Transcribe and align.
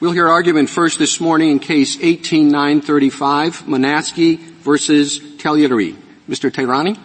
We'll 0.00 0.12
hear 0.12 0.28
argument 0.28 0.70
first 0.70 0.98
this 0.98 1.20
morning 1.20 1.50
in 1.50 1.58
case 1.58 1.98
18935, 2.00 3.64
Monasky 3.66 4.38
versus 4.38 5.20
Taglieri. 5.20 5.94
Mr. 6.26 6.50
Tayrani. 6.50 6.98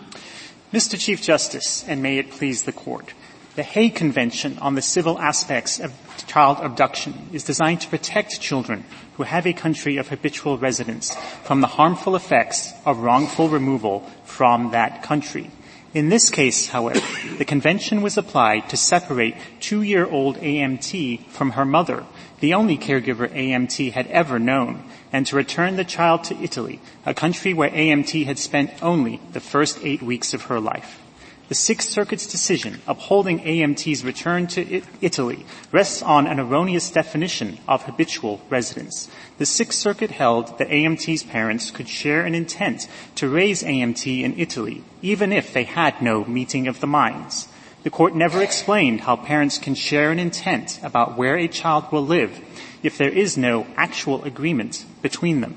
Mr. 0.71 0.97
Chief 0.97 1.21
Justice, 1.21 1.83
and 1.89 2.01
may 2.01 2.19
it 2.19 2.31
please 2.31 2.63
the 2.63 2.71
Court, 2.71 3.13
the 3.57 3.63
Hague 3.63 3.95
Convention 3.95 4.57
on 4.59 4.75
the 4.75 4.81
Civil 4.81 5.19
Aspects 5.19 5.77
of 5.81 5.91
Child 6.25 6.59
Abduction 6.61 7.27
is 7.33 7.43
designed 7.43 7.81
to 7.81 7.89
protect 7.89 8.39
children 8.39 8.85
who 9.17 9.23
have 9.23 9.45
a 9.45 9.51
country 9.51 9.97
of 9.97 10.07
habitual 10.07 10.57
residence 10.57 11.13
from 11.43 11.59
the 11.59 11.67
harmful 11.67 12.15
effects 12.15 12.71
of 12.85 12.99
wrongful 12.99 13.49
removal 13.49 14.09
from 14.23 14.71
that 14.71 15.03
country. 15.03 15.51
In 15.93 16.07
this 16.07 16.29
case, 16.29 16.67
however, 16.67 17.01
the 17.37 17.45
convention 17.45 18.01
was 18.01 18.17
applied 18.17 18.69
to 18.69 18.77
separate 18.77 19.35
two-year-old 19.59 20.37
AMT 20.37 21.25
from 21.27 21.51
her 21.51 21.65
mother, 21.65 22.05
the 22.39 22.53
only 22.53 22.77
caregiver 22.77 23.27
AMT 23.29 23.93
had 23.93 24.07
ever 24.07 24.39
known, 24.39 24.83
and 25.11 25.25
to 25.27 25.35
return 25.35 25.75
the 25.75 25.83
child 25.83 26.23
to 26.25 26.41
Italy, 26.41 26.79
a 27.05 27.13
country 27.13 27.53
where 27.53 27.69
AMT 27.69 28.25
had 28.25 28.37
spent 28.39 28.71
only 28.83 29.19
the 29.33 29.39
first 29.39 29.79
eight 29.83 30.01
weeks 30.01 30.33
of 30.33 30.43
her 30.43 30.59
life. 30.59 31.01
The 31.47 31.55
Sixth 31.55 31.89
Circuit's 31.89 32.25
decision 32.25 32.81
upholding 32.87 33.39
AMT's 33.39 34.03
return 34.03 34.47
to 34.47 34.81
Italy 34.99 35.45
rests 35.71 36.01
on 36.01 36.25
an 36.25 36.39
erroneous 36.39 36.89
definition 36.89 37.59
of 37.67 37.83
habitual 37.83 38.41
residence. 38.49 39.11
The 39.37 39.45
Sixth 39.45 39.77
Circuit 39.77 40.09
held 40.09 40.57
that 40.57 40.69
AMT's 40.69 41.21
parents 41.21 41.69
could 41.69 41.87
share 41.87 42.25
an 42.25 42.33
intent 42.33 42.87
to 43.15 43.29
raise 43.29 43.61
AMT 43.61 44.23
in 44.23 44.39
Italy, 44.39 44.83
even 45.03 45.31
if 45.31 45.53
they 45.53 45.65
had 45.65 46.01
no 46.01 46.25
meeting 46.25 46.67
of 46.67 46.79
the 46.79 46.87
minds. 46.87 47.47
The 47.85 47.91
court 47.91 48.15
never 48.15 48.41
explained 48.41 49.01
how 49.01 49.15
parents 49.15 49.59
can 49.59 49.75
share 49.75 50.09
an 50.09 50.17
intent 50.17 50.79
about 50.81 51.19
where 51.19 51.37
a 51.37 51.47
child 51.47 51.91
will 51.91 52.03
live 52.03 52.41
if 52.81 52.97
there 52.97 53.11
is 53.11 53.37
no 53.37 53.67
actual 53.77 54.23
agreement 54.23 54.83
between 55.03 55.41
them. 55.41 55.55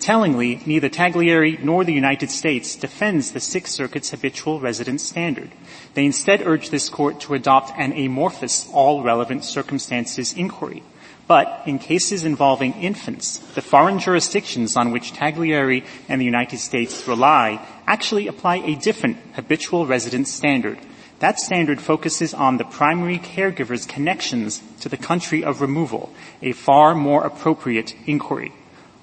Tellingly, 0.00 0.60
neither 0.66 0.88
Taglieri 0.88 1.62
nor 1.62 1.84
the 1.84 1.92
United 1.92 2.32
States 2.32 2.74
defends 2.74 3.30
the 3.30 3.38
Sixth 3.38 3.72
Circuit's 3.72 4.10
habitual 4.10 4.58
residence 4.58 5.04
standard. 5.04 5.52
They 5.94 6.04
instead 6.04 6.44
urge 6.44 6.70
this 6.70 6.88
court 6.88 7.20
to 7.20 7.34
adopt 7.34 7.70
an 7.78 7.92
amorphous 7.92 8.68
all 8.72 9.04
relevant 9.04 9.44
circumstances 9.44 10.32
inquiry. 10.32 10.82
But 11.28 11.62
in 11.66 11.78
cases 11.78 12.24
involving 12.24 12.72
infants, 12.82 13.38
the 13.54 13.62
foreign 13.62 14.00
jurisdictions 14.00 14.76
on 14.76 14.90
which 14.90 15.12
Taglieri 15.12 15.84
and 16.08 16.20
the 16.20 16.24
United 16.24 16.58
States 16.58 17.06
rely 17.06 17.64
actually 17.86 18.26
apply 18.26 18.56
a 18.56 18.74
different 18.74 19.18
habitual 19.34 19.86
residence 19.86 20.32
standard. 20.32 20.80
That 21.20 21.38
standard 21.38 21.82
focuses 21.82 22.32
on 22.32 22.56
the 22.56 22.64
primary 22.64 23.18
caregiver's 23.18 23.84
connections 23.84 24.62
to 24.80 24.88
the 24.88 24.96
country 24.96 25.44
of 25.44 25.60
removal, 25.60 26.12
a 26.40 26.52
far 26.52 26.94
more 26.94 27.24
appropriate 27.24 27.94
inquiry. 28.06 28.52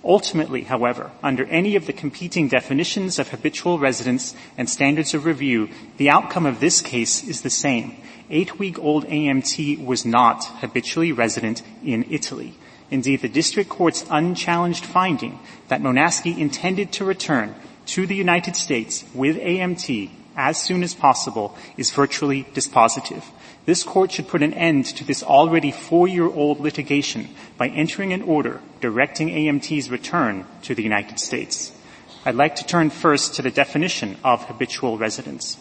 Ultimately, 0.04 0.64
however, 0.64 1.12
under 1.22 1.46
any 1.46 1.76
of 1.76 1.86
the 1.86 1.94
competing 1.94 2.48
definitions 2.48 3.20
of 3.20 3.30
habitual 3.30 3.78
residence 3.78 4.34
and 4.58 4.68
standards 4.68 5.14
of 5.14 5.26
review, 5.26 5.70
the 5.98 6.10
outcome 6.10 6.48
of 6.48 6.60
this 6.60 6.82
case 6.82 7.24
is 7.24 7.42
the 7.42 7.52
same. 7.52 7.96
Eight-week-old 8.32 9.06
AMT 9.06 9.86
was 9.86 10.04
not 10.04 10.46
habitually 10.60 11.12
resident 11.12 11.62
in 11.84 12.04
Italy. 12.10 12.56
Indeed, 12.90 13.22
the 13.22 13.30
district 13.30 13.70
court's 13.70 14.04
unchallenged 14.10 14.86
finding 14.86 15.38
that 15.68 15.82
Monasky 15.82 16.36
intended 16.36 16.92
to 16.94 17.06
return 17.06 17.54
to 17.88 18.08
the 18.08 18.16
United 18.16 18.56
States 18.56 19.06
with 19.14 19.38
AMT 19.38 20.10
as 20.38 20.62
soon 20.62 20.84
as 20.84 20.94
possible 20.94 21.56
is 21.76 21.92
virtually 21.92 22.44
dispositive. 22.54 23.24
This 23.66 23.84
court 23.84 24.12
should 24.12 24.30
put 24.30 24.44
an 24.44 24.54
end 24.54 24.86
to 24.96 25.04
this 25.04 25.24
already 25.24 25.72
four-year-old 25.72 26.62
litigation 26.62 27.28
by 27.58 27.68
entering 27.68 28.14
an 28.14 28.22
order 28.22 28.62
directing 28.80 29.30
AMT's 29.30 29.90
return 29.90 30.46
to 30.62 30.74
the 30.74 30.84
United 30.84 31.20
States. 31.20 31.74
I'd 32.24 32.36
like 32.36 32.56
to 32.58 32.66
turn 32.66 32.92
first 32.92 33.36
to 33.36 33.42
the 33.42 33.52
definition 33.52 34.18
of 34.24 34.46
habitual 34.46 34.98
residence. 34.98 35.58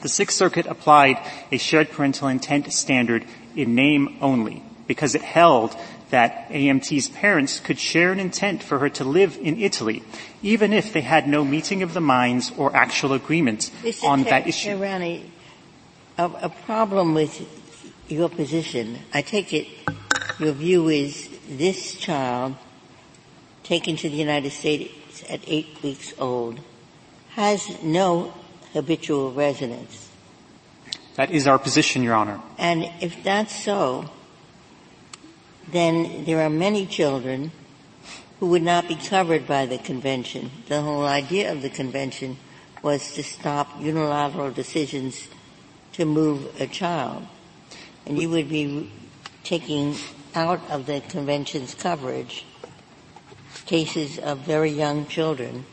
The 0.00 0.08
Sixth 0.08 0.36
Circuit 0.36 0.66
applied 0.66 1.16
a 1.50 1.58
shared 1.58 1.90
parental 1.90 2.28
intent 2.28 2.72
standard 2.72 3.24
in 3.56 3.74
name 3.74 4.18
only 4.20 4.62
because 4.86 5.14
it 5.14 5.22
held 5.22 5.74
that 6.14 6.48
AMT's 6.52 7.08
parents 7.08 7.58
could 7.58 7.76
share 7.76 8.12
an 8.12 8.20
intent 8.20 8.62
for 8.62 8.78
her 8.78 8.88
to 8.88 9.02
live 9.02 9.36
in 9.42 9.60
Italy, 9.60 10.04
even 10.42 10.72
if 10.72 10.92
they 10.92 11.00
had 11.00 11.26
no 11.26 11.44
meeting 11.44 11.82
of 11.82 11.92
the 11.92 12.00
minds 12.00 12.52
or 12.56 12.70
actual 12.76 13.14
agreement 13.14 13.72
Mr. 13.82 14.04
on 14.04 14.22
that 14.22 14.46
issue. 14.46 14.78
Irani, 14.78 15.24
a, 16.16 16.26
a 16.42 16.48
problem 16.48 17.14
with 17.14 17.34
your 18.06 18.28
position, 18.28 19.00
I 19.12 19.22
take 19.22 19.52
it 19.52 19.66
your 20.38 20.52
view 20.52 20.88
is 20.88 21.28
this 21.48 21.96
child 21.96 22.54
taken 23.64 23.96
to 23.96 24.08
the 24.08 24.16
United 24.16 24.52
States 24.52 25.24
at 25.28 25.40
eight 25.48 25.82
weeks 25.82 26.14
old 26.20 26.60
has 27.30 27.82
no 27.82 28.32
habitual 28.72 29.32
residence. 29.32 30.10
That 31.16 31.32
is 31.32 31.48
our 31.48 31.58
position, 31.58 32.04
Your 32.04 32.14
Honor. 32.14 32.40
And 32.56 32.88
if 33.00 33.24
that's 33.24 33.64
so, 33.64 34.10
then 35.68 36.24
there 36.24 36.40
are 36.40 36.50
many 36.50 36.86
children 36.86 37.50
who 38.40 38.48
would 38.48 38.62
not 38.62 38.88
be 38.88 38.96
covered 38.96 39.46
by 39.46 39.66
the 39.66 39.78
convention. 39.78 40.50
The 40.68 40.82
whole 40.82 41.04
idea 41.04 41.52
of 41.52 41.62
the 41.62 41.70
convention 41.70 42.36
was 42.82 43.12
to 43.12 43.22
stop 43.22 43.80
unilateral 43.80 44.50
decisions 44.50 45.28
to 45.92 46.04
move 46.04 46.60
a 46.60 46.66
child. 46.66 47.26
And 48.04 48.20
you 48.20 48.28
would 48.30 48.48
be 48.48 48.90
taking 49.44 49.96
out 50.34 50.60
of 50.68 50.86
the 50.86 51.00
convention's 51.00 51.74
coverage 51.74 52.44
cases 53.66 54.18
of 54.18 54.38
very 54.40 54.70
young 54.70 55.06
children. 55.06 55.64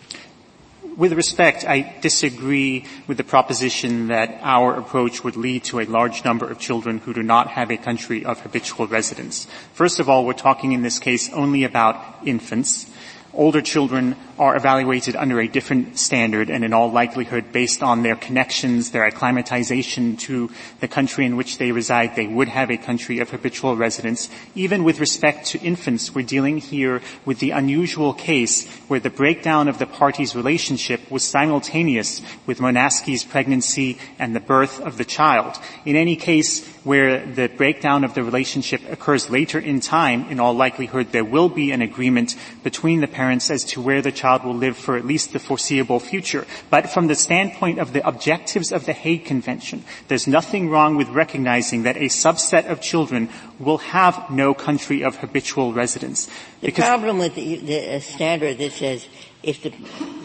With 0.97 1.14
respect, 1.14 1.64
I 1.64 1.96
disagree 2.02 2.86
with 3.06 3.18
the 3.18 3.24
proposition 3.24 4.08
that 4.08 4.40
our 4.42 4.75
approach 4.75 5.24
would 5.24 5.36
lead 5.36 5.64
to 5.66 5.80
a 5.80 5.86
large 5.86 6.25
number 6.25 6.50
of 6.50 6.58
children 6.58 6.97
who 6.97 7.14
do 7.14 7.22
not 7.22 7.50
have 7.50 7.69
a 7.69 7.78
country 7.78 8.25
of 8.25 8.40
habitual 8.40 8.88
residence. 8.88 9.46
First 9.74 10.00
of 10.00 10.09
all, 10.09 10.25
we're 10.25 10.34
talking 10.34 10.72
in 10.72 10.81
this 10.81 10.97
case 10.97 11.31
only 11.34 11.64
about 11.66 12.03
infants. 12.25 12.88
Older 13.34 13.62
children 13.62 14.18
are 14.38 14.58
evaluated 14.58 15.16
under 15.16 15.40
a 15.40 15.47
different 15.47 15.97
standard 15.97 16.50
and 16.50 16.66
in 16.66 16.74
all 16.74 16.92
likelihood 16.92 17.53
based 17.53 17.81
on 17.81 18.03
their 18.03 18.16
connections, 18.16 18.92
their 18.92 19.06
acclimatization 19.06 20.18
to 20.18 20.50
the 20.81 20.88
country 20.88 21.25
in 21.25 21.38
which 21.38 21.58
they 21.58 21.72
reside, 21.72 22.16
they 22.16 22.28
would 22.28 22.50
have 22.50 22.69
a 22.69 22.78
country 22.78 23.19
of 23.19 23.30
habitual 23.30 23.78
residence. 23.78 24.30
Even 24.53 24.84
with 24.84 25.00
respect 25.00 25.46
to 25.46 25.59
infants, 25.59 26.14
we're 26.14 26.25
dealing 26.25 26.58
here 26.58 27.02
with 27.24 27.40
the 27.40 27.52
unusual 27.52 28.14
case 28.14 28.68
where 28.88 29.00
the 29.00 29.09
breakdown 29.09 29.68
of 29.68 29.80
the 29.80 29.86
parties' 29.86 30.36
relationship 30.36 31.00
was 31.09 31.24
simultaneous 31.24 32.22
with 32.46 32.59
Monasky's 32.59 33.24
pregnancy 33.24 33.98
and 34.19 34.36
the 34.36 34.40
birth 34.42 34.81
of 34.81 34.98
the 34.98 35.06
child. 35.06 35.56
In 35.86 35.96
any 35.96 36.18
case 36.18 36.68
where 36.84 37.25
the 37.25 37.48
breakdown 37.48 38.03
of 38.03 38.13
the 38.16 38.24
relationship 38.24 38.81
occurs 38.90 39.30
later 39.30 39.59
in 39.59 39.80
time, 39.80 40.25
in 40.30 40.40
all 40.40 40.53
likelihood 40.53 41.12
there 41.12 41.24
will 41.24 41.48
be 41.48 41.72
an 41.72 41.81
agreement 41.81 42.36
between 42.63 43.02
the 43.02 43.08
parents 43.22 43.52
as 43.52 43.64
to 43.64 43.80
where 43.80 44.02
the 44.02 44.12
child 44.12 44.44
will 44.44 44.56
live 44.56 44.76
for 44.76 44.98
at 44.98 45.06
least 45.06 45.32
the 45.32 45.38
foreseeable 45.38 46.00
future. 46.00 46.44
But 46.72 46.90
from 46.90 47.06
the 47.06 47.14
standpoint 47.14 47.78
of 47.78 47.94
the 47.94 48.02
objectives 48.08 48.72
of 48.72 48.88
the 48.88 48.94
Hague 48.94 49.26
Convention, 49.26 49.84
there's 50.08 50.26
nothing 50.26 50.72
wrong 50.72 50.98
with 50.98 51.08
recognizing 51.09 51.84
that 51.84 51.98
a 51.98 52.10
subset 52.10 52.66
of 52.66 52.81
children 52.81 53.30
will 53.60 53.78
have 53.94 54.31
no 54.31 54.56
country 54.56 55.04
of 55.04 55.18
habitual 55.18 55.72
residence. 55.72 56.30
The 56.62 56.72
problem 56.72 57.20
with 57.20 57.36
the, 57.36 57.58
the 57.58 58.00
standard 58.02 58.58
that 58.58 58.72
says 58.72 59.08
if 59.44 59.62
the, 59.62 59.72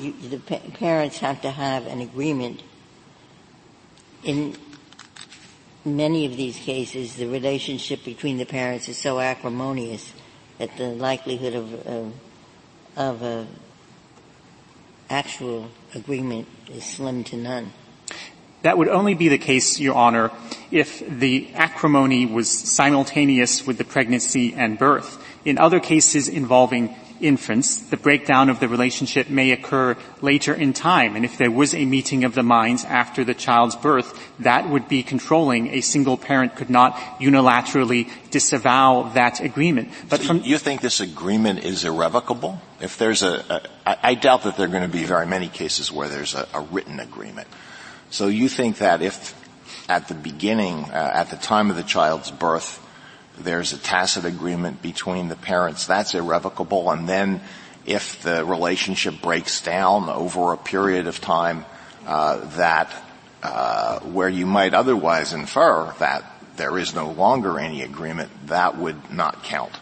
you, 0.01 0.12
the 0.33 0.41
parents 0.73 1.19
have 1.19 1.43
to 1.43 1.51
have 1.51 1.87
an 1.87 2.01
agreement 2.01 2.62
in 4.25 4.56
many 5.85 6.25
of 6.25 6.35
these 6.37 6.56
cases, 6.56 7.17
the 7.17 7.29
relationship 7.29 8.05
between 8.05 8.39
the 8.39 8.47
parents 8.47 8.89
is 8.89 8.97
so 8.97 9.21
acrimonious 9.21 10.15
that 10.56 10.75
the 10.79 10.88
likelihood 10.88 11.55
of, 11.55 11.87
of, 11.87 12.12
of 12.96 13.22
a 13.22 13.46
actual 15.08 15.69
agreement 15.94 16.48
is 16.69 16.84
slim 16.84 17.22
to 17.25 17.37
none. 17.37 17.72
That 18.62 18.78
would 18.78 18.88
only 18.88 19.14
be 19.14 19.28
the 19.28 19.38
case, 19.38 19.78
Your 19.78 19.94
Honor, 19.94 20.32
if 20.70 21.06
the 21.06 21.50
acrimony 21.54 22.26
was 22.26 22.50
simultaneous 22.50 23.66
with 23.66 23.78
the 23.78 23.84
pregnancy 23.84 24.54
and 24.54 24.78
birth. 24.78 25.22
In 25.44 25.58
other 25.58 25.78
cases 25.78 26.26
involving 26.26 26.96
infants, 27.21 27.77
the 27.77 27.97
breakdown 27.97 28.49
of 28.49 28.61
the 28.61 28.69
relationship 28.69 29.29
may 29.29 29.53
occur 29.53 29.97
later 30.21 30.55
in 30.55 30.73
time. 30.73 31.17
And 31.17 31.25
if 31.25 31.39
there 31.39 31.51
was 31.51 31.75
a 31.75 31.85
meeting 31.85 32.25
of 32.25 32.35
the 32.35 32.43
minds 32.43 32.85
after 32.85 33.25
the 33.25 33.35
child's 33.35 33.77
birth, 33.77 34.19
that 34.41 34.69
would 34.69 34.89
be 34.89 35.03
controlling. 35.03 35.69
A 35.69 35.81
single 35.81 36.17
parent 36.17 36.57
could 36.57 36.71
not 36.71 36.95
unilaterally 37.21 38.11
disavow 38.31 39.11
that 39.15 39.41
agreement. 39.41 39.91
But 40.09 40.21
so 40.21 40.35
you 40.35 40.59
think 40.59 40.81
this 40.81 41.01
agreement 41.01 41.65
is 41.65 41.85
irrevocable? 41.85 42.61
If 42.81 42.99
there's 42.99 43.23
a, 43.23 43.63
I 43.87 44.15
doubt 44.15 44.43
that 44.43 44.57
there 44.57 44.67
are 44.67 44.71
going 44.71 44.83
to 44.83 44.89
be 44.89 45.05
very 45.05 45.27
many 45.27 45.49
cases 45.49 45.91
where 45.91 46.09
there's 46.09 46.35
a, 46.35 46.47
a 46.53 46.61
written 46.61 47.01
agreement. 47.01 47.49
So 48.11 48.29
you 48.29 48.49
think 48.49 48.79
that 48.79 49.03
if 49.03 49.35
at 49.89 50.09
the 50.09 50.15
beginning, 50.15 50.85
uh, 50.85 51.11
at 51.15 51.31
the 51.31 51.37
time 51.37 51.71
of 51.71 51.77
the 51.77 51.83
child's 51.83 52.31
birth, 52.31 52.83
there's 53.38 53.73
a 53.73 53.79
tacit 53.79 54.25
agreement 54.25 54.83
between 54.83 55.29
the 55.29 55.37
parents, 55.37 55.87
that's 55.87 56.15
irrevocable, 56.15 56.91
and 56.91 57.09
then 57.09 57.41
if 57.85 58.23
the 58.23 58.44
relationship 58.44 59.21
breaks 59.23 59.62
down 59.62 60.09
over 60.09 60.53
a 60.53 60.56
period 60.56 61.06
of 61.06 61.21
time, 61.21 61.65
uh, 62.06 62.44
that 62.56 62.91
uh, 63.43 64.00
where 64.00 64.29
you 64.29 64.47
might 64.47 64.75
otherwise 64.75 65.33
infer 65.33 65.93
that 65.99 66.25
there 66.56 66.79
is 66.79 66.94
no 66.94 67.11
longer 67.11 67.59
any 67.59 67.83
agreement, 67.83 68.31
that 68.47 68.77
would 68.77 69.12
not 69.12 69.44
count. 69.44 69.73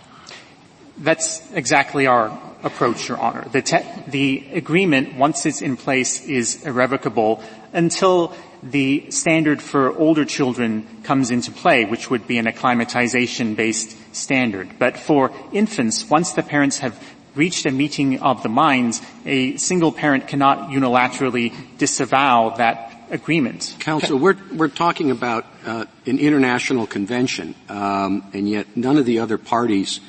That's 0.99 1.43
exactly 1.53 2.07
our 2.07 2.39
approach, 2.63 3.09
Your 3.09 3.19
Honor. 3.19 3.47
The, 3.51 3.63
te- 3.63 3.85
the 4.09 4.45
agreement, 4.53 5.17
once 5.17 5.47
it's 5.47 5.63
in 5.63 5.77
place, 5.77 6.25
is 6.25 6.65
irrevocable 6.65 7.43
until 7.73 8.35
the 8.65 9.11
standard 9.11 9.61
for 9.61 9.97
older 9.97 10.25
children 10.25 10.87
comes 11.03 11.31
into 11.31 11.51
play, 11.51 11.85
which 11.85 12.09
would 12.11 12.27
be 12.27 12.39
an 12.39 12.47
acclimatization-based 12.47 14.15
standard. 14.15 14.79
But 14.79 14.97
for 14.97 15.33
infants, 15.53 16.09
once 16.09 16.33
the 16.33 16.43
parents 16.43 16.79
have 16.79 16.99
reached 17.35 17.67
a 17.67 17.71
meeting 17.71 18.21
of 18.21 18.43
the 18.43 18.49
minds, 18.49 19.03
a 19.27 19.57
single 19.59 19.93
parent 19.93 20.29
cannot 20.29 20.71
unilaterally 20.71 21.53
disavow 21.79 22.51
that 22.57 22.93
agreement. 23.11 23.77
Counsel, 23.81 24.19
we're, 24.19 24.37
we're 24.53 24.69
talking 24.69 25.11
about 25.11 25.45
uh, 25.67 25.85
an 26.07 26.19
international 26.19 26.87
convention, 26.87 27.55
um, 27.69 28.25
and 28.33 28.49
yet 28.49 28.77
none 28.77 28.97
of 28.97 29.05
the 29.05 29.19
other 29.19 29.37
parties 29.37 30.01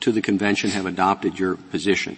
to 0.00 0.12
the 0.12 0.22
convention 0.22 0.70
have 0.70 0.86
adopted 0.86 1.38
your 1.38 1.56
position. 1.56 2.16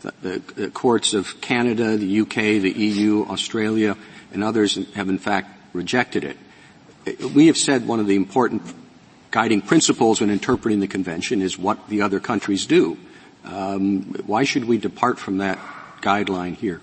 The, 0.00 0.12
the, 0.20 0.38
the, 0.54 0.70
courts 0.70 1.14
of 1.14 1.40
Canada, 1.40 1.96
the 1.96 2.20
UK, 2.20 2.34
the 2.60 2.72
EU, 2.72 3.24
Australia, 3.26 3.96
and 4.32 4.42
others 4.44 4.78
have 4.94 5.08
in 5.08 5.18
fact 5.18 5.48
rejected 5.72 6.24
it. 6.24 6.36
We 7.34 7.48
have 7.48 7.56
said 7.56 7.86
one 7.86 8.00
of 8.00 8.06
the 8.06 8.16
important 8.16 8.62
guiding 9.30 9.62
principles 9.62 10.20
when 10.20 10.30
interpreting 10.30 10.80
the 10.80 10.86
convention 10.86 11.42
is 11.42 11.58
what 11.58 11.88
the 11.88 12.02
other 12.02 12.20
countries 12.20 12.66
do. 12.66 12.96
Um, 13.44 14.02
why 14.26 14.44
should 14.44 14.66
we 14.66 14.78
depart 14.78 15.18
from 15.18 15.38
that 15.38 15.58
guideline 16.00 16.54
here? 16.54 16.80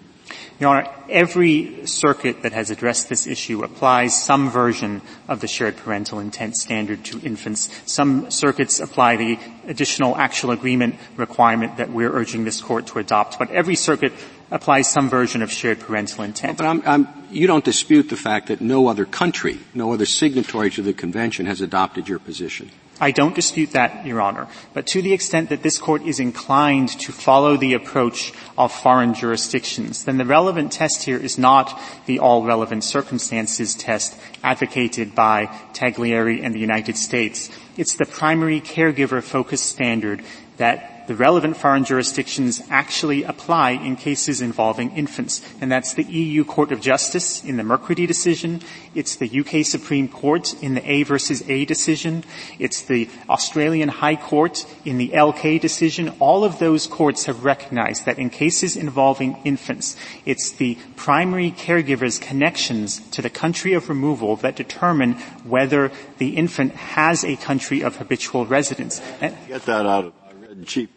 Your 0.60 0.72
Honor, 0.72 0.90
every 1.10 1.88
circuit 1.88 2.42
that 2.44 2.52
has 2.52 2.70
addressed 2.70 3.08
this 3.08 3.26
issue 3.26 3.64
applies 3.64 4.22
some 4.22 4.50
version 4.50 5.02
of 5.28 5.40
the 5.40 5.48
shared 5.48 5.78
parental 5.78 6.20
intent 6.20 6.56
standard 6.58 7.06
to 7.06 7.20
infants. 7.22 7.70
Some 7.86 8.30
circuits 8.30 8.80
apply 8.80 9.16
the 9.16 9.40
additional 9.68 10.18
actual 10.18 10.52
agreement 10.52 10.96
requirement 11.16 11.78
that 11.78 11.90
we're 11.90 12.12
urging 12.12 12.44
this 12.44 12.62
court 12.62 12.88
to 12.88 13.00
adopt, 13.00 13.40
but 13.40 13.50
every 13.52 13.76
circuit 13.76 14.12
applies 14.52 14.90
some 14.90 15.10
version 15.10 15.42
of 15.42 15.52
shared 15.52 15.80
parental 15.80 16.24
intent. 16.24 16.58
But 16.58 16.66
I'm, 16.66 16.82
I'm, 16.86 17.08
you 17.32 17.48
don't 17.48 17.64
dispute 17.64 18.10
the 18.10 18.18
fact 18.18 18.48
that 18.48 18.62
no 18.62 18.88
other 18.88 19.06
country, 19.06 19.60
no 19.74 19.94
other 19.94 20.06
signatory 20.06 20.70
to 20.72 20.82
the 20.82 20.94
convention 20.94 21.46
has 21.46 21.62
adopted 21.62 22.08
your 22.08 22.20
position. 22.20 22.72
I 23.02 23.12
don't 23.12 23.34
dispute 23.34 23.72
that, 23.72 24.06
Your 24.06 24.20
Honor. 24.20 24.48
But 24.74 24.88
to 24.88 25.02
the 25.02 25.14
extent 25.14 25.50
that 25.50 25.64
this 25.64 25.78
court 25.78 26.02
is 26.02 26.20
inclined 26.20 26.90
to 27.00 27.14
follow 27.14 27.56
the 27.56 27.74
approach 27.74 28.34
of 28.58 28.74
foreign 28.74 29.14
jurisdictions, 29.14 30.04
then 30.04 30.18
the 30.18 30.26
relevant 30.26 30.74
test 30.74 31.04
here 31.04 31.18
is 31.18 31.38
not 31.38 31.80
the 32.08 32.20
all 32.20 32.44
relevant 32.44 32.84
circumstances 32.84 33.74
test 33.74 34.20
advocated 34.44 35.16
by 35.16 35.46
Taglieri 35.74 36.44
and 36.44 36.54
the 36.54 36.60
United 36.60 36.98
States. 36.98 37.50
It's 37.78 37.96
the 37.96 38.06
primary 38.06 38.60
caregiver 38.60 39.24
focused 39.24 39.68
standard 39.68 40.22
that 40.58 40.99
the 41.10 41.16
relevant 41.16 41.58
foreign 41.58 41.84
jurisdictions 41.84 42.62
actually 42.70 43.24
apply 43.24 43.72
in 43.72 43.96
cases 43.96 44.42
involving 44.42 44.92
infants. 44.92 45.42
And 45.60 45.72
that's 45.72 45.96
the 45.96 46.04
EU 46.04 46.46
Court 46.46 46.72
of 46.72 46.82
Justice 46.82 47.44
in 47.44 47.58
the 47.58 47.64
Mercredi 47.64 48.06
decision. 48.06 48.62
It's 48.94 49.16
the 49.16 49.40
UK 49.40 49.66
Supreme 49.66 50.08
Court 50.08 50.54
in 50.62 50.76
the 50.76 50.88
A 50.88 51.02
versus 51.02 51.42
A 51.50 51.66
decision. 51.66 52.24
It's 52.60 52.84
the 52.84 53.10
Australian 53.28 53.90
High 53.90 54.18
Court 54.18 54.68
in 54.86 55.00
the 55.00 55.10
LK 55.10 55.60
decision. 55.60 56.14
All 56.20 56.44
of 56.44 56.60
those 56.60 56.86
courts 56.86 57.26
have 57.26 57.44
recognized 57.44 58.06
that 58.06 58.20
in 58.20 58.30
cases 58.30 58.78
involving 58.78 59.36
infants, 59.44 59.96
it's 60.28 60.52
the 60.52 60.78
primary 60.96 61.50
caregiver's 61.50 62.20
connections 62.20 63.00
to 63.10 63.24
the 63.24 63.32
country 63.32 63.74
of 63.74 63.90
removal 63.90 64.36
that 64.36 64.56
determine 64.56 65.14
whether 65.44 65.92
the 66.20 66.38
infant 66.38 66.76
has 66.76 67.26
a 67.26 67.36
country 67.38 67.82
of 67.82 67.96
habitual 67.96 68.46
residence. 68.46 69.02
Get 69.20 69.64
that 69.66 69.88
out 69.88 70.06
of 70.06 70.19
Hale's 70.50 70.90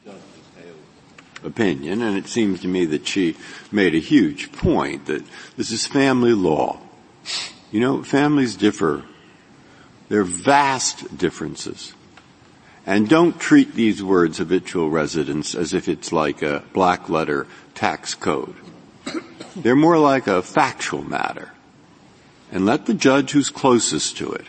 opinion, 1.44 2.00
and 2.00 2.16
it 2.16 2.26
seems 2.26 2.60
to 2.62 2.68
me 2.68 2.86
that 2.86 3.06
she 3.06 3.36
made 3.70 3.94
a 3.94 3.98
huge 3.98 4.50
point 4.50 5.06
that 5.06 5.22
this 5.58 5.70
is 5.70 5.86
family 5.86 6.32
law. 6.32 6.78
You 7.70 7.80
know, 7.80 8.02
families 8.02 8.56
differ. 8.56 9.04
There 10.08 10.20
are 10.20 10.24
vast 10.24 11.18
differences. 11.18 11.92
And 12.86 13.08
don't 13.08 13.38
treat 13.38 13.74
these 13.74 14.02
words 14.02 14.38
habitual 14.38 14.88
residence 14.88 15.54
as 15.54 15.74
if 15.74 15.86
it's 15.86 16.12
like 16.12 16.40
a 16.40 16.64
black 16.72 17.10
letter 17.10 17.46
tax 17.74 18.14
code. 18.14 18.56
They're 19.54 19.76
more 19.76 19.98
like 19.98 20.26
a 20.26 20.42
factual 20.42 21.02
matter. 21.02 21.52
And 22.50 22.64
let 22.64 22.86
the 22.86 22.94
judge 22.94 23.32
who's 23.32 23.50
closest 23.50 24.16
to 24.16 24.32
it 24.32 24.46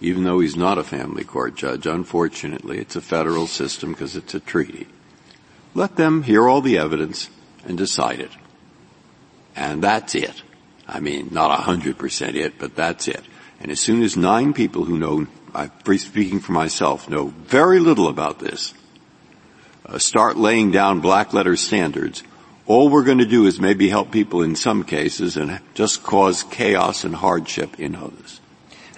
even 0.00 0.24
though 0.24 0.40
he's 0.40 0.56
not 0.56 0.78
a 0.78 0.84
family 0.84 1.24
court 1.24 1.54
judge, 1.54 1.86
unfortunately, 1.86 2.78
it's 2.78 2.96
a 2.96 3.00
federal 3.00 3.46
system 3.46 3.92
because 3.92 4.16
it's 4.16 4.34
a 4.34 4.40
treaty. 4.40 4.86
Let 5.74 5.96
them 5.96 6.22
hear 6.22 6.48
all 6.48 6.60
the 6.60 6.78
evidence 6.78 7.30
and 7.64 7.78
decide 7.78 8.20
it. 8.20 8.30
And 9.54 9.82
that's 9.82 10.14
it. 10.14 10.42
I 10.86 11.00
mean, 11.00 11.28
not 11.32 11.50
a 11.50 11.62
hundred 11.62 11.98
percent 11.98 12.36
it, 12.36 12.58
but 12.58 12.76
that's 12.76 13.08
it. 13.08 13.24
And 13.60 13.70
as 13.70 13.80
soon 13.80 14.02
as 14.02 14.16
nine 14.16 14.52
people 14.52 14.84
who 14.84 14.98
know, 14.98 15.26
I'm 15.54 15.98
speaking 15.98 16.40
for 16.40 16.52
myself, 16.52 17.08
know 17.08 17.28
very 17.46 17.80
little 17.80 18.08
about 18.08 18.38
this, 18.38 18.74
uh, 19.86 19.98
start 19.98 20.36
laying 20.36 20.70
down 20.70 21.00
black 21.00 21.32
letter 21.32 21.56
standards, 21.56 22.22
all 22.66 22.88
we're 22.88 23.04
going 23.04 23.18
to 23.18 23.26
do 23.26 23.46
is 23.46 23.60
maybe 23.60 23.88
help 23.88 24.10
people 24.10 24.42
in 24.42 24.56
some 24.56 24.84
cases 24.84 25.36
and 25.36 25.60
just 25.74 26.02
cause 26.02 26.42
chaos 26.42 27.04
and 27.04 27.14
hardship 27.14 27.78
in 27.80 27.94
others. 27.94 28.40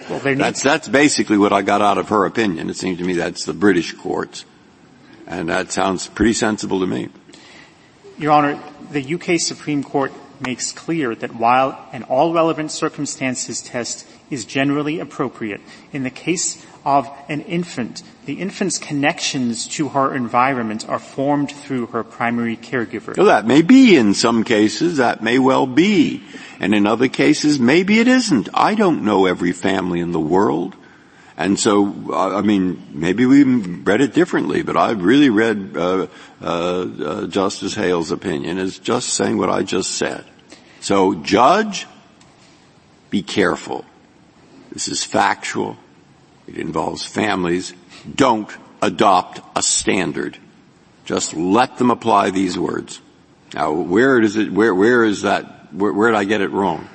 Well, 0.09 0.19
that's, 0.19 0.63
that's 0.63 0.87
basically 0.87 1.37
what 1.37 1.53
I 1.53 1.61
got 1.61 1.83
out 1.83 1.99
of 1.99 2.09
her 2.09 2.25
opinion. 2.25 2.69
It 2.69 2.75
seems 2.75 2.97
to 2.97 3.03
me 3.03 3.13
that's 3.13 3.45
the 3.45 3.53
British 3.53 3.93
courts. 3.93 4.43
And 5.27 5.49
that 5.49 5.71
sounds 5.71 6.07
pretty 6.07 6.33
sensible 6.33 6.79
to 6.79 6.87
me. 6.87 7.09
Your 8.17 8.31
Honor, 8.31 8.59
the 8.91 9.13
UK 9.13 9.39
Supreme 9.39 9.83
Court 9.83 10.11
makes 10.41 10.71
clear 10.71 11.13
that 11.13 11.35
while 11.35 11.87
an 11.93 12.03
all 12.03 12.33
relevant 12.33 12.71
circumstances 12.71 13.61
test 13.61 14.07
is 14.29 14.45
generally 14.45 14.99
appropriate, 14.99 15.61
in 15.91 16.03
the 16.03 16.09
case 16.09 16.65
of 16.83 17.09
an 17.27 17.41
infant, 17.41 18.01
the 18.29 18.39
infant's 18.39 18.77
connections 18.77 19.65
to 19.65 19.89
her 19.89 20.13
environment 20.13 20.87
are 20.87 20.99
formed 20.99 21.51
through 21.51 21.87
her 21.87 22.03
primary 22.03 22.55
caregiver. 22.55 23.17
Well, 23.17 23.25
that 23.25 23.47
may 23.47 23.63
be 23.63 23.95
in 23.95 24.13
some 24.13 24.43
cases, 24.43 24.97
that 24.97 25.23
may 25.23 25.39
well 25.39 25.65
be. 25.65 26.21
And 26.59 26.75
in 26.75 26.85
other 26.85 27.07
cases, 27.07 27.59
maybe 27.59 27.97
it 27.97 28.07
isn't. 28.07 28.47
I 28.53 28.75
don't 28.75 29.03
know 29.03 29.25
every 29.25 29.51
family 29.51 29.99
in 29.99 30.11
the 30.11 30.19
world. 30.19 30.75
And 31.37 31.59
so, 31.59 31.91
uh, 32.11 32.37
I 32.37 32.43
mean, 32.43 32.89
maybe 32.91 33.25
we 33.25 33.41
read 33.43 33.99
it 33.99 34.13
differently, 34.13 34.61
but 34.61 34.77
I've 34.77 35.01
really 35.03 35.31
read 35.31 35.75
uh, 35.75 36.05
uh, 36.39 36.45
uh, 36.45 37.25
Justice 37.25 37.73
Hale's 37.73 38.11
opinion 38.11 38.59
as 38.59 38.77
just 38.77 39.09
saying 39.15 39.39
what 39.39 39.49
I 39.49 39.63
just 39.63 39.95
said. 39.95 40.23
So, 40.81 41.15
judge, 41.15 41.87
be 43.09 43.23
careful. 43.23 43.85
This 44.71 44.87
is 44.87 45.03
factual. 45.03 45.77
It 46.47 46.57
involves 46.57 47.03
families. 47.03 47.73
Don't 48.15 48.49
adopt 48.81 49.41
a 49.55 49.61
standard. 49.61 50.37
Just 51.05 51.33
let 51.33 51.77
them 51.77 51.91
apply 51.91 52.29
these 52.31 52.57
words. 52.57 53.01
Now, 53.53 53.73
where 53.73 54.19
does 54.21 54.35
it? 54.35 54.51
Where 54.51 54.75
where 54.75 55.03
is 55.03 55.23
that? 55.23 55.73
Where, 55.73 55.91
where 55.91 56.11
did 56.11 56.17
I 56.17 56.23
get 56.23 56.41
it 56.41 56.51
wrong? 56.51 56.87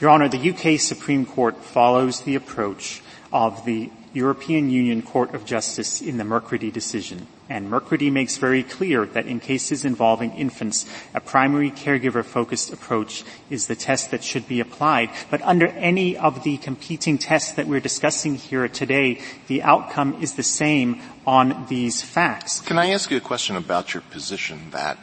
Your 0.00 0.10
Honor, 0.10 0.28
the 0.28 0.50
UK 0.50 0.78
Supreme 0.78 1.26
Court 1.26 1.56
follows 1.64 2.20
the 2.20 2.36
approach 2.36 3.02
of 3.32 3.64
the 3.64 3.90
European 4.12 4.70
Union 4.70 5.02
Court 5.02 5.34
of 5.34 5.44
Justice 5.44 6.00
in 6.00 6.18
the 6.18 6.24
Mercredi 6.24 6.70
decision. 6.70 7.26
And 7.48 7.70
Mercredi 7.70 8.10
makes 8.10 8.36
very 8.36 8.62
clear 8.62 9.06
that 9.06 9.26
in 9.26 9.40
cases 9.40 9.84
involving 9.84 10.32
infants, 10.32 10.84
a 11.14 11.20
primary 11.20 11.70
caregiver 11.70 12.24
focused 12.24 12.72
approach 12.72 13.24
is 13.48 13.66
the 13.66 13.76
test 13.76 14.10
that 14.10 14.22
should 14.22 14.46
be 14.46 14.60
applied. 14.60 15.10
But 15.30 15.40
under 15.42 15.68
any 15.68 16.16
of 16.16 16.44
the 16.44 16.58
competing 16.58 17.16
tests 17.16 17.52
that 17.52 17.66
we're 17.66 17.80
discussing 17.80 18.34
here 18.34 18.68
today, 18.68 19.22
the 19.46 19.62
outcome 19.62 20.20
is 20.22 20.34
the 20.34 20.42
same 20.42 21.00
on 21.26 21.66
these 21.68 22.02
facts. 22.02 22.60
Can 22.60 22.78
I 22.78 22.90
ask 22.90 23.10
you 23.10 23.16
a 23.16 23.20
question 23.20 23.56
about 23.56 23.94
your 23.94 24.02
position 24.02 24.70
that 24.72 24.98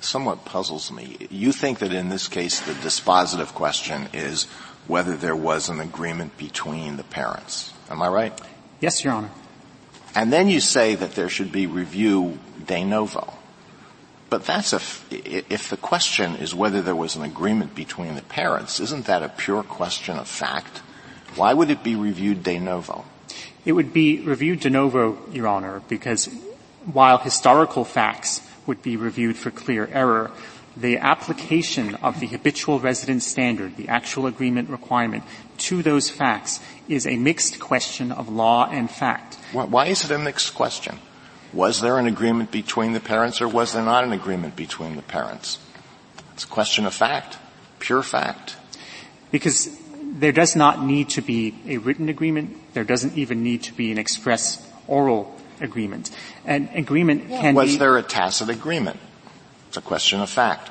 somewhat 0.00 0.44
puzzles 0.44 0.90
me? 0.90 1.16
You 1.30 1.52
think 1.52 1.78
that 1.78 1.92
in 1.92 2.08
this 2.08 2.26
case 2.26 2.60
the 2.60 2.72
dispositive 2.72 3.54
question 3.54 4.08
is 4.12 4.44
whether 4.88 5.16
there 5.16 5.36
was 5.36 5.68
an 5.68 5.80
agreement 5.80 6.36
between 6.36 6.96
the 6.96 7.04
parents. 7.04 7.72
Am 7.90 8.02
I 8.02 8.08
right? 8.08 8.40
Yes, 8.80 9.04
Your 9.04 9.14
Honor. 9.14 9.30
And 10.16 10.32
then 10.32 10.48
you 10.48 10.60
say 10.60 10.94
that 10.94 11.14
there 11.14 11.28
should 11.28 11.52
be 11.52 11.66
review 11.66 12.38
de 12.66 12.84
novo. 12.84 13.34
But 14.30 14.46
that's 14.46 14.72
a, 14.72 14.80
if 15.10 15.68
the 15.68 15.76
question 15.76 16.36
is 16.36 16.54
whether 16.54 16.80
there 16.80 16.96
was 16.96 17.16
an 17.16 17.22
agreement 17.22 17.74
between 17.74 18.14
the 18.14 18.22
parents, 18.22 18.80
isn't 18.80 19.04
that 19.04 19.22
a 19.22 19.28
pure 19.28 19.62
question 19.62 20.16
of 20.16 20.26
fact? 20.26 20.78
Why 21.36 21.52
would 21.52 21.68
it 21.68 21.84
be 21.84 21.96
reviewed 21.96 22.42
de 22.42 22.58
novo? 22.58 23.04
It 23.66 23.72
would 23.72 23.92
be 23.92 24.20
reviewed 24.20 24.60
de 24.60 24.70
novo, 24.70 25.18
Your 25.32 25.48
Honor, 25.48 25.82
because 25.86 26.30
while 26.90 27.18
historical 27.18 27.84
facts 27.84 28.40
would 28.66 28.80
be 28.80 28.96
reviewed 28.96 29.36
for 29.36 29.50
clear 29.50 29.86
error, 29.92 30.30
the 30.76 30.96
application 30.96 31.94
of 31.96 32.20
the 32.20 32.26
habitual 32.26 32.80
residence 32.80 33.26
standard, 33.26 33.76
the 33.76 33.88
actual 33.88 34.26
agreement 34.26 34.70
requirement, 34.70 35.24
to 35.58 35.82
those 35.82 36.10
facts 36.10 36.60
is 36.88 37.06
a 37.06 37.16
mixed 37.16 37.58
question 37.58 38.12
of 38.12 38.28
law 38.28 38.68
and 38.70 38.90
fact. 38.90 39.36
Why 39.52 39.86
is 39.86 40.04
it 40.04 40.10
a 40.10 40.18
mixed 40.18 40.54
question? 40.54 40.98
Was 41.52 41.80
there 41.80 41.98
an 41.98 42.06
agreement 42.06 42.50
between 42.50 42.92
the 42.92 43.00
parents 43.00 43.40
or 43.40 43.48
was 43.48 43.72
there 43.72 43.82
not 43.82 44.04
an 44.04 44.12
agreement 44.12 44.56
between 44.56 44.96
the 44.96 45.02
parents? 45.02 45.58
It's 46.34 46.44
a 46.44 46.48
question 46.48 46.84
of 46.86 46.94
fact, 46.94 47.38
pure 47.78 48.02
fact. 48.02 48.56
Because 49.30 49.70
there 50.02 50.32
does 50.32 50.54
not 50.54 50.82
need 50.82 51.10
to 51.10 51.22
be 51.22 51.54
a 51.66 51.78
written 51.78 52.08
agreement. 52.08 52.74
There 52.74 52.84
doesn't 52.84 53.16
even 53.16 53.42
need 53.42 53.62
to 53.64 53.72
be 53.72 53.90
an 53.90 53.98
express 53.98 54.62
oral 54.86 55.34
agreement. 55.60 56.10
An 56.44 56.68
agreement 56.74 57.28
can 57.28 57.54
was 57.54 57.72
be. 57.72 57.78
there 57.78 57.96
a 57.96 58.02
tacit 58.02 58.50
agreement? 58.50 58.98
It's 59.68 59.76
a 59.76 59.80
question 59.80 60.20
of 60.20 60.30
fact. 60.30 60.70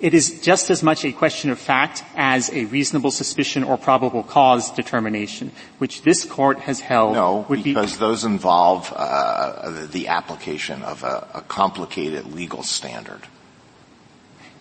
It 0.00 0.14
is 0.14 0.40
just 0.40 0.70
as 0.70 0.82
much 0.82 1.04
a 1.04 1.12
question 1.12 1.50
of 1.50 1.58
fact 1.58 2.02
as 2.16 2.50
a 2.50 2.64
reasonable 2.64 3.10
suspicion 3.10 3.62
or 3.64 3.76
probable 3.76 4.22
cause 4.22 4.70
determination, 4.70 5.52
which 5.76 6.02
this 6.02 6.24
court 6.24 6.58
has 6.60 6.80
held 6.80 7.12
no, 7.14 7.44
would 7.50 7.62
because 7.62 7.92
be. 7.92 7.98
those 7.98 8.24
involve 8.24 8.90
uh, 8.96 9.86
the 9.90 10.08
application 10.08 10.82
of 10.82 11.04
a, 11.04 11.28
a 11.34 11.42
complicated 11.42 12.32
legal 12.32 12.62
standard. 12.62 13.20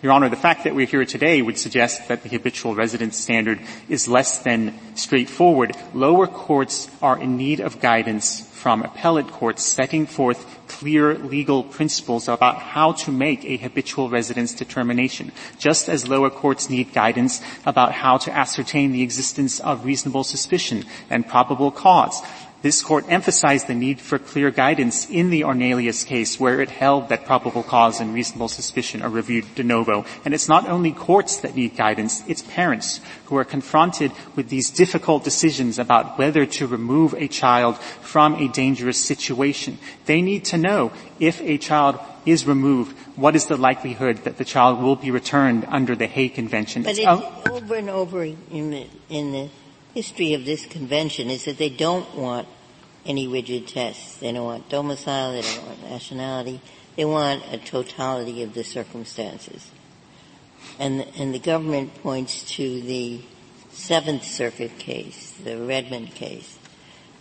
Your 0.01 0.11
Honor, 0.11 0.29
the 0.29 0.35
fact 0.35 0.65
that 0.65 0.75
we're 0.75 0.85
here 0.85 1.05
today 1.05 1.41
would 1.41 1.57
suggest 1.57 2.07
that 2.07 2.23
the 2.23 2.29
habitual 2.29 2.75
residence 2.75 3.17
standard 3.17 3.59
is 3.87 4.07
less 4.07 4.39
than 4.39 4.77
straightforward. 4.95 5.75
Lower 5.93 6.27
courts 6.27 6.89
are 7.01 7.19
in 7.19 7.37
need 7.37 7.59
of 7.59 7.79
guidance 7.79 8.41
from 8.51 8.81
appellate 8.81 9.27
courts 9.27 9.63
setting 9.63 10.05
forth 10.05 10.58
clear 10.79 11.17
legal 11.17 11.61
principles 11.61 12.29
about 12.29 12.55
how 12.55 12.93
to 12.93 13.11
make 13.11 13.43
a 13.43 13.57
habitual 13.57 14.09
residence 14.09 14.53
determination, 14.53 15.29
just 15.57 15.89
as 15.89 16.07
lower 16.07 16.29
courts 16.29 16.69
need 16.69 16.93
guidance 16.93 17.41
about 17.65 17.91
how 17.91 18.17
to 18.17 18.31
ascertain 18.31 18.93
the 18.93 19.03
existence 19.03 19.59
of 19.59 19.83
reasonable 19.83 20.23
suspicion 20.23 20.85
and 21.09 21.27
probable 21.27 21.69
cause. 21.69 22.21
This 22.61 22.81
court 22.81 23.05
emphasized 23.07 23.67
the 23.67 23.73
need 23.73 24.01
for 24.01 24.19
clear 24.19 24.51
guidance 24.51 25.09
in 25.09 25.29
the 25.29 25.41
Ornelas 25.41 26.05
case 26.05 26.37
where 26.37 26.59
it 26.59 26.69
held 26.69 27.07
that 27.07 27.25
probable 27.25 27.63
cause 27.63 28.01
and 28.01 28.13
reasonable 28.13 28.49
suspicion 28.49 29.01
are 29.01 29.09
reviewed 29.09 29.55
de 29.55 29.63
novo. 29.63 30.05
And 30.25 30.33
it's 30.33 30.49
not 30.49 30.67
only 30.67 30.91
courts 30.91 31.37
that 31.37 31.55
need 31.55 31.77
guidance, 31.77 32.21
it's 32.27 32.41
parents 32.41 32.99
who 33.25 33.37
are 33.37 33.45
confronted 33.45 34.11
with 34.35 34.49
these 34.49 34.69
difficult 34.69 35.23
decisions 35.23 35.79
about 35.79 36.17
whether 36.17 36.45
to 36.45 36.67
remove 36.67 37.13
a 37.13 37.29
child 37.29 37.77
from 37.77 38.35
a 38.35 38.49
dangerous 38.49 38.97
situation. 38.97 39.77
They 40.05 40.21
need 40.21 40.43
to 40.45 40.57
know 40.57 40.91
if 41.17 41.39
a 41.41 41.57
child 41.57 41.97
is 42.25 42.45
removed, 42.45 42.97
what 43.15 43.37
is 43.37 43.45
the 43.45 43.55
likelihood 43.55 44.17
that 44.25 44.37
the 44.37 44.43
child 44.43 44.83
will 44.83 44.97
be 44.97 45.11
returned 45.11 45.65
under 45.69 45.95
the 45.95 46.07
Hague 46.07 46.33
Convention? 46.35 46.83
But 46.83 46.97
it's, 46.97 46.99
it's 46.99 47.47
over 47.49 47.75
and 47.75 47.89
over 47.89 48.23
in 48.23 48.71
the, 48.71 48.87
in 49.09 49.31
the 49.31 49.49
history 49.99 50.33
of 50.33 50.45
this 50.45 50.65
convention 50.65 51.29
is 51.29 51.43
that 51.43 51.57
they 51.57 51.67
don't 51.67 52.15
want 52.15 52.47
any 53.05 53.27
rigid 53.27 53.67
tests. 53.67 54.15
They 54.19 54.31
don't 54.31 54.45
want 54.45 54.69
domicile, 54.69 55.33
they 55.33 55.41
don't 55.41 55.67
want 55.67 55.83
nationality. 55.89 56.61
They 56.95 57.03
want 57.03 57.43
a 57.51 57.57
totality 57.57 58.41
of 58.43 58.53
the 58.53 58.63
circumstances. 58.63 59.69
And, 60.79 61.05
and 61.17 61.33
the 61.33 61.39
government 61.39 62.01
points 62.01 62.49
to 62.55 62.81
the 62.81 63.19
Seventh 63.71 64.23
Circuit 64.23 64.77
case, 64.79 65.31
the 65.31 65.57
Redmond 65.57 66.15
case, 66.15 66.57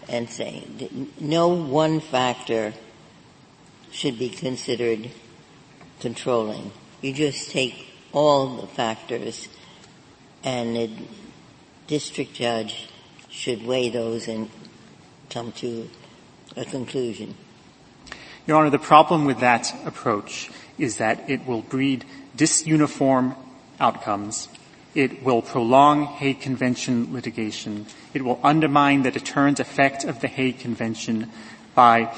and 0.08 0.30
saying 0.30 1.10
no 1.18 1.48
one 1.48 1.98
factor 1.98 2.74
should 3.90 4.20
be 4.20 4.28
considered 4.28 5.10
controlling. 5.98 6.70
You 7.02 7.12
just 7.12 7.50
take 7.50 7.88
all 8.12 8.58
the 8.58 8.68
factors 8.68 9.48
and 10.44 10.76
the 10.76 10.90
district 11.88 12.34
judge 12.34 12.88
should 13.30 13.66
weigh 13.66 13.88
those 13.88 14.28
and 14.28 14.48
come 15.30 15.50
to 15.52 15.88
a 16.56 16.64
conclusion. 16.64 17.34
Your 18.46 18.58
Honor, 18.58 18.70
the 18.70 18.78
problem 18.78 19.24
with 19.24 19.40
that 19.40 19.74
approach 19.84 20.50
is 20.78 20.98
that 20.98 21.28
it 21.28 21.46
will 21.46 21.62
breed 21.62 22.04
disuniform 22.36 23.34
outcomes. 23.80 24.48
It 24.94 25.22
will 25.22 25.42
prolong 25.42 26.06
Hague 26.06 26.40
Convention 26.40 27.12
litigation. 27.12 27.86
It 28.14 28.22
will 28.22 28.40
undermine 28.42 29.02
the 29.02 29.10
deterrent 29.10 29.60
effect 29.60 30.04
of 30.04 30.20
the 30.20 30.28
Hague 30.28 30.60
Convention 30.60 31.30
by 31.74 32.14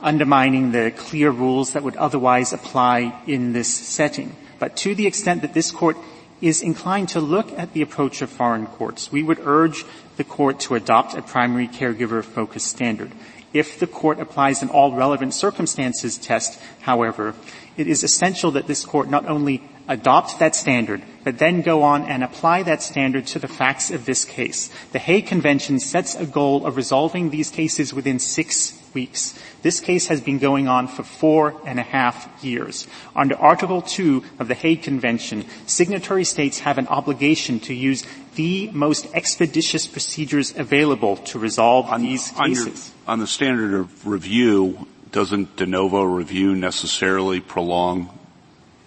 undermining 0.00 0.72
the 0.72 0.90
clear 0.90 1.30
rules 1.30 1.72
that 1.72 1.82
would 1.82 1.96
otherwise 1.96 2.52
apply 2.52 3.20
in 3.26 3.52
this 3.52 3.68
setting. 3.68 4.36
But 4.58 4.76
to 4.78 4.94
the 4.94 5.06
extent 5.06 5.42
that 5.42 5.54
this 5.54 5.70
court 5.70 5.96
is 6.40 6.62
inclined 6.62 7.10
to 7.10 7.20
look 7.20 7.52
at 7.58 7.72
the 7.72 7.82
approach 7.82 8.22
of 8.22 8.30
foreign 8.30 8.66
courts, 8.66 9.12
we 9.12 9.22
would 9.22 9.40
urge 9.44 9.84
the 10.16 10.24
court 10.24 10.60
to 10.60 10.74
adopt 10.74 11.14
a 11.14 11.22
primary 11.22 11.68
caregiver 11.68 12.24
focused 12.24 12.68
standard. 12.68 13.12
If 13.52 13.80
the 13.80 13.86
court 13.86 14.20
applies 14.20 14.62
an 14.62 14.68
all 14.68 14.92
relevant 14.92 15.34
circumstances 15.34 16.18
test, 16.18 16.60
however, 16.80 17.34
it 17.76 17.88
is 17.88 18.04
essential 18.04 18.52
that 18.52 18.66
this 18.66 18.84
court 18.84 19.08
not 19.08 19.26
only 19.26 19.62
adopt 19.88 20.38
that 20.38 20.54
standard, 20.54 21.02
but 21.24 21.38
then 21.38 21.62
go 21.62 21.82
on 21.82 22.04
and 22.04 22.22
apply 22.22 22.62
that 22.62 22.80
standard 22.80 23.26
to 23.26 23.40
the 23.40 23.48
facts 23.48 23.90
of 23.90 24.04
this 24.04 24.24
case. 24.24 24.70
The 24.92 25.00
Hague 25.00 25.26
Convention 25.26 25.80
sets 25.80 26.14
a 26.14 26.26
goal 26.26 26.64
of 26.64 26.76
resolving 26.76 27.30
these 27.30 27.50
cases 27.50 27.92
within 27.92 28.20
six 28.20 28.79
weeks. 28.94 29.38
This 29.62 29.80
case 29.80 30.08
has 30.08 30.20
been 30.20 30.38
going 30.38 30.68
on 30.68 30.88
for 30.88 31.02
four 31.02 31.54
and 31.66 31.78
a 31.78 31.82
half 31.82 32.28
years. 32.42 32.86
Under 33.14 33.36
Article 33.36 33.82
2 33.82 34.22
of 34.38 34.48
the 34.48 34.54
Hague 34.54 34.82
Convention, 34.82 35.44
signatory 35.66 36.24
states 36.24 36.60
have 36.60 36.78
an 36.78 36.86
obligation 36.88 37.60
to 37.60 37.74
use 37.74 38.04
the 38.34 38.70
most 38.72 39.06
expeditious 39.14 39.86
procedures 39.86 40.56
available 40.56 41.16
to 41.16 41.38
resolve 41.38 41.86
on, 41.86 42.02
these 42.02 42.32
on 42.38 42.48
cases. 42.48 42.92
Your, 43.04 43.12
on 43.12 43.18
the 43.18 43.26
standard 43.26 43.74
of 43.74 44.06
review, 44.06 44.86
doesn't 45.12 45.56
de 45.56 45.66
novo 45.66 46.02
review 46.02 46.54
necessarily 46.54 47.40
prolong 47.40 48.16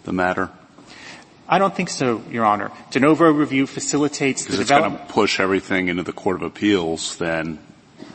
the 0.03 0.13
matter? 0.13 0.49
I 1.47 1.59
don't 1.59 1.75
think 1.75 1.89
so, 1.89 2.23
Your 2.31 2.45
Honor. 2.45 2.71
De 2.91 2.99
novo 2.99 3.29
review 3.29 3.67
facilitates 3.67 4.45
the 4.45 4.57
development. 4.57 4.61
it's 4.61 4.69
development. 4.69 4.99
going 4.99 5.07
to 5.07 5.13
push 5.13 5.39
everything 5.39 5.87
into 5.89 6.03
the 6.03 6.13
Court 6.13 6.37
of 6.37 6.43
Appeals, 6.43 7.17
then 7.17 7.59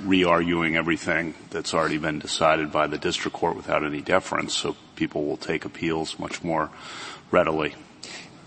re-arguing 0.04 0.76
everything 0.76 1.34
that's 1.50 1.74
already 1.74 1.98
been 1.98 2.18
decided 2.18 2.70
by 2.72 2.86
the 2.86 2.98
district 2.98 3.36
court 3.36 3.56
without 3.56 3.84
any 3.84 4.00
deference, 4.00 4.54
so 4.54 4.76
people 4.96 5.24
will 5.24 5.36
take 5.36 5.64
appeals 5.64 6.18
much 6.18 6.42
more 6.42 6.70
readily. 7.30 7.74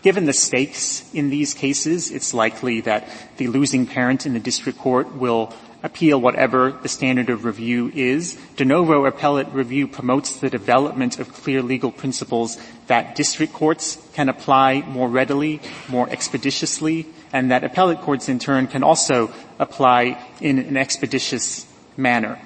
Given 0.02 0.26
the 0.26 0.34
stakes 0.34 1.08
in 1.14 1.30
these 1.30 1.54
cases, 1.54 2.10
it's 2.10 2.34
likely 2.34 2.82
that 2.82 3.08
the 3.38 3.48
losing 3.48 3.86
parent 3.86 4.26
in 4.26 4.34
the 4.34 4.40
district 4.40 4.80
court 4.80 5.14
will 5.16 5.54
appeal 5.84 6.20
whatever 6.20 6.72
the 6.72 6.90
standard 6.90 7.30
of 7.30 7.46
review 7.46 7.92
is. 7.94 8.38
De 8.56 8.66
novo 8.66 9.06
appellate 9.06 9.50
review 9.52 9.88
promotes 9.88 10.38
the 10.38 10.50
development 10.50 11.20
of 11.20 11.34
clear 11.34 11.62
legal 11.62 11.92
principles 11.92 12.58
that 12.88 13.16
district 13.16 13.54
courts 13.54 13.98
can 14.14 14.30
apply 14.30 14.82
more 14.82 15.10
readily, 15.10 15.60
more 15.88 16.10
expeditiously, 16.10 17.06
and 17.34 17.52
that 17.52 17.64
appellate 17.64 18.00
courts 18.00 18.30
in 18.30 18.40
turn 18.40 18.68
can 18.68 18.84
also 18.84 19.32
apply 19.60 20.22
in 20.40 20.60
an 20.60 20.78
expeditious 20.78 21.66
manner. 21.98 22.40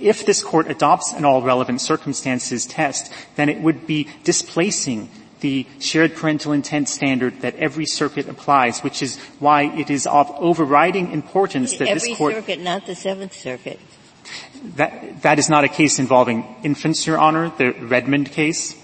If 0.00 0.26
this 0.26 0.42
court 0.42 0.70
adopts 0.70 1.12
an 1.12 1.24
all 1.24 1.42
relevant 1.42 1.80
circumstances 1.80 2.66
test, 2.66 3.12
then 3.36 3.48
it 3.48 3.60
would 3.60 3.86
be 3.86 4.08
displacing 4.24 5.10
the 5.40 5.66
shared 5.78 6.16
parental 6.16 6.52
intent 6.52 6.88
standard 6.88 7.40
that 7.42 7.54
every 7.56 7.86
circuit 7.86 8.28
applies, 8.28 8.80
which 8.80 9.02
is 9.02 9.18
why 9.38 9.64
it 9.64 9.90
is 9.90 10.06
of 10.06 10.30
overriding 10.38 11.12
importance 11.12 11.78
that 11.78 11.88
every 11.88 12.10
this 12.10 12.18
court. 12.18 12.34
Every 12.34 12.42
circuit, 12.42 12.64
not 12.64 12.86
the 12.86 12.94
Seventh 12.94 13.32
Circuit. 13.32 13.78
That, 14.76 15.22
that 15.22 15.38
is 15.38 15.48
not 15.48 15.64
a 15.64 15.68
case 15.68 15.98
involving 15.98 16.44
infants, 16.62 17.06
Your 17.06 17.18
Honor, 17.18 17.52
the 17.56 17.70
Redmond 17.72 18.30
case. 18.32 18.76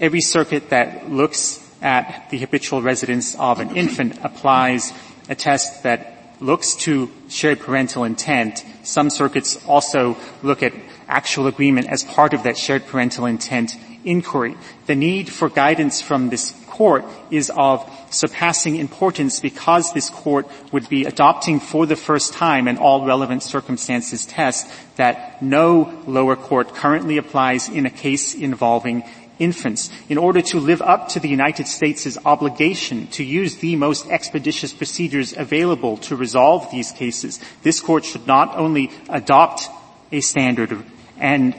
Every 0.00 0.22
circuit 0.22 0.70
that 0.70 1.10
looks 1.10 1.69
at 1.80 2.28
the 2.30 2.38
habitual 2.38 2.82
residence 2.82 3.34
of 3.36 3.60
an 3.60 3.76
infant 3.76 4.18
applies 4.22 4.92
a 5.28 5.34
test 5.34 5.82
that 5.82 6.16
looks 6.40 6.74
to 6.74 7.10
shared 7.28 7.60
parental 7.60 8.04
intent. 8.04 8.64
Some 8.82 9.10
circuits 9.10 9.62
also 9.66 10.16
look 10.42 10.62
at 10.62 10.72
actual 11.08 11.46
agreement 11.46 11.88
as 11.88 12.04
part 12.04 12.34
of 12.34 12.44
that 12.44 12.56
shared 12.56 12.86
parental 12.86 13.26
intent 13.26 13.76
inquiry. 14.04 14.56
The 14.86 14.94
need 14.94 15.28
for 15.28 15.48
guidance 15.48 16.00
from 16.00 16.30
this 16.30 16.52
court 16.66 17.04
is 17.30 17.50
of 17.54 17.84
surpassing 18.10 18.76
importance 18.76 19.38
because 19.38 19.92
this 19.92 20.08
court 20.08 20.48
would 20.72 20.88
be 20.88 21.04
adopting 21.04 21.60
for 21.60 21.84
the 21.84 21.96
first 21.96 22.32
time 22.32 22.66
an 22.66 22.78
all 22.78 23.04
relevant 23.04 23.42
circumstances 23.42 24.24
test 24.24 24.66
that 24.96 25.42
no 25.42 26.02
lower 26.06 26.36
court 26.36 26.74
currently 26.74 27.18
applies 27.18 27.68
in 27.68 27.84
a 27.84 27.90
case 27.90 28.34
involving 28.34 29.04
infants. 29.40 29.90
In 30.08 30.18
order 30.18 30.40
to 30.42 30.60
live 30.60 30.80
up 30.80 31.08
to 31.08 31.20
the 31.20 31.28
United 31.28 31.66
States' 31.66 32.16
obligation 32.24 33.08
to 33.08 33.24
use 33.24 33.56
the 33.56 33.74
most 33.74 34.06
expeditious 34.08 34.72
procedures 34.72 35.34
available 35.36 35.96
to 36.06 36.14
resolve 36.14 36.70
these 36.70 36.92
cases, 36.92 37.40
this 37.62 37.80
court 37.80 38.04
should 38.04 38.26
not 38.28 38.56
only 38.56 38.92
adopt 39.08 39.68
a 40.12 40.20
standard 40.20 40.84
and 41.18 41.54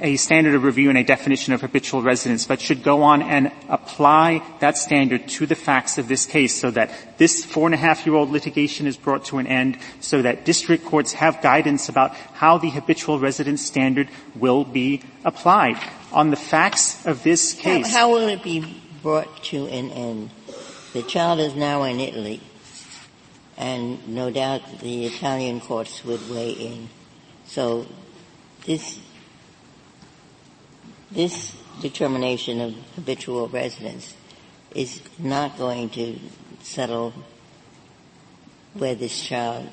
a 0.00 0.16
standard 0.16 0.54
of 0.54 0.64
review 0.64 0.88
and 0.88 0.98
a 0.98 1.04
definition 1.04 1.52
of 1.52 1.60
habitual 1.60 2.02
residence, 2.02 2.46
but 2.46 2.60
should 2.60 2.82
go 2.82 3.02
on 3.02 3.22
and 3.22 3.52
apply 3.68 4.42
that 4.60 4.76
standard 4.76 5.28
to 5.28 5.46
the 5.46 5.54
facts 5.54 5.98
of 5.98 6.08
this 6.08 6.26
case 6.26 6.58
so 6.58 6.70
that 6.70 6.90
this 7.18 7.44
four 7.44 7.66
and 7.66 7.74
a 7.74 7.78
half 7.78 8.06
year 8.06 8.14
old 8.14 8.30
litigation 8.30 8.86
is 8.86 8.96
brought 8.96 9.24
to 9.26 9.38
an 9.38 9.46
end 9.46 9.78
so 10.00 10.22
that 10.22 10.44
district 10.44 10.84
courts 10.84 11.12
have 11.12 11.42
guidance 11.42 11.88
about 11.88 12.14
how 12.34 12.58
the 12.58 12.70
habitual 12.70 13.18
residence 13.18 13.64
standard 13.64 14.08
will 14.34 14.64
be 14.64 15.02
applied. 15.24 15.76
On 16.12 16.30
the 16.30 16.36
facts 16.36 17.06
of 17.06 17.22
this 17.22 17.54
case. 17.54 17.86
How, 17.92 17.98
how 17.98 18.10
will 18.12 18.28
it 18.28 18.42
be 18.42 18.82
brought 19.02 19.44
to 19.44 19.66
an 19.66 19.90
end? 19.90 20.30
The 20.92 21.02
child 21.02 21.38
is 21.38 21.54
now 21.54 21.84
in 21.84 22.00
Italy, 22.00 22.40
and 23.56 24.08
no 24.08 24.30
doubt 24.30 24.80
the 24.80 25.06
Italian 25.06 25.60
courts 25.60 26.04
would 26.04 26.28
weigh 26.28 26.50
in. 26.50 26.88
So 27.46 27.86
this 28.66 28.98
this 31.10 31.56
determination 31.80 32.60
of 32.60 32.74
habitual 32.94 33.48
residence 33.48 34.14
is 34.74 35.00
not 35.18 35.58
going 35.58 35.88
to 35.90 36.18
settle 36.62 37.12
where 38.74 38.94
this 38.94 39.20
child, 39.20 39.68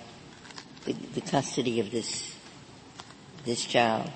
the, 0.86 1.22
custody 1.22 1.80
of 1.80 1.92
this, 1.92 2.34
this 3.46 3.64
child. 3.64 4.10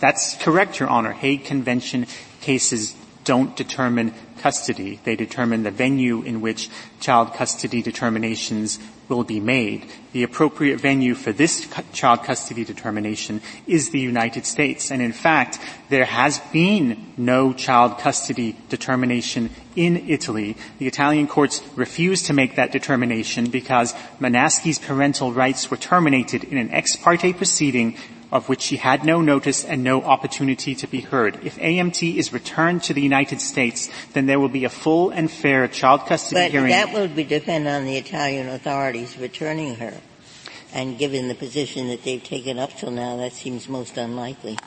That's 0.00 0.36
correct, 0.36 0.80
Your 0.80 0.88
Honor. 0.88 1.12
Hague 1.12 1.44
Convention 1.44 2.06
cases 2.40 2.94
don't 3.24 3.56
determine 3.56 4.12
custody. 4.38 5.00
They 5.04 5.16
determine 5.16 5.62
the 5.62 5.70
venue 5.70 6.22
in 6.22 6.42
which 6.42 6.68
child 7.00 7.32
custody 7.32 7.80
determinations 7.80 8.78
will 9.08 9.24
be 9.24 9.40
made. 9.40 9.86
The 10.12 10.22
appropriate 10.22 10.80
venue 10.80 11.14
for 11.14 11.32
this 11.32 11.68
child 11.92 12.22
custody 12.22 12.64
determination 12.64 13.40
is 13.66 13.90
the 13.90 14.00
United 14.00 14.46
States. 14.46 14.90
And 14.90 15.02
in 15.02 15.12
fact, 15.12 15.58
there 15.88 16.04
has 16.04 16.38
been 16.52 17.12
no 17.16 17.52
child 17.52 17.98
custody 17.98 18.56
determination 18.68 19.50
in 19.76 20.08
Italy. 20.08 20.56
The 20.78 20.86
Italian 20.86 21.26
courts 21.26 21.62
refused 21.74 22.26
to 22.26 22.32
make 22.32 22.56
that 22.56 22.72
determination 22.72 23.50
because 23.50 23.92
Monasky's 24.20 24.78
parental 24.78 25.32
rights 25.32 25.70
were 25.70 25.76
terminated 25.76 26.44
in 26.44 26.58
an 26.58 26.70
ex 26.70 26.96
parte 26.96 27.32
proceeding 27.32 27.96
of 28.34 28.48
which 28.48 28.60
she 28.60 28.76
had 28.76 29.04
no 29.04 29.20
notice 29.20 29.64
and 29.64 29.84
no 29.84 30.02
opportunity 30.02 30.74
to 30.74 30.88
be 30.88 31.00
heard. 31.00 31.38
If 31.44 31.56
AMT 31.58 32.16
is 32.16 32.32
returned 32.32 32.82
to 32.82 32.92
the 32.92 33.00
United 33.00 33.40
States, 33.40 33.88
then 34.12 34.26
there 34.26 34.40
will 34.40 34.48
be 34.48 34.64
a 34.64 34.68
full 34.68 35.10
and 35.10 35.30
fair 35.30 35.68
child 35.68 36.06
custody 36.06 36.40
but 36.40 36.50
hearing. 36.50 36.70
that 36.70 36.92
will 36.92 37.06
be 37.06 37.22
depend 37.22 37.68
on 37.68 37.84
the 37.84 37.96
Italian 37.96 38.48
authorities 38.48 39.16
returning 39.16 39.76
her. 39.76 39.94
And 40.72 40.98
given 40.98 41.28
the 41.28 41.36
position 41.36 41.86
that 41.88 42.02
they've 42.02 42.22
taken 42.22 42.58
up 42.58 42.76
till 42.76 42.90
now, 42.90 43.18
that 43.18 43.32
seems 43.32 43.68
most 43.68 43.96
unlikely. 43.96 44.58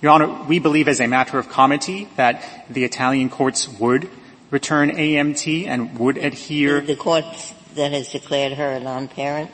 Your 0.00 0.12
Honor, 0.12 0.44
we 0.44 0.60
believe 0.60 0.86
as 0.86 1.00
a 1.00 1.08
matter 1.08 1.40
of 1.40 1.48
comity 1.48 2.08
that 2.14 2.66
the 2.70 2.84
Italian 2.84 3.30
courts 3.30 3.68
would 3.80 4.08
return 4.52 4.90
AMT 4.90 5.66
and 5.66 5.98
would 5.98 6.18
adhere. 6.18 6.80
The, 6.80 6.94
the 6.94 6.96
court 6.96 7.24
that 7.74 7.90
has 7.90 8.12
declared 8.12 8.52
her 8.52 8.70
a 8.70 8.78
non-parent? 8.78 9.50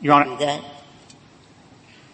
Your 0.00 0.14
Honor, 0.14 0.36
that? 0.38 0.77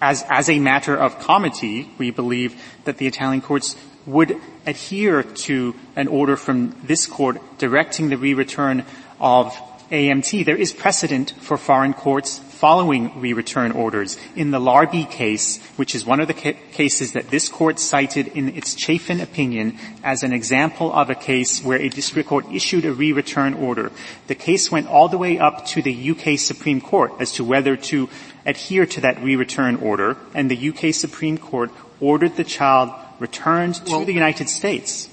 As, 0.01 0.25
as 0.31 0.49
a 0.49 0.59
matter 0.59 0.97
of 0.97 1.19
comity, 1.19 1.89
we 1.99 2.11
believe 2.11 2.61
that 2.85 2.99
the 2.99 3.07
Italian 3.07 3.41
courts 3.41 3.77
would 4.07 4.37
adhere 4.67 5.23
to 5.23 5.75
an 5.97 6.09
order 6.09 6.37
from 6.37 6.77
this 6.85 7.07
court 7.07 7.39
directing 7.59 8.09
the 8.09 8.19
re-return 8.19 8.85
of 9.21 9.57
AMT. 9.91 10.45
There 10.45 10.57
is 10.57 10.73
precedent 10.73 11.35
for 11.41 11.57
foreign 11.57 11.95
courts 11.95 12.38
following 12.38 13.21
re-return 13.21 13.73
orders. 13.73 14.17
In 14.35 14.50
the 14.50 14.59
Larbie 14.59 15.05
case, 15.05 15.62
which 15.76 15.95
is 15.95 16.07
one 16.07 16.21
of 16.21 16.29
the 16.29 16.35
ca- 16.35 16.57
cases 16.73 17.12
that 17.12 17.29
this 17.29 17.49
court 17.49 17.79
cited 17.79 18.29
in 18.29 18.49
its 18.57 18.75
Chafin 18.75 19.21
opinion 19.21 19.79
as 20.03 20.23
an 20.23 20.32
example 20.32 20.91
of 20.93 21.11
a 21.11 21.15
case 21.15 21.63
where 21.63 21.78
a 21.78 21.91
district 21.91 22.28
court 22.28 22.47
issued 22.50 22.87
a 22.87 22.93
re-return 22.93 23.54
order, 23.54 23.93
the 24.28 24.35
case 24.35 24.73
went 24.73 24.89
all 24.89 25.08
the 25.08 25.19
way 25.19 25.39
up 25.39 25.67
to 25.67 25.82
the 25.82 26.11
UK 26.11 26.39
Supreme 26.39 26.80
Court 26.80 27.13
as 27.21 27.32
to 27.32 27.45
whether 27.45 27.76
to 27.76 28.08
adhere 28.47 28.87
to 28.87 29.00
that 29.02 29.23
re-return 29.23 29.76
order, 29.76 30.17
and 30.35 30.50
the 30.50 30.71
UK 30.71 30.95
Supreme 30.95 31.37
Court 31.37 31.71
ordered 32.00 32.37
the 32.37 32.45
child 32.45 32.91
returned 33.19 33.75
to 33.75 33.93
well, 33.93 34.04
the 34.04 34.13
United 34.13 34.49
States. 34.49 35.08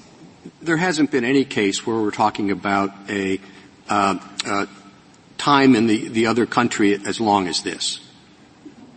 There 0.60 0.78
hasn't 0.78 1.10
been 1.10 1.24
any 1.24 1.44
case 1.44 1.86
where 1.86 1.96
we're 1.96 2.10
talking 2.10 2.50
about 2.50 2.90
a 3.08 3.38
Uh, 3.92 4.18
uh, 4.46 4.66
time 5.36 5.76
in 5.76 5.86
the, 5.86 6.08
the 6.08 6.26
other 6.26 6.46
country 6.46 6.98
as 7.04 7.20
long 7.20 7.46
as 7.46 7.62
this. 7.62 8.00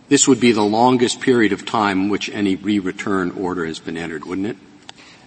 This 0.08 0.26
would 0.26 0.40
be 0.40 0.52
the 0.52 0.64
longest 0.64 1.20
period 1.20 1.52
of 1.52 1.66
time 1.66 2.08
which 2.08 2.30
any 2.30 2.56
re-return 2.56 3.32
order 3.32 3.66
has 3.66 3.78
been 3.78 3.98
entered, 3.98 4.24
wouldn't 4.24 4.46
it? 4.46 4.56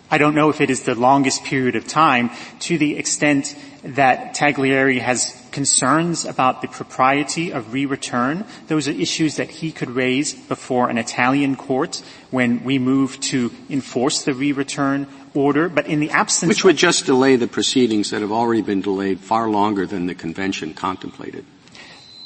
I 0.09 0.17
don't 0.17 0.33
know 0.33 0.49
if 0.49 0.59
it 0.59 0.71
is 0.71 0.81
the 0.83 0.95
longest 0.95 1.43
period 1.43 1.75
of 1.75 1.87
time 1.87 2.31
to 2.61 2.79
the 2.79 2.97
extent 2.97 3.55
that 3.83 4.33
Taglieri 4.33 5.01
has 5.01 5.39
concerns 5.51 6.25
about 6.25 6.63
the 6.63 6.67
propriety 6.67 7.53
of 7.53 7.71
re-return. 7.71 8.45
Those 8.69 8.87
are 8.87 8.91
issues 8.91 9.35
that 9.35 9.51
he 9.51 9.71
could 9.71 9.91
raise 9.91 10.33
before 10.33 10.89
an 10.89 10.97
Italian 10.97 11.55
court 11.55 12.01
when 12.31 12.63
we 12.63 12.79
move 12.79 13.19
to 13.29 13.51
enforce 13.69 14.23
the 14.23 14.33
re-return 14.33 15.05
order, 15.39 15.69
but 15.69 15.87
in 15.87 15.99
the 15.99 16.11
absence 16.11 16.49
Which 16.49 16.63
would 16.63 16.75
just 16.75 17.05
delay 17.05 17.37
the 17.37 17.47
proceedings 17.47 18.11
that 18.11 18.21
have 18.21 18.31
already 18.31 18.61
been 18.61 18.81
delayed 18.81 19.19
far 19.19 19.49
longer 19.49 19.85
than 19.85 20.05
the 20.05 20.15
convention 20.15 20.73
contemplated. 20.73 21.45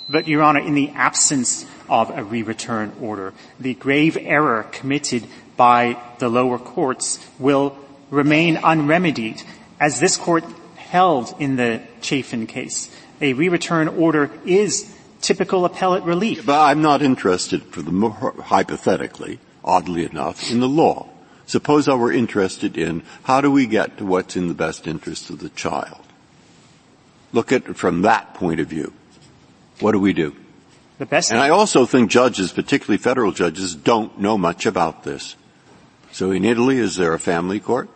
But 0.09 0.27
Your 0.27 0.41
Honor, 0.41 0.59
in 0.59 0.73
the 0.73 0.89
absence 0.89 1.65
of 1.87 2.09
a 2.09 2.23
re-return 2.23 2.93
order, 2.99 3.33
the 3.59 3.75
grave 3.75 4.17
error 4.19 4.63
committed 4.71 5.27
by 5.55 5.97
the 6.17 6.27
lower 6.27 6.57
courts 6.57 7.19
will 7.39 7.77
remain 8.09 8.57
unremedied. 8.57 9.43
As 9.79 9.99
this 9.99 10.17
court 10.17 10.43
held 10.75 11.33
in 11.39 11.55
the 11.55 11.81
Chafin 12.01 12.47
case, 12.47 12.89
a 13.21 13.33
re-return 13.33 13.87
order 13.87 14.31
is 14.45 14.93
typical 15.21 15.65
appellate 15.65 16.03
relief. 16.03 16.45
But 16.45 16.61
I'm 16.61 16.81
not 16.81 17.01
interested, 17.01 17.63
for 17.63 17.81
the 17.81 17.91
more, 17.91 18.33
hypothetically, 18.43 19.39
oddly 19.63 20.05
enough, 20.05 20.51
in 20.51 20.59
the 20.59 20.67
law. 20.67 21.07
Suppose 21.45 21.87
I 21.87 21.95
were 21.95 22.11
interested 22.11 22.77
in 22.77 23.03
how 23.23 23.41
do 23.41 23.51
we 23.51 23.65
get 23.65 23.97
to 23.97 24.05
what's 24.05 24.35
in 24.35 24.47
the 24.47 24.53
best 24.53 24.87
interest 24.87 25.29
of 25.29 25.39
the 25.39 25.49
child? 25.49 26.01
Look 27.31 27.51
at 27.51 27.67
it 27.67 27.75
from 27.75 28.03
that 28.03 28.33
point 28.35 28.59
of 28.59 28.67
view. 28.67 28.93
What 29.79 29.91
do 29.91 29.99
we 29.99 30.13
do? 30.13 30.35
The 30.99 31.05
best 31.05 31.31
and 31.31 31.41
I 31.41 31.49
also 31.49 31.85
think 31.85 32.11
judges, 32.11 32.51
particularly 32.51 32.97
federal 32.97 33.31
judges, 33.31 33.75
don't 33.75 34.19
know 34.19 34.37
much 34.37 34.65
about 34.65 35.03
this. 35.03 35.35
So 36.11 36.31
in 36.31 36.45
Italy, 36.45 36.77
is 36.77 36.95
there 36.95 37.13
a 37.13 37.19
family 37.19 37.59
court? 37.59 37.89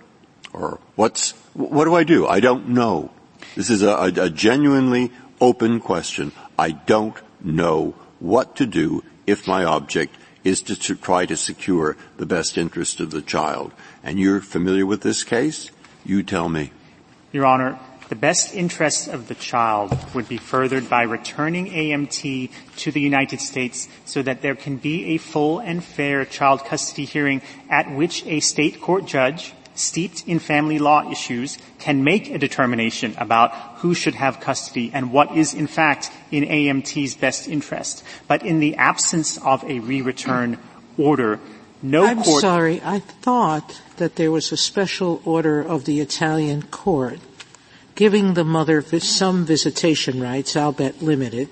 Or 0.52 0.80
what's, 0.96 1.32
what 1.54 1.86
do 1.86 1.94
I 1.94 2.04
do? 2.04 2.28
I 2.28 2.40
don't 2.40 2.70
know. 2.70 3.12
This 3.56 3.70
is 3.70 3.84
a, 3.84 3.90
a, 3.90 4.24
a 4.24 4.30
genuinely 4.30 5.12
open 5.40 5.80
question. 5.80 6.32
I 6.58 6.72
don't 6.72 7.16
know 7.44 7.94
what 8.20 8.56
to 8.58 8.66
do 8.66 9.04
if 9.28 9.48
my 9.48 9.64
object 9.64 10.16
is 10.44 10.62
to, 10.64 10.76
to 10.76 10.96
try 10.96 11.26
to 11.26 11.38
secure 11.38 11.98
the 12.18 12.26
best 12.26 12.58
interest 12.58 13.00
of 13.00 13.12
the 13.12 13.22
child. 13.22 13.72
And 14.04 14.20
you're 14.20 14.42
familiar 14.42 14.86
with 14.86 15.02
this 15.02 15.24
case? 15.24 15.72
You 16.06 16.24
tell 16.24 16.50
me. 16.50 16.72
Your 17.32 17.46
Honor, 17.46 17.80
the 18.10 18.16
best 18.16 18.56
interests 18.56 19.08
of 19.08 19.28
the 19.28 19.36
child 19.36 19.98
would 20.14 20.30
be 20.30 20.38
furthered 20.38 20.90
by 20.90 21.04
returning 21.04 21.68
AMT 21.68 22.50
to 22.78 22.92
the 22.92 23.02
United 23.02 23.42
States 23.42 23.90
so 24.06 24.22
that 24.22 24.42
there 24.42 24.56
can 24.56 24.78
be 24.78 25.16
a 25.16 25.18
full 25.18 25.60
and 25.60 25.84
fair 25.84 26.24
child 26.24 26.64
custody 26.64 27.04
hearing 27.04 27.42
at 27.70 27.92
which 27.92 28.26
a 28.26 28.40
state 28.40 28.80
court 28.80 29.06
judge 29.06 29.54
steeped 29.78 30.24
in 30.28 30.40
family 30.40 30.80
law 30.80 31.10
issues 31.12 31.58
can 31.80 32.04
make 32.04 32.30
a 32.30 32.38
determination 32.38 33.14
about 33.18 33.52
who 33.78 33.94
should 33.94 34.16
have 34.16 34.40
custody 34.40 34.92
and 34.94 35.12
what 35.12 35.36
is 35.36 35.54
in 35.54 35.68
fact 35.68 36.12
in 36.32 36.44
AMT's 36.44 37.16
best 37.16 37.48
interest. 37.48 38.04
But 38.28 38.46
in 38.46 38.60
the 38.60 38.76
absence 38.76 39.38
of 39.38 39.64
a 39.64 39.80
re-return 39.80 40.58
order, 40.98 41.40
no 41.82 42.06
I'm 42.06 42.24
court- 42.24 42.42
sorry, 42.42 42.82
I 42.84 43.00
thought 43.00 43.82
that 43.98 44.16
there 44.16 44.32
was 44.32 44.52
a 44.52 44.58
special 44.58 45.22
order 45.26 45.62
of 45.62 45.86
the 45.86 46.00
Italian 46.00 46.64
court 46.64 47.20
giving 47.96 48.36
the 48.36 48.44
mother 48.44 48.82
some 49.00 49.44
visitation 49.46 50.22
rights, 50.22 50.56
albeit 50.56 51.02
limited. 51.02 51.50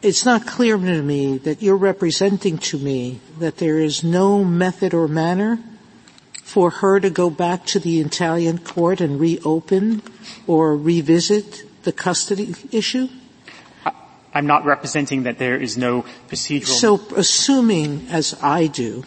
It's 0.00 0.24
not 0.24 0.46
clear 0.46 0.78
to 0.78 1.02
me 1.02 1.38
that 1.38 1.60
you're 1.60 1.76
representing 1.76 2.56
to 2.58 2.78
me 2.78 3.20
that 3.38 3.58
there 3.58 3.78
is 3.78 4.02
no 4.02 4.44
method 4.44 4.94
or 4.94 5.06
manner 5.08 5.58
for 6.48 6.70
her 6.70 6.98
to 6.98 7.10
go 7.10 7.28
back 7.28 7.66
to 7.66 7.78
the 7.78 8.00
Italian 8.00 8.56
court 8.56 9.02
and 9.02 9.20
reopen 9.20 10.00
or 10.46 10.74
revisit 10.74 11.62
the 11.82 11.92
custody 11.92 12.54
issue? 12.72 13.06
I'm 14.32 14.46
not 14.46 14.64
representing 14.64 15.24
that 15.24 15.36
there 15.36 15.60
is 15.60 15.76
no 15.76 16.06
procedural. 16.28 16.68
So 16.68 17.04
assuming, 17.14 18.06
as 18.08 18.34
I 18.40 18.66
do, 18.66 19.04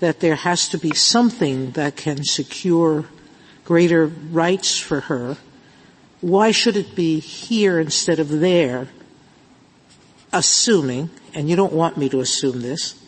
that 0.00 0.20
there 0.20 0.34
has 0.34 0.68
to 0.68 0.78
be 0.78 0.94
something 0.94 1.72
that 1.72 1.96
can 1.96 2.24
secure 2.24 3.04
greater 3.66 4.06
rights 4.06 4.78
for 4.78 5.00
her, 5.12 5.36
why 6.22 6.52
should 6.52 6.78
it 6.78 6.96
be 6.96 7.20
here 7.20 7.78
instead 7.78 8.18
of 8.18 8.40
there, 8.40 8.88
assuming, 10.32 11.10
and 11.34 11.50
you 11.50 11.56
don't 11.56 11.74
want 11.74 11.98
me 11.98 12.08
to 12.08 12.20
assume 12.20 12.62
this, 12.62 12.98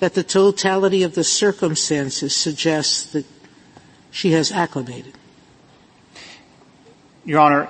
that 0.00 0.14
the 0.14 0.22
totality 0.22 1.02
of 1.02 1.14
the 1.14 1.24
circumstances 1.24 2.34
suggests 2.34 3.12
that 3.12 3.24
she 4.10 4.32
has 4.32 4.52
acclimated? 4.52 5.14
Your 7.24 7.40
Honor, 7.40 7.68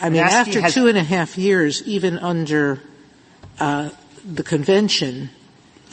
I 0.00 0.10
mean, 0.10 0.22
after 0.22 0.60
has, 0.60 0.74
two 0.74 0.86
and 0.86 0.96
a 0.96 1.02
half 1.02 1.36
years, 1.36 1.82
even 1.86 2.18
under 2.18 2.80
uh, 3.60 3.90
the 4.24 4.42
convention, 4.42 5.30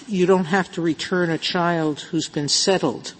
you 0.07 0.25
don't 0.25 0.45
have 0.45 0.71
to 0.73 0.81
return 0.81 1.29
a 1.29 1.37
child 1.37 1.99
who's 2.01 2.29
been 2.29 2.47
settled 2.49 3.13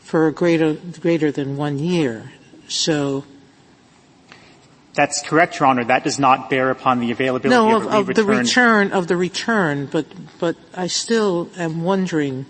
for 0.00 0.26
a 0.26 0.32
greater 0.32 0.74
greater 0.74 1.30
than 1.30 1.56
one 1.56 1.78
year. 1.78 2.32
So. 2.68 3.24
That's 4.98 5.22
correct, 5.22 5.60
Your 5.60 5.68
Honor. 5.68 5.84
That 5.84 6.02
does 6.02 6.18
not 6.18 6.50
bear 6.50 6.70
upon 6.70 6.98
the 6.98 7.12
availability 7.12 7.50
no, 7.50 7.76
of, 7.76 7.86
of, 7.86 8.08
of 8.08 8.16
the 8.16 8.24
return 8.24 8.90
of 8.90 9.06
the 9.06 9.16
return, 9.16 9.86
but 9.86 10.06
but 10.40 10.56
I 10.74 10.88
still 10.88 11.48
am 11.56 11.84
wondering 11.84 12.46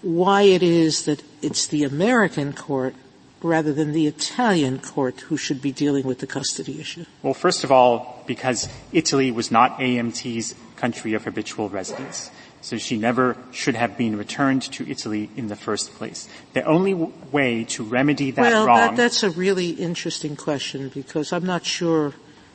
why 0.00 0.42
it 0.42 0.62
is 0.62 1.06
that 1.06 1.24
it's 1.42 1.66
the 1.66 1.82
American 1.82 2.52
court 2.52 2.94
rather 3.42 3.72
than 3.72 3.90
the 3.90 4.06
Italian 4.06 4.78
court 4.78 5.22
who 5.22 5.36
should 5.36 5.60
be 5.60 5.72
dealing 5.72 6.06
with 6.06 6.20
the 6.20 6.26
custody 6.28 6.78
issue? 6.78 7.04
Well, 7.20 7.34
first 7.34 7.64
of 7.64 7.72
all, 7.72 8.22
because 8.28 8.68
Italy 8.92 9.32
was 9.32 9.50
not 9.50 9.80
AMT's 9.80 10.54
country 10.76 11.14
of 11.14 11.24
habitual 11.24 11.68
residence. 11.68 12.30
So 12.62 12.76
she 12.76 12.98
never 12.98 13.36
should 13.52 13.74
have 13.74 13.96
been 13.96 14.16
returned 14.16 14.62
to 14.72 14.88
Italy 14.88 15.30
in 15.34 15.48
the 15.48 15.56
first 15.56 15.94
place. 15.94 16.28
The 16.52 16.62
only 16.64 16.92
w- 16.92 17.12
way 17.32 17.64
to 17.64 17.82
remedy 17.82 18.30
that 18.32 18.42
well, 18.42 18.66
wrong. 18.66 18.76
Well, 18.76 18.88
that, 18.88 18.96
that's 18.96 19.22
a 19.22 19.30
really 19.30 19.70
interesting 19.70 20.36
question 20.36 20.90
because 20.90 21.32
I'm 21.32 21.46
not 21.46 21.64
sure, 21.64 22.12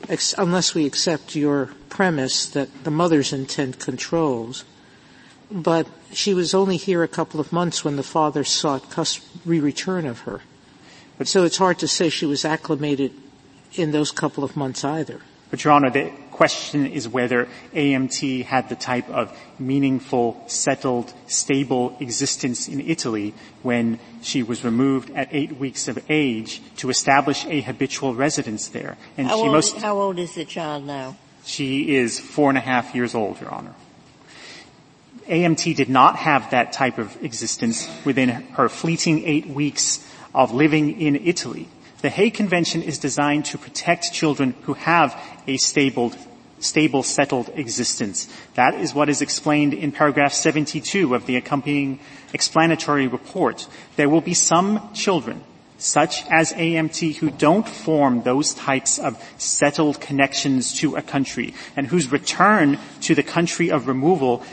ex- 0.08 0.34
unless 0.38 0.74
we 0.74 0.86
accept 0.86 1.34
your 1.34 1.70
premise 1.88 2.46
that 2.50 2.84
the 2.84 2.90
mother's 2.92 3.32
intent 3.32 3.80
controls, 3.80 4.64
but 5.50 5.88
she 6.12 6.34
was 6.34 6.54
only 6.54 6.76
here 6.76 7.02
a 7.02 7.08
couple 7.08 7.40
of 7.40 7.52
months 7.52 7.84
when 7.84 7.96
the 7.96 8.02
father 8.04 8.44
sought 8.44 8.90
cus- 8.90 9.20
re-return 9.44 10.06
of 10.06 10.20
her. 10.20 10.40
But 11.18 11.26
so 11.26 11.44
it's 11.44 11.56
hard 11.56 11.78
to 11.80 11.88
say 11.88 12.10
she 12.10 12.26
was 12.26 12.44
acclimated 12.44 13.12
in 13.74 13.90
those 13.90 14.12
couple 14.12 14.44
of 14.44 14.56
months 14.56 14.84
either. 14.84 15.20
But 15.50 15.64
Your 15.64 15.72
Honor, 15.72 15.90
the 15.90 16.12
question 16.36 16.86
is 16.86 17.08
whether 17.08 17.48
AMT 17.72 18.44
had 18.44 18.68
the 18.68 18.76
type 18.76 19.08
of 19.08 19.36
meaningful, 19.58 20.42
settled, 20.46 21.12
stable 21.26 21.96
existence 21.98 22.68
in 22.68 22.80
Italy 22.80 23.32
when 23.62 23.98
she 24.22 24.42
was 24.42 24.62
removed 24.62 25.10
at 25.10 25.28
eight 25.32 25.56
weeks 25.56 25.88
of 25.88 25.98
age 26.10 26.60
to 26.76 26.90
establish 26.90 27.46
a 27.46 27.62
habitual 27.62 28.14
residence 28.14 28.68
there. 28.68 28.98
And 29.16 29.26
how, 29.26 29.36
she 29.36 29.42
old, 29.42 29.52
most, 29.52 29.76
how 29.78 29.98
old 29.98 30.18
is 30.18 30.34
the 30.34 30.44
child 30.44 30.84
now? 30.84 31.16
She 31.44 31.96
is 31.96 32.20
four 32.20 32.50
and 32.50 32.58
a 32.58 32.60
half 32.60 32.94
years 32.94 33.14
old, 33.14 33.40
Your 33.40 33.50
Honor. 33.50 33.74
AMT 35.28 35.74
did 35.74 35.88
not 35.88 36.16
have 36.16 36.50
that 36.50 36.72
type 36.72 36.98
of 36.98 37.16
existence 37.24 37.88
within 38.04 38.28
her 38.28 38.68
fleeting 38.68 39.24
eight 39.24 39.46
weeks 39.46 40.04
of 40.34 40.52
living 40.52 41.00
in 41.00 41.16
Italy. 41.16 41.66
The 42.06 42.10
Hague 42.10 42.34
Convention 42.34 42.82
is 42.84 42.98
designed 42.98 43.46
to 43.46 43.58
protect 43.58 44.12
children 44.12 44.54
who 44.62 44.74
have 44.74 45.20
a 45.48 45.56
stable, 45.56 46.12
stable, 46.60 47.02
settled 47.02 47.50
existence. 47.56 48.32
That 48.54 48.74
is 48.74 48.94
what 48.94 49.08
is 49.08 49.22
explained 49.22 49.74
in 49.74 49.90
paragraph 49.90 50.32
72 50.32 51.16
of 51.16 51.26
the 51.26 51.34
accompanying 51.34 51.98
explanatory 52.32 53.08
report. 53.08 53.66
There 53.96 54.08
will 54.08 54.20
be 54.20 54.34
some 54.34 54.92
children 54.94 55.42
such 55.78 56.24
as 56.30 56.52
AMT 56.52 57.16
who 57.16 57.28
don't 57.28 57.68
form 57.68 58.22
those 58.22 58.54
types 58.54 59.00
of 59.00 59.20
settled 59.38 60.00
connections 60.00 60.74
to 60.74 60.94
a 60.94 61.02
country 61.02 61.54
and 61.74 61.88
whose 61.88 62.12
return 62.12 62.78
to 63.00 63.16
the 63.16 63.24
country 63.24 63.72
of 63.72 63.88
removal 63.88 64.44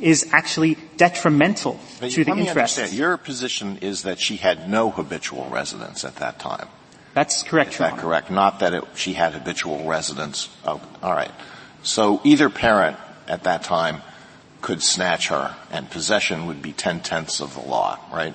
is 0.00 0.30
actually 0.32 0.78
detrimental 0.96 1.78
but 2.00 2.10
to 2.12 2.24
the 2.24 2.32
interests. 2.32 2.94
Your 2.94 3.18
position 3.18 3.76
is 3.82 4.04
that 4.04 4.18
she 4.18 4.36
had 4.36 4.70
no 4.70 4.88
habitual 4.88 5.46
residence 5.50 6.06
at 6.06 6.16
that 6.16 6.38
time. 6.38 6.68
That's 7.14 7.42
correct, 7.42 7.72
Is 7.72 7.78
that 7.78 7.92
Honor. 7.94 8.02
correct? 8.02 8.30
Not 8.30 8.60
that 8.60 8.72
it, 8.74 8.84
she 8.94 9.12
had 9.12 9.32
habitual 9.34 9.84
residence. 9.84 10.48
Oh, 10.64 10.80
all 11.02 11.12
right. 11.12 11.30
So 11.82 12.20
either 12.24 12.48
parent 12.48 12.96
at 13.28 13.44
that 13.44 13.62
time 13.64 14.02
could 14.60 14.82
snatch 14.82 15.28
her, 15.28 15.54
and 15.70 15.90
possession 15.90 16.46
would 16.46 16.62
be 16.62 16.72
ten 16.72 17.00
tenths 17.00 17.40
of 17.40 17.54
the 17.54 17.60
law, 17.60 17.98
right? 18.12 18.34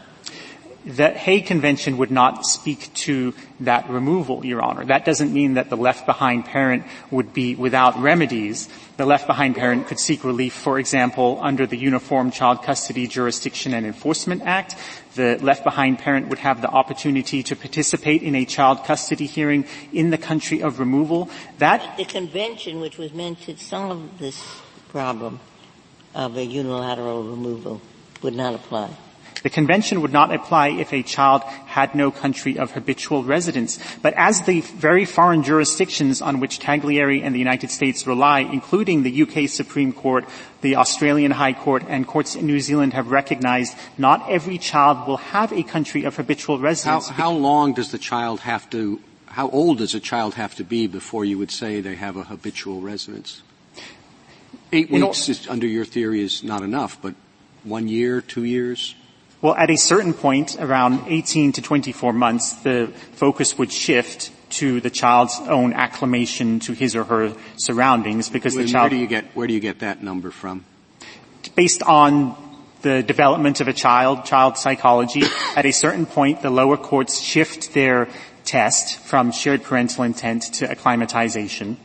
The 0.86 1.10
Hague 1.10 1.46
Convention 1.48 1.98
would 1.98 2.12
not 2.12 2.46
speak 2.46 2.94
to 2.96 3.34
that 3.62 3.90
removal, 3.90 4.46
Your 4.46 4.62
Honor. 4.62 4.86
That 4.86 5.04
doesn't 5.04 5.34
mean 5.34 5.56
that 5.56 5.70
the 5.70 5.76
left 5.76 6.06
behind 6.06 6.46
parent 6.46 6.86
would 7.12 7.34
be 7.34 7.56
without 7.56 8.00
remedies. 8.00 8.70
The 8.96 9.06
left 9.06 9.28
behind 9.28 9.56
parent 9.56 9.88
could 9.88 10.00
seek 10.00 10.24
relief, 10.24 10.54
for 10.54 10.80
example, 10.80 11.40
under 11.42 11.66
the 11.68 11.78
Uniform 11.78 12.32
Child 12.32 12.64
Custody 12.64 13.06
Jurisdiction 13.08 13.74
and 13.74 13.86
Enforcement 13.86 14.44
Act. 14.44 14.76
The 15.18 15.40
left 15.42 15.64
behind 15.64 15.98
parent 15.98 16.30
would 16.30 16.38
have 16.38 16.62
the 16.62 16.70
opportunity 16.70 17.42
to 17.42 17.56
participate 17.56 18.22
in 18.22 18.36
a 18.36 18.46
child 18.46 18.84
custody 18.84 19.26
hearing 19.26 19.66
in 19.92 20.12
the 20.12 20.18
country 20.20 20.62
of 20.62 20.78
removal. 20.78 21.28
That 21.58 21.98
the 21.98 22.06
convention, 22.06 22.80
which 22.80 23.00
was 23.00 23.12
meant 23.14 23.42
to 23.50 23.58
solve 23.58 24.20
this 24.20 24.46
problem 24.90 25.40
of 26.14 26.38
a 26.38 26.46
unilateral 26.46 27.24
removal, 27.24 27.82
would 28.22 28.36
not 28.36 28.54
apply. 28.54 28.92
The 29.44 29.50
convention 29.50 30.02
would 30.02 30.14
not 30.14 30.34
apply 30.34 30.70
if 30.70 30.94
a 30.94 31.04
child 31.04 31.44
had 31.44 31.96
no 31.96 32.12
country 32.12 32.58
of 32.58 32.72
habitual 32.72 33.24
residence. 33.24 33.80
But 34.02 34.14
as 34.16 34.42
the 34.44 34.62
very 34.62 35.06
foreign 35.06 35.44
jurisdictions 35.44 36.22
on 36.22 36.40
which 36.40 36.60
Taglieri 36.60 37.24
and 37.24 37.34
the 37.34 37.40
United 37.40 37.72
States 37.72 38.08
rely, 38.08 38.40
including 38.40 39.04
the 39.04 39.22
UK 39.24 39.50
Supreme 39.50 39.94
Court, 39.94 40.26
the 40.62 40.76
Australian 40.76 41.32
High 41.32 41.54
Court, 41.54 41.84
and 41.88 42.08
courts 42.08 42.36
in 42.36 42.46
New 42.46 42.60
Zealand 42.60 42.94
have 42.94 43.12
recognized, 43.12 43.76
not 43.98 44.30
every 44.30 44.58
child 44.58 45.08
will 45.08 45.18
have 45.18 45.54
a 45.54 45.64
country 45.64 46.04
of 46.04 46.16
habitual 46.16 46.60
residence. 46.60 47.08
How, 47.10 47.30
how 47.30 47.32
long 47.32 47.74
does 47.74 47.92
the 47.92 47.98
child 47.98 48.42
have 48.42 48.70
to, 48.72 49.00
how 49.28 49.50
old 49.50 49.78
does 49.78 49.94
a 49.94 50.00
child 50.00 50.34
have 50.36 50.56
to 50.56 50.64
be 50.64 50.88
before 50.88 51.26
you 51.26 51.38
would 51.38 51.52
say 51.52 51.82
they 51.82 51.96
have 51.96 52.18
a 52.18 52.24
habitual 52.24 52.82
residence? 52.82 53.44
Eight 54.72 54.92
weeks 54.92 55.30
is, 55.30 55.48
under 55.48 55.68
your 55.68 55.86
theory 55.86 56.22
is 56.22 56.44
not 56.44 56.62
enough, 56.62 57.02
but 57.02 57.16
one 57.64 57.88
year, 57.88 58.20
two 58.20 58.44
years? 58.44 58.96
Well, 59.42 59.54
at 59.56 59.70
a 59.70 59.78
certain 59.78 60.14
point, 60.14 60.58
around 60.60 61.04
18 61.08 61.52
to 61.54 61.62
24 61.62 62.12
months, 62.12 62.54
the 62.54 62.88
focus 63.14 63.58
would 63.58 63.72
shift 63.72 64.32
to 64.50 64.82
the 64.82 64.90
child's 64.90 65.40
own 65.48 65.74
acclimation 65.74 66.60
to 66.62 66.74
his 66.74 66.96
or 66.96 67.04
her 67.04 67.34
surroundings 67.58 68.30
because 68.30 68.56
the 68.56 68.66
child. 68.66 68.92
Where 68.92 68.98
do 68.98 68.98
you 68.98 69.08
get 69.08 69.26
where 69.36 69.48
do 69.48 69.54
you 69.54 69.60
get 69.60 69.80
that 69.80 70.02
number 70.02 70.32
from? 70.32 70.66
Based 71.56 71.84
on 71.84 72.36
the 72.82 73.04
development 73.04 73.62
of 73.62 73.68
a 73.68 73.74
child, 73.74 74.26
child 74.26 74.58
psychology, 74.58 75.24
at 75.56 75.66
a 75.66 75.72
certain 75.72 76.06
point, 76.06 76.42
the 76.42 76.50
lower 76.50 76.78
courts 76.78 77.20
shift 77.20 77.74
their 77.74 78.08
test 78.44 79.00
from 79.00 79.32
shared 79.32 79.64
parental 79.64 80.04
intent 80.04 80.44
to 80.54 80.70
acclimatization 80.70 81.78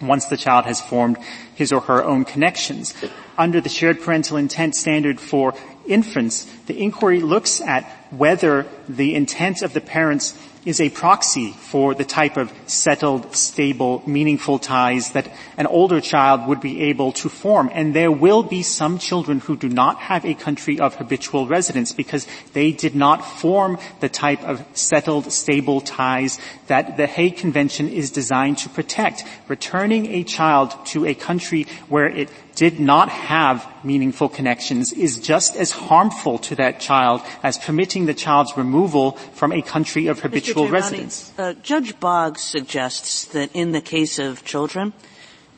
once 0.00 0.26
the 0.26 0.36
child 0.36 0.64
has 0.64 0.80
formed 0.80 1.18
his 1.54 1.72
or 1.72 1.80
her 1.82 2.02
own 2.02 2.24
connections. 2.24 2.94
Under 3.36 3.60
the 3.60 3.68
shared 3.68 4.00
parental 4.00 4.36
intent 4.36 4.74
standard 4.74 5.20
for 5.20 5.54
infants, 5.90 6.44
the 6.66 6.80
inquiry 6.80 7.20
looks 7.20 7.60
at 7.60 7.84
whether 8.10 8.66
the 8.88 9.14
intent 9.14 9.62
of 9.62 9.72
the 9.72 9.80
parents 9.80 10.36
is 10.64 10.80
a 10.80 10.90
proxy 10.90 11.52
for 11.52 11.94
the 11.94 12.04
type 12.04 12.36
of 12.36 12.52
settled, 12.66 13.34
stable, 13.34 14.02
meaningful 14.06 14.58
ties 14.58 15.12
that 15.12 15.30
an 15.56 15.66
older 15.66 16.00
child 16.00 16.46
would 16.46 16.60
be 16.60 16.82
able 16.82 17.12
to 17.12 17.28
form. 17.28 17.70
And 17.72 17.94
there 17.94 18.12
will 18.12 18.42
be 18.42 18.62
some 18.62 18.98
children 18.98 19.40
who 19.40 19.56
do 19.56 19.68
not 19.68 19.98
have 19.98 20.24
a 20.24 20.34
country 20.34 20.78
of 20.78 20.96
habitual 20.96 21.46
residence 21.46 21.92
because 21.92 22.26
they 22.52 22.72
did 22.72 22.94
not 22.94 23.24
form 23.24 23.78
the 24.00 24.08
type 24.08 24.42
of 24.42 24.62
settled, 24.74 25.32
stable 25.32 25.80
ties 25.80 26.38
that 26.66 26.96
the 26.96 27.06
Hague 27.06 27.38
Convention 27.38 27.88
is 27.88 28.10
designed 28.10 28.58
to 28.58 28.68
protect. 28.68 29.24
Returning 29.48 30.06
a 30.06 30.24
child 30.24 30.74
to 30.86 31.06
a 31.06 31.14
country 31.14 31.66
where 31.88 32.06
it 32.06 32.28
did 32.60 32.78
not 32.78 33.08
have 33.08 33.66
meaningful 33.82 34.28
connections 34.28 34.92
is 34.92 35.18
just 35.18 35.56
as 35.56 35.70
harmful 35.70 36.36
to 36.36 36.54
that 36.54 36.78
child 36.78 37.22
as 37.42 37.56
permitting 37.56 38.04
the 38.04 38.12
child's 38.12 38.54
removal 38.54 39.12
from 39.32 39.50
a 39.50 39.62
country 39.62 40.08
of 40.08 40.20
habitual 40.20 40.68
residence. 40.68 41.32
Uh, 41.38 41.54
Judge 41.62 41.98
Boggs 41.98 42.42
suggests 42.42 43.24
that 43.32 43.48
in 43.54 43.72
the 43.72 43.80
case 43.80 44.18
of 44.18 44.44
children, 44.44 44.92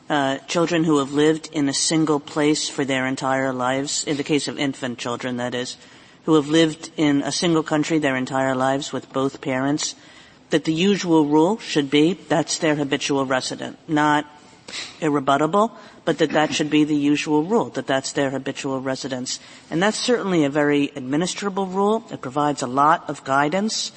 uh, 0.07 0.37
children 0.47 0.85
who 0.85 0.99
have 0.99 1.11
lived 1.11 1.49
in 1.51 1.67
a 1.67 1.73
single 1.73 2.21
place 2.21 2.69
for 2.69 2.85
their 2.85 3.05
entire 3.05 3.51
lives, 3.51 4.05
in 4.07 4.15
the 4.15 4.23
case 4.23 4.47
of 4.47 4.57
infant 4.57 4.97
children, 4.97 5.35
that 5.35 5.53
is, 5.53 5.75
who 6.23 6.35
have 6.35 6.47
lived 6.47 6.89
in 6.95 7.21
a 7.23 7.33
single 7.33 7.63
country 7.63 7.99
their 7.99 8.15
entire 8.15 8.55
lives 8.55 8.93
with 8.93 9.11
both 9.11 9.41
parents, 9.41 9.95
that 10.51 10.63
the 10.63 10.71
usual 10.71 11.25
rule 11.25 11.57
should 11.57 11.89
be 11.89 12.13
that's 12.13 12.59
their 12.59 12.75
habitual 12.75 13.25
resident, 13.25 13.77
not 13.89 14.23
irrebuttable, 14.99 15.71
but 16.05 16.17
that 16.17 16.31
that 16.31 16.53
should 16.53 16.69
be 16.69 16.83
the 16.83 16.95
usual 16.95 17.43
rule, 17.43 17.69
that 17.71 17.87
that's 17.87 18.11
their 18.11 18.29
habitual 18.29 18.81
residence. 18.81 19.39
And 19.69 19.81
that's 19.81 19.97
certainly 19.97 20.43
a 20.43 20.49
very 20.49 20.89
administrable 20.89 21.71
rule. 21.71 22.03
It 22.11 22.21
provides 22.21 22.61
a 22.61 22.67
lot 22.67 23.09
of 23.09 23.23
guidance, 23.23 23.91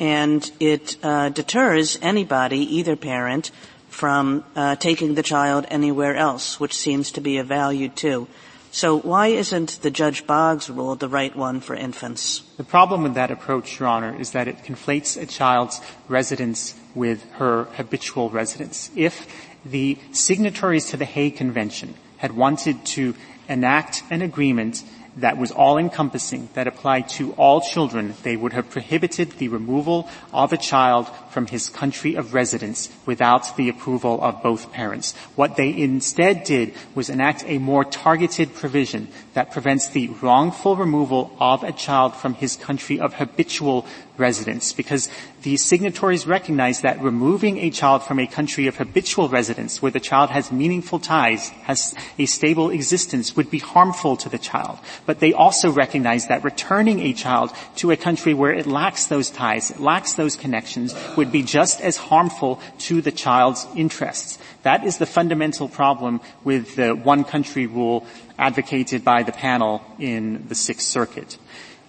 and 0.00 0.50
it 0.60 0.96
uh, 1.02 1.30
deters 1.30 1.98
anybody, 2.02 2.58
either 2.76 2.96
parent, 2.96 3.50
from 3.88 4.44
uh, 4.54 4.76
taking 4.76 5.14
the 5.14 5.22
child 5.22 5.66
anywhere 5.70 6.14
else, 6.14 6.60
which 6.60 6.74
seems 6.74 7.12
to 7.12 7.20
be 7.20 7.38
a 7.38 7.44
value 7.44 7.88
too. 7.88 8.28
So 8.70 8.98
why 8.98 9.28
isn't 9.28 9.80
the 9.82 9.90
Judge 9.90 10.26
Boggs 10.26 10.68
rule 10.68 10.94
the 10.94 11.08
right 11.08 11.34
one 11.34 11.60
for 11.60 11.74
infants? 11.74 12.42
The 12.58 12.64
problem 12.64 13.02
with 13.02 13.14
that 13.14 13.30
approach, 13.30 13.80
Your 13.80 13.88
Honor, 13.88 14.14
is 14.20 14.32
that 14.32 14.46
it 14.46 14.58
conflates 14.58 15.20
a 15.20 15.24
child's 15.24 15.80
residence 16.06 16.74
with 16.94 17.24
her 17.32 17.64
habitual 17.72 18.28
residence. 18.28 18.90
If 18.94 19.26
the 19.70 19.98
signatories 20.12 20.86
to 20.90 20.96
the 20.96 21.04
Hague 21.04 21.36
Convention 21.36 21.94
had 22.18 22.32
wanted 22.32 22.84
to 22.84 23.14
enact 23.48 24.02
an 24.10 24.22
agreement 24.22 24.82
that 25.20 25.36
was 25.36 25.50
all-encompassing, 25.50 26.48
that 26.54 26.66
applied 26.66 27.08
to 27.08 27.32
all 27.32 27.60
children, 27.60 28.14
they 28.22 28.36
would 28.36 28.52
have 28.52 28.70
prohibited 28.70 29.32
the 29.32 29.48
removal 29.48 30.08
of 30.32 30.52
a 30.52 30.56
child 30.56 31.10
from 31.30 31.46
his 31.46 31.68
country 31.68 32.14
of 32.14 32.34
residence 32.34 32.88
without 33.04 33.56
the 33.56 33.68
approval 33.68 34.22
of 34.22 34.42
both 34.42 34.72
parents. 34.72 35.14
What 35.34 35.56
they 35.56 35.76
instead 35.76 36.44
did 36.44 36.74
was 36.94 37.10
enact 37.10 37.44
a 37.46 37.58
more 37.58 37.84
targeted 37.84 38.54
provision 38.54 39.08
that 39.34 39.50
prevents 39.50 39.88
the 39.88 40.08
wrongful 40.22 40.76
removal 40.76 41.36
of 41.40 41.64
a 41.64 41.72
child 41.72 42.14
from 42.14 42.34
his 42.34 42.56
country 42.56 43.00
of 43.00 43.14
habitual 43.14 43.86
residence 44.16 44.72
because 44.72 45.08
the 45.48 45.56
signatories 45.56 46.26
recognize 46.26 46.82
that 46.82 47.00
removing 47.00 47.56
a 47.56 47.70
child 47.70 48.02
from 48.02 48.18
a 48.18 48.26
country 48.26 48.66
of 48.66 48.76
habitual 48.76 49.30
residence 49.30 49.80
where 49.80 49.90
the 49.90 49.98
child 49.98 50.28
has 50.28 50.52
meaningful 50.52 50.98
ties, 50.98 51.48
has 51.64 51.94
a 52.18 52.26
stable 52.26 52.68
existence 52.68 53.34
would 53.34 53.50
be 53.50 53.58
harmful 53.58 54.14
to 54.14 54.28
the 54.28 54.36
child. 54.36 54.78
But 55.06 55.20
they 55.20 55.32
also 55.32 55.70
recognize 55.70 56.26
that 56.26 56.44
returning 56.44 57.00
a 57.00 57.14
child 57.14 57.50
to 57.76 57.90
a 57.90 57.96
country 57.96 58.34
where 58.34 58.52
it 58.52 58.66
lacks 58.66 59.06
those 59.06 59.30
ties, 59.30 59.70
it 59.70 59.80
lacks 59.80 60.12
those 60.20 60.36
connections 60.36 60.94
would 61.16 61.32
be 61.32 61.42
just 61.42 61.80
as 61.80 61.96
harmful 61.96 62.60
to 62.80 63.00
the 63.00 63.12
child's 63.12 63.66
interests. 63.74 64.38
That 64.64 64.84
is 64.84 64.98
the 64.98 65.06
fundamental 65.06 65.70
problem 65.70 66.20
with 66.44 66.76
the 66.76 66.92
one 66.92 67.24
country 67.24 67.64
rule 67.64 68.06
advocated 68.38 69.02
by 69.02 69.22
the 69.22 69.32
panel 69.32 69.80
in 69.98 70.46
the 70.48 70.54
Sixth 70.54 70.86
Circuit. 70.86 71.38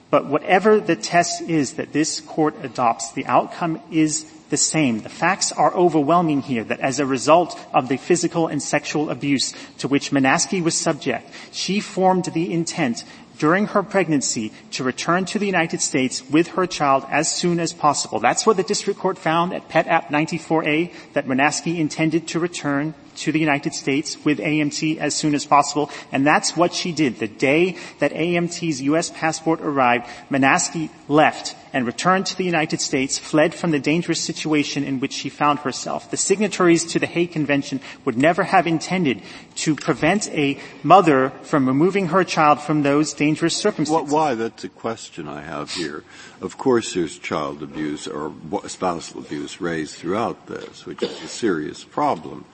But 0.10 0.26
whatever 0.26 0.80
the 0.80 0.96
test 0.96 1.42
is 1.42 1.74
that 1.74 1.94
this 1.94 2.20
court 2.22 2.56
adopts, 2.64 3.12
the 3.12 3.26
outcome 3.26 3.80
is 3.92 4.26
the 4.50 4.58
same. 4.58 5.02
The 5.02 5.10
facts 5.10 5.52
are 5.52 5.74
overwhelming 5.74 6.42
here 6.42 6.64
that 6.64 6.80
as 6.80 7.00
a 7.00 7.06
result 7.06 7.60
of 7.74 7.88
the 7.88 7.98
physical 7.98 8.48
and 8.48 8.62
sexual 8.62 9.10
abuse 9.10 9.54
to 9.78 9.88
which 9.88 10.12
Monasky 10.12 10.62
was 10.62 10.76
subject, 10.76 11.30
she 11.52 11.80
formed 11.80 12.26
the 12.26 12.52
intent 12.52 13.04
during 13.40 13.68
her 13.68 13.82
pregnancy 13.82 14.52
to 14.72 14.84
return 14.84 15.26
to 15.26 15.40
the 15.40 15.46
United 15.46 15.82
States 15.82 16.22
with 16.30 16.50
her 16.50 16.68
child 16.68 17.06
as 17.10 17.34
soon 17.34 17.60
as 17.60 17.74
possible. 17.74 18.20
That's 18.20 18.46
what 18.46 18.58
the 18.58 18.64
district 18.64 19.00
court 19.00 19.18
found 19.18 19.54
at 19.54 19.70
Pet 19.70 19.88
App 19.88 20.10
94A, 20.10 20.94
that 21.14 21.26
Monasky 21.26 21.80
intended 21.80 22.28
to 22.28 22.40
return 22.40 22.94
to 23.16 23.32
the 23.32 23.40
United 23.40 23.74
States 23.74 24.24
with 24.24 24.40
AMT 24.40 24.98
as 24.98 25.16
soon 25.16 25.34
as 25.34 25.46
possible. 25.46 25.90
And 26.12 26.28
that's 26.28 26.56
what 26.56 26.74
she 26.74 26.92
did. 26.92 27.20
The 27.20 27.28
day 27.28 27.78
that 28.00 28.12
AMT's 28.12 28.82
U.S. 28.84 29.10
passport 29.10 29.62
arrived, 29.62 30.08
Monasky 30.30 30.90
left 31.08 31.56
and 31.74 31.86
returned 31.86 32.26
to 32.28 32.36
the 32.36 32.44
United 32.44 32.82
States, 32.82 33.18
fled 33.18 33.54
from 33.54 33.72
the 33.72 33.80
dangerous 33.80 34.22
situation 34.22 34.84
in 34.84 35.00
which 35.00 35.14
she 35.14 35.30
found 35.30 35.60
herself. 35.60 36.10
The 36.12 36.18
signatories 36.18 36.86
to 36.86 37.00
the 37.00 37.06
Hague 37.06 37.32
Convention 37.32 37.80
would 38.06 38.18
never 38.18 38.44
have 38.44 38.68
intended 38.68 39.22
to 39.56 39.76
prevent 39.76 40.30
a 40.30 40.60
mother 40.84 41.32
from 41.44 41.68
removing 41.68 42.08
her 42.08 42.24
child 42.24 42.62
from 42.62 42.84
those 42.84 43.14
dangerous 43.14 43.56
circumstances. 43.56 44.14
Why? 44.14 44.36
That's 44.36 44.64
a 44.64 44.70
question 44.70 45.28
I 45.28 45.42
have 45.42 45.72
here. 45.72 46.04
Of 46.42 46.58
course 46.58 46.94
there's 46.94 47.18
child 47.18 47.62
abuse 47.62 48.08
or 48.08 48.34
spousal 48.68 49.20
abuse 49.20 49.60
raised 49.60 49.96
throughout 49.96 50.48
this, 50.48 50.86
which 50.86 51.04
is 51.04 51.22
a 51.24 51.28
serious 51.28 51.84
problem. 51.84 52.46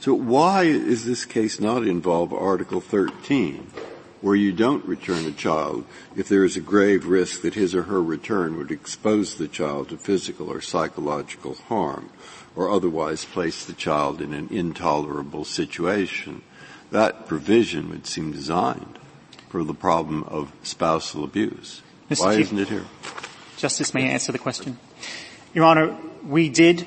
So 0.00 0.14
why 0.14 0.64
is 0.64 1.04
this 1.04 1.24
case 1.24 1.58
not 1.58 1.86
involve 1.86 2.32
Article 2.32 2.80
13, 2.80 3.70
where 4.20 4.34
you 4.34 4.52
don't 4.52 4.84
return 4.84 5.26
a 5.26 5.32
child 5.32 5.84
if 6.16 6.28
there 6.28 6.44
is 6.44 6.56
a 6.56 6.60
grave 6.60 7.06
risk 7.06 7.42
that 7.42 7.54
his 7.54 7.74
or 7.74 7.84
her 7.84 8.02
return 8.02 8.56
would 8.56 8.70
expose 8.70 9.36
the 9.36 9.48
child 9.48 9.88
to 9.88 9.96
physical 9.96 10.50
or 10.50 10.60
psychological 10.60 11.54
harm, 11.68 12.10
or 12.54 12.70
otherwise 12.70 13.24
place 13.24 13.64
the 13.64 13.72
child 13.72 14.20
in 14.20 14.32
an 14.32 14.48
intolerable 14.50 15.44
situation? 15.44 16.42
That 16.90 17.26
provision 17.26 17.90
would 17.90 18.06
seem 18.06 18.32
designed 18.32 18.98
for 19.48 19.64
the 19.64 19.74
problem 19.74 20.24
of 20.24 20.52
spousal 20.62 21.24
abuse. 21.24 21.82
Mr. 22.10 22.20
Why 22.20 22.36
Chief, 22.36 22.46
isn't 22.46 22.58
it 22.58 22.68
here? 22.68 22.84
Justice, 23.56 23.94
may 23.94 24.04
I 24.04 24.12
answer 24.12 24.32
the 24.32 24.38
question? 24.38 24.78
Your 25.54 25.64
Honor, 25.64 25.96
we 26.24 26.48
did 26.48 26.86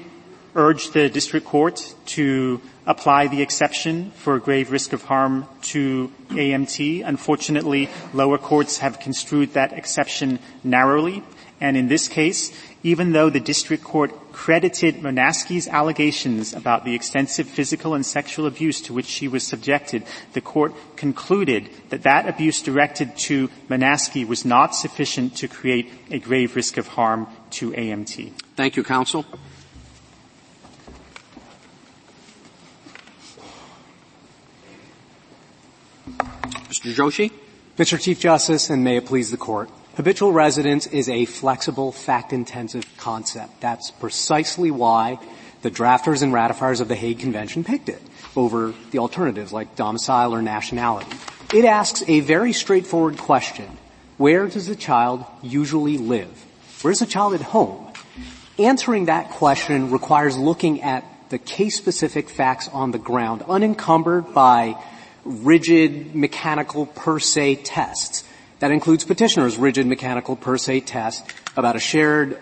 urge 0.56 0.92
the 0.92 1.10
district 1.10 1.46
court 1.46 1.96
to 2.06 2.62
apply 2.90 3.28
the 3.28 3.44
exception 3.44 4.10
for 4.18 4.40
grave 4.40 4.72
risk 4.72 4.94
of 4.94 5.04
harm 5.04 5.46
to 5.62 6.12
AMT. 6.30 7.06
Unfortunately, 7.06 7.88
lower 8.14 8.40
courts 8.40 8.80
have 8.80 9.00
construed 9.00 9.54
that 9.54 9.72
exception 9.74 10.40
narrowly. 10.64 11.24
And 11.62 11.78
in 11.78 11.88
this 11.88 12.08
case, 12.08 12.52
even 12.82 13.12
though 13.12 13.30
the 13.30 13.40
district 13.40 13.84
court 13.84 14.12
credited 14.32 14.96
Monasky's 14.96 15.68
allegations 15.68 16.54
about 16.54 16.84
the 16.84 16.96
extensive 16.96 17.48
physical 17.48 17.94
and 17.94 18.06
sexual 18.06 18.48
abuse 18.48 18.82
to 18.82 18.94
which 18.94 19.06
she 19.06 19.28
was 19.28 19.46
subjected, 19.46 20.04
the 20.34 20.42
court 20.42 20.74
concluded 20.96 21.70
that 21.90 22.04
that 22.04 22.28
abuse 22.28 22.62
directed 22.62 23.16
to 23.18 23.50
Monasky 23.70 24.26
was 24.26 24.46
not 24.46 24.74
sufficient 24.74 25.36
to 25.38 25.48
create 25.48 25.92
a 26.10 26.18
grave 26.18 26.56
risk 26.56 26.78
of 26.78 26.88
harm 26.88 27.28
to 27.52 27.72
AMT. 27.72 28.32
Thank 28.56 28.78
you, 28.78 28.84
counsel. 28.84 29.26
Mr. 36.70 36.94
Joshi? 36.94 37.32
Mr. 37.78 38.00
Chief 38.00 38.20
Justice, 38.20 38.70
and 38.70 38.84
may 38.84 38.98
it 38.98 39.08
please 39.08 39.32
the 39.32 39.38
court. 39.38 39.72
Habitual 39.96 40.32
residence 40.32 40.86
is 40.86 41.10
a 41.10 41.26
flexible, 41.26 41.92
fact-intensive 41.92 42.86
concept. 42.98 43.60
That's 43.60 43.90
precisely 43.90 44.70
why 44.70 45.18
the 45.64 45.72
drafters 45.72 46.22
and 46.22 46.32
ratifiers 46.32 46.80
of 46.80 46.88
the 46.88 46.96
Hague 46.96 47.20
Convention 47.20 47.64
picked 47.64 47.90
it 47.90 48.02
over 48.36 48.76
the 48.92 49.00
alternatives 49.00 49.52
like 49.52 49.76
domicile 49.76 50.34
or 50.34 50.44
nationality. 50.44 51.12
It 51.54 51.66
asks 51.66 52.04
a 52.08 52.20
very 52.20 52.54
straightforward 52.54 53.18
question. 53.18 53.78
Where 54.18 54.46
does 54.48 54.68
the 54.68 54.76
child 54.76 55.26
usually 55.42 55.98
live? 55.98 56.46
Where's 56.84 57.00
the 57.00 57.08
child 57.08 57.34
at 57.34 57.42
home? 57.42 57.92
Answering 58.60 59.06
that 59.06 59.32
question 59.32 59.90
requires 59.90 60.38
looking 60.38 60.84
at 60.84 61.04
the 61.30 61.40
case-specific 61.40 62.30
facts 62.30 62.70
on 62.72 62.92
the 62.92 63.00
ground, 63.00 63.44
unencumbered 63.48 64.36
by 64.36 64.76
rigid 65.24 66.16
mechanical 66.16 66.86
per 66.86 67.20
se 67.20 67.58
tests. 67.58 68.24
That 68.60 68.72
includes 68.72 69.06
petitioner's 69.06 69.58
rigid 69.58 69.88
mechanical 69.88 70.36
per 70.36 70.58
se 70.58 70.82
test 70.82 71.26
about 71.56 71.76
a 71.76 71.80
shared 71.80 72.40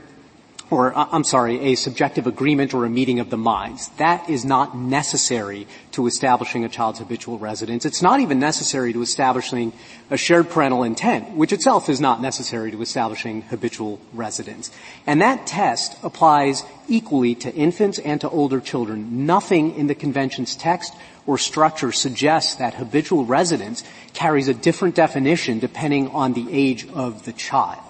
or 0.70 0.98
uh, 0.98 1.08
I'm 1.12 1.24
sorry, 1.24 1.60
a 1.72 1.76
subjective 1.76 2.28
agreement 2.28 2.74
or 2.74 2.86
a 2.86 2.90
meeting 2.90 3.20
of 3.20 3.30
the 3.30 3.38
minds. 3.38 3.90
That 3.98 4.30
is 4.30 4.44
not 4.44 4.76
necessary 4.76 5.68
to 5.92 6.08
establishing 6.08 6.66
a 6.66 6.70
child's 6.70 7.00
habitual 7.00 7.38
residence. 7.40 7.86
It's 7.86 8.02
not 8.02 8.20
even 8.20 8.40
necessary 8.40 8.94
to 8.94 9.02
establishing 9.02 9.72
a 10.10 10.18
shared 10.18 10.50
parental 10.50 10.84
intent, 10.84 11.32
which 11.32 11.54
itself 11.54 11.90
is 11.90 12.02
not 12.02 12.22
necessary 12.22 12.72
to 12.72 12.82
establishing 12.82 13.44
habitual 13.44 14.00
residence. 14.14 14.70
And 15.06 15.22
that 15.22 15.48
test 15.48 15.98
applies 16.04 16.64
equally 16.88 17.36
to 17.36 17.54
infants 17.54 18.00
and 18.00 18.20
to 18.22 18.30
older 18.30 18.60
children. 18.60 19.26
Nothing 19.26 19.76
in 19.76 19.88
the 19.88 19.96
convention's 19.96 20.56
text 20.56 20.94
or 21.28 21.38
structure 21.38 21.92
suggests 21.92 22.56
that 22.56 22.74
habitual 22.74 23.26
residence 23.26 23.84
carries 24.14 24.48
a 24.48 24.54
different 24.54 24.96
definition 24.96 25.60
depending 25.60 26.10
on 26.10 26.34
the 26.34 26.48
age 26.50 26.88
of 26.90 27.26
the 27.26 27.34
child. 27.34 27.84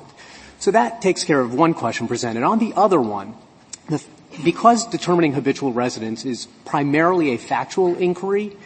So 0.59 0.71
that 0.71 1.01
takes 1.01 1.23
care 1.23 1.39
of 1.39 1.53
one 1.53 1.73
question 1.73 2.07
presented. 2.07 2.43
On 2.43 2.59
the 2.59 2.73
other 2.75 2.99
one, 2.99 3.35
the, 3.87 4.03
because 4.43 4.87
determining 4.87 5.33
habitual 5.33 5.71
residence 5.71 6.25
is 6.25 6.47
primarily 6.65 7.33
a 7.33 7.37
factual 7.37 7.95
inquiry 7.95 8.57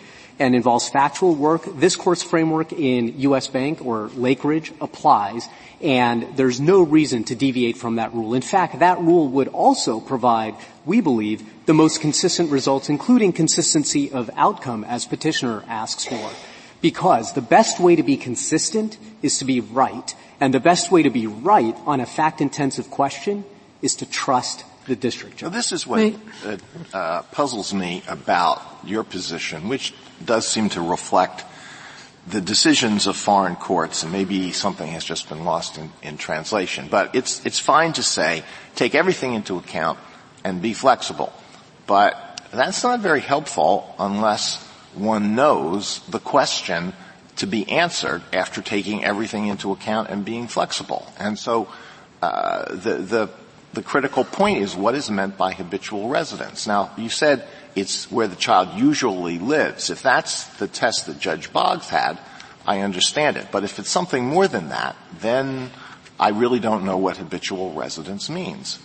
and 0.41 0.55
involves 0.55 0.89
factual 0.89 1.35
work, 1.35 1.61
this 1.77 1.95
court's 1.95 2.23
framework 2.23 2.73
in 2.73 3.19
U.S. 3.21 3.47
Bank 3.47 3.85
or 3.85 4.09
Lakeridge 4.09 4.73
applies, 4.81 5.47
and 5.81 6.35
there's 6.35 6.59
no 6.59 6.81
reason 6.81 7.23
to 7.25 7.35
deviate 7.35 7.77
from 7.77 7.97
that 7.97 8.11
rule. 8.15 8.33
In 8.33 8.41
fact, 8.41 8.79
that 8.79 8.99
rule 8.99 9.27
would 9.27 9.49
also 9.49 9.99
provide, 9.99 10.55
we 10.83 10.99
believe, 10.99 11.43
the 11.67 11.75
most 11.75 12.01
consistent 12.01 12.49
results, 12.49 12.89
including 12.89 13.33
consistency 13.33 14.11
of 14.11 14.31
outcome, 14.35 14.83
as 14.83 15.05
petitioner 15.05 15.63
asks 15.67 16.05
for. 16.05 16.31
Because 16.81 17.33
the 17.33 17.41
best 17.41 17.79
way 17.79 17.95
to 17.95 18.01
be 18.01 18.17
consistent 18.17 18.97
is 19.21 19.37
to 19.37 19.45
be 19.45 19.61
right, 19.61 20.15
and 20.39 20.51
the 20.51 20.59
best 20.59 20.91
way 20.91 21.03
to 21.03 21.11
be 21.11 21.27
right 21.27 21.77
on 21.85 21.99
a 21.99 22.07
fact-intensive 22.07 22.89
question 22.89 23.45
is 23.83 23.93
to 23.97 24.09
trust 24.09 24.65
the 24.85 24.95
district 24.95 25.37
judge. 25.37 25.43
Well, 25.43 25.51
this 25.51 25.71
is 25.71 25.85
what 25.85 26.13
uh, 26.45 26.57
uh, 26.93 27.21
puzzles 27.31 27.73
me 27.73 28.03
about 28.07 28.61
your 28.83 29.03
position, 29.03 29.69
which 29.69 29.93
does 30.23 30.47
seem 30.47 30.69
to 30.69 30.81
reflect 30.81 31.45
the 32.27 32.41
decisions 32.41 33.07
of 33.07 33.15
foreign 33.15 33.55
courts, 33.55 34.03
and 34.03 34.11
maybe 34.11 34.51
something 34.51 34.87
has 34.91 35.03
just 35.03 35.27
been 35.29 35.43
lost 35.43 35.77
in, 35.77 35.91
in 36.03 36.17
translation. 36.17 36.87
But 36.89 37.15
it's 37.15 37.45
it's 37.45 37.59
fine 37.59 37.93
to 37.93 38.03
say 38.03 38.43
take 38.75 38.93
everything 38.93 39.33
into 39.33 39.57
account 39.57 39.97
and 40.43 40.61
be 40.61 40.73
flexible, 40.73 41.33
but 41.87 42.41
that's 42.51 42.83
not 42.83 42.99
very 42.99 43.21
helpful 43.21 43.95
unless 43.97 44.63
one 44.93 45.35
knows 45.35 46.01
the 46.09 46.19
question 46.19 46.93
to 47.37 47.47
be 47.47 47.67
answered 47.69 48.21
after 48.33 48.61
taking 48.61 49.03
everything 49.03 49.47
into 49.47 49.71
account 49.71 50.09
and 50.09 50.23
being 50.23 50.47
flexible. 50.47 51.11
And 51.17 51.39
so 51.39 51.69
uh, 52.21 52.75
the 52.75 52.95
the 52.95 53.29
the 53.73 53.81
critical 53.81 54.23
point 54.23 54.59
is 54.59 54.75
what 54.75 54.95
is 54.95 55.09
meant 55.09 55.37
by 55.37 55.53
habitual 55.53 56.09
residence. 56.09 56.67
Now, 56.67 56.91
you 56.97 57.09
said 57.09 57.45
it's 57.75 58.11
where 58.11 58.27
the 58.27 58.35
child 58.35 58.69
usually 58.75 59.39
lives. 59.39 59.89
If 59.89 60.01
that's 60.01 60.45
the 60.57 60.67
test 60.67 61.05
that 61.05 61.19
Judge 61.19 61.53
Boggs 61.53 61.87
had, 61.87 62.19
I 62.65 62.79
understand 62.79 63.37
it. 63.37 63.47
But 63.51 63.63
if 63.63 63.79
it's 63.79 63.89
something 63.89 64.25
more 64.25 64.47
than 64.47 64.69
that, 64.69 64.95
then 65.19 65.71
I 66.19 66.29
really 66.29 66.59
don't 66.59 66.85
know 66.85 66.97
what 66.97 67.17
habitual 67.17 67.73
residence 67.73 68.29
means. 68.29 68.79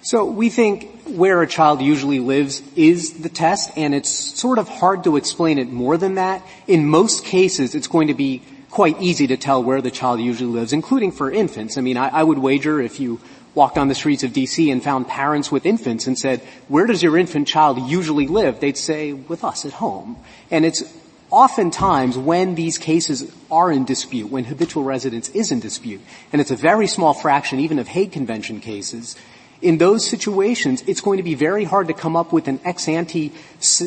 So 0.00 0.24
we 0.24 0.48
think 0.48 1.02
where 1.06 1.42
a 1.42 1.46
child 1.46 1.80
usually 1.80 2.20
lives 2.20 2.62
is 2.76 3.20
the 3.20 3.28
test, 3.28 3.72
and 3.76 3.94
it's 3.94 4.08
sort 4.08 4.58
of 4.58 4.68
hard 4.68 5.04
to 5.04 5.16
explain 5.16 5.58
it 5.58 5.68
more 5.68 5.96
than 5.96 6.14
that. 6.14 6.46
In 6.66 6.86
most 6.86 7.24
cases, 7.24 7.74
it's 7.74 7.88
going 7.88 8.08
to 8.08 8.14
be 8.14 8.42
quite 8.70 9.00
easy 9.00 9.26
to 9.26 9.36
tell 9.36 9.62
where 9.62 9.80
the 9.80 9.90
child 9.90 10.20
usually 10.20 10.50
lives, 10.50 10.72
including 10.72 11.10
for 11.10 11.30
infants. 11.30 11.78
I 11.78 11.80
mean, 11.80 11.96
I, 11.96 12.08
I 12.08 12.22
would 12.22 12.38
wager 12.38 12.80
if 12.80 13.00
you 13.00 13.20
walked 13.58 13.76
on 13.76 13.88
the 13.88 13.94
streets 13.94 14.22
of 14.22 14.30
DC 14.30 14.70
and 14.70 14.82
found 14.82 15.08
parents 15.08 15.50
with 15.50 15.66
infants 15.66 16.06
and 16.06 16.16
said, 16.16 16.40
where 16.68 16.86
does 16.86 17.02
your 17.02 17.18
infant 17.18 17.48
child 17.48 17.76
usually 17.90 18.28
live? 18.28 18.60
They'd 18.60 18.76
say, 18.76 19.12
with 19.12 19.42
us 19.42 19.66
at 19.66 19.72
home. 19.72 20.16
And 20.48 20.64
it's 20.64 20.84
oftentimes 21.30 22.16
when 22.16 22.54
these 22.54 22.78
cases 22.78 23.34
are 23.50 23.72
in 23.72 23.84
dispute, 23.84 24.30
when 24.30 24.44
habitual 24.44 24.84
residence 24.84 25.28
is 25.30 25.50
in 25.50 25.58
dispute, 25.58 26.00
and 26.32 26.40
it's 26.40 26.52
a 26.52 26.56
very 26.56 26.86
small 26.86 27.12
fraction 27.12 27.58
even 27.58 27.80
of 27.80 27.88
Hague 27.88 28.12
Convention 28.12 28.60
cases, 28.60 29.16
in 29.60 29.78
those 29.78 30.06
situations, 30.06 30.84
it's 30.86 31.00
going 31.00 31.16
to 31.16 31.24
be 31.24 31.34
very 31.34 31.64
hard 31.64 31.88
to 31.88 31.94
come 31.94 32.14
up 32.14 32.32
with 32.32 32.46
an 32.46 32.60
ex 32.64 32.86
ante 32.86 33.32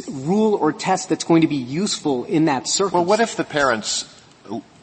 rule 0.10 0.56
or 0.56 0.74
test 0.74 1.08
that's 1.08 1.24
going 1.24 1.44
to 1.44 1.48
be 1.48 1.56
useful 1.56 2.26
in 2.26 2.44
that 2.46 2.68
circumstance. 2.68 2.94
Well, 2.94 3.06
what 3.06 3.22
if 3.22 3.38
the 3.38 3.46
parents 3.46 4.21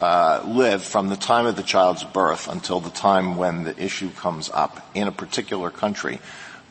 uh, 0.00 0.42
live 0.46 0.82
from 0.82 1.08
the 1.08 1.16
time 1.16 1.46
of 1.46 1.56
the 1.56 1.62
child's 1.62 2.04
birth 2.04 2.48
until 2.48 2.80
the 2.80 2.90
time 2.90 3.36
when 3.36 3.64
the 3.64 3.82
issue 3.82 4.10
comes 4.10 4.50
up 4.52 4.88
in 4.94 5.08
a 5.08 5.12
particular 5.12 5.70
country, 5.70 6.20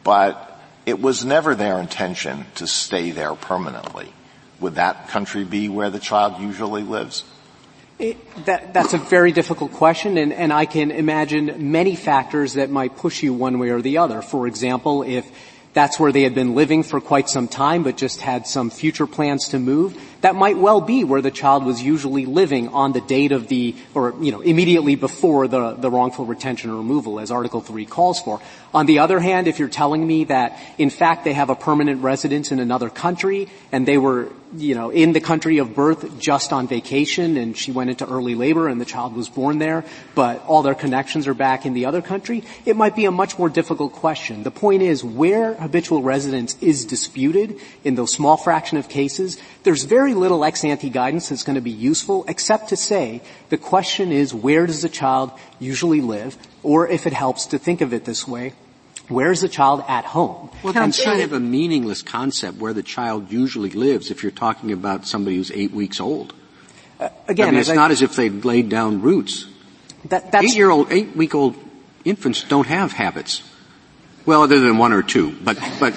but 0.03 0.59
it 0.85 1.01
was 1.01 1.25
never 1.25 1.55
their 1.55 1.79
intention 1.79 2.45
to 2.55 2.65
stay 2.65 3.11
there 3.11 3.35
permanently. 3.35 4.13
Would 4.59 4.75
that 4.75 5.09
country 5.09 5.43
be 5.43 5.69
where 5.69 5.89
the 5.89 5.99
child 5.99 6.41
usually 6.41 6.83
lives? 6.83 7.23
It, 7.99 8.45
that, 8.45 8.73
that's 8.73 8.93
a 8.93 8.97
very 8.97 9.31
difficult 9.31 9.73
question, 9.73 10.17
and, 10.17 10.31
and 10.31 10.53
I 10.53 10.65
can 10.65 10.91
imagine 10.91 11.71
many 11.71 11.95
factors 11.95 12.53
that 12.53 12.69
might 12.69 12.95
push 12.95 13.23
you 13.23 13.33
one 13.33 13.59
way 13.59 13.69
or 13.69 13.81
the 13.81 13.97
other. 13.97 14.21
For 14.21 14.47
example, 14.47 15.03
if 15.03 15.29
that's 15.73 15.99
where 15.99 16.11
they 16.11 16.23
had 16.23 16.33
been 16.33 16.55
living 16.55 16.83
for 16.83 17.01
quite 17.01 17.29
some 17.29 17.47
time 17.47 17.83
but 17.83 17.97
just 17.97 18.21
had 18.21 18.47
some 18.47 18.69
future 18.69 19.07
plans 19.07 19.49
to 19.49 19.59
move, 19.59 19.95
that 20.21 20.35
might 20.35 20.57
well 20.57 20.81
be 20.81 21.03
where 21.03 21.21
the 21.21 21.31
child 21.31 21.65
was 21.65 21.81
usually 21.81 22.25
living 22.25 22.69
on 22.69 22.93
the 22.93 23.01
date 23.01 23.31
of 23.31 23.47
the, 23.47 23.75
or, 23.93 24.15
you 24.19 24.31
know, 24.31 24.41
immediately 24.41 24.95
before 24.95 25.47
the, 25.47 25.73
the 25.73 25.89
wrongful 25.89 26.25
retention 26.25 26.69
or 26.69 26.77
removal, 26.77 27.19
as 27.19 27.31
Article 27.31 27.61
3 27.61 27.85
calls 27.85 28.19
for. 28.19 28.41
On 28.73 28.85
the 28.85 28.99
other 28.99 29.19
hand, 29.19 29.47
if 29.47 29.59
you're 29.59 29.69
telling 29.69 30.05
me 30.05 30.25
that, 30.25 30.59
in 30.77 30.89
fact, 30.89 31.23
they 31.23 31.33
have 31.33 31.49
a 31.49 31.55
permanent 31.55 32.01
residence 32.01 32.51
in 32.51 32.59
another 32.59 32.89
country, 32.89 33.47
and 33.71 33.87
they 33.87 33.97
were, 33.97 34.29
you 34.55 34.75
know, 34.75 34.89
in 34.89 35.13
the 35.13 35.19
country 35.19 35.57
of 35.57 35.73
birth 35.73 36.19
just 36.19 36.53
on 36.53 36.67
vacation, 36.67 37.37
and 37.37 37.57
she 37.57 37.71
went 37.71 37.89
into 37.89 38.07
early 38.07 38.35
labor 38.35 38.67
and 38.67 38.79
the 38.79 38.85
child 38.85 39.15
was 39.15 39.29
born 39.29 39.57
there, 39.59 39.83
but 40.15 40.43
all 40.45 40.61
their 40.61 40.75
connections 40.75 41.27
are 41.27 41.33
back 41.33 41.65
in 41.65 41.73
the 41.73 41.85
other 41.85 42.01
country, 42.01 42.43
it 42.65 42.75
might 42.75 42.95
be 42.95 43.05
a 43.05 43.11
much 43.11 43.37
more 43.37 43.49
difficult 43.49 43.93
question. 43.93 44.43
The 44.43 44.51
point 44.51 44.81
is, 44.81 45.03
where 45.03 45.53
habitual 45.55 46.01
residence 46.01 46.55
is 46.61 46.85
disputed 46.85 47.59
in 47.83 47.95
those 47.95 48.13
small 48.13 48.37
fraction 48.37 48.77
of 48.77 48.89
cases, 48.89 49.37
there's 49.67 49.83
very 49.83 50.13
little 50.13 50.45
ex 50.45 50.63
ante 50.63 50.89
guidance 50.89 51.27
that's 51.27 51.43
going 51.43 51.55
to 51.55 51.61
be 51.61 51.71
useful 51.71 52.23
except 52.29 52.69
to 52.69 52.77
say 52.77 53.21
the 53.49 53.57
question 53.57 54.13
is 54.13 54.33
where 54.33 54.65
does 54.65 54.81
the 54.81 54.87
child 54.87 55.29
usually 55.59 55.99
live 55.99 56.37
or 56.63 56.87
if 56.87 57.05
it 57.05 57.11
helps 57.11 57.47
to 57.47 57.59
think 57.59 57.81
of 57.81 57.91
it 57.91 58.05
this 58.05 58.25
way, 58.25 58.53
where 59.09 59.29
is 59.29 59.41
the 59.41 59.49
child 59.49 59.83
at 59.89 60.05
home? 60.05 60.49
Well, 60.63 60.71
that's 60.71 61.03
kind 61.03 61.21
of 61.21 61.33
a 61.33 61.41
meaningless 61.41 62.01
concept 62.01 62.59
where 62.59 62.71
the 62.71 62.81
child 62.81 63.29
usually 63.29 63.71
lives 63.71 64.09
if 64.09 64.23
you're 64.23 64.31
talking 64.31 64.71
about 64.71 65.05
somebody 65.05 65.35
who's 65.35 65.51
eight 65.51 65.71
weeks 65.71 65.99
old. 65.99 66.33
Uh, 66.97 67.09
again, 67.27 67.49
I 67.49 67.51
mean, 67.51 67.59
it's 67.59 67.69
I, 67.69 67.75
not 67.75 67.91
as 67.91 68.01
if 68.01 68.15
they've 68.15 68.45
laid 68.45 68.69
down 68.69 69.01
roots. 69.01 69.47
That, 70.05 70.33
eight-year-old, 70.33 70.93
eight-week-old 70.93 71.57
infants 72.05 72.43
don't 72.43 72.67
have 72.67 72.93
habits. 72.93 73.43
Well, 74.25 74.43
other 74.43 74.61
than 74.61 74.77
one 74.77 74.93
or 74.93 75.03
two, 75.03 75.35
but 75.43 75.59
but 75.77 75.93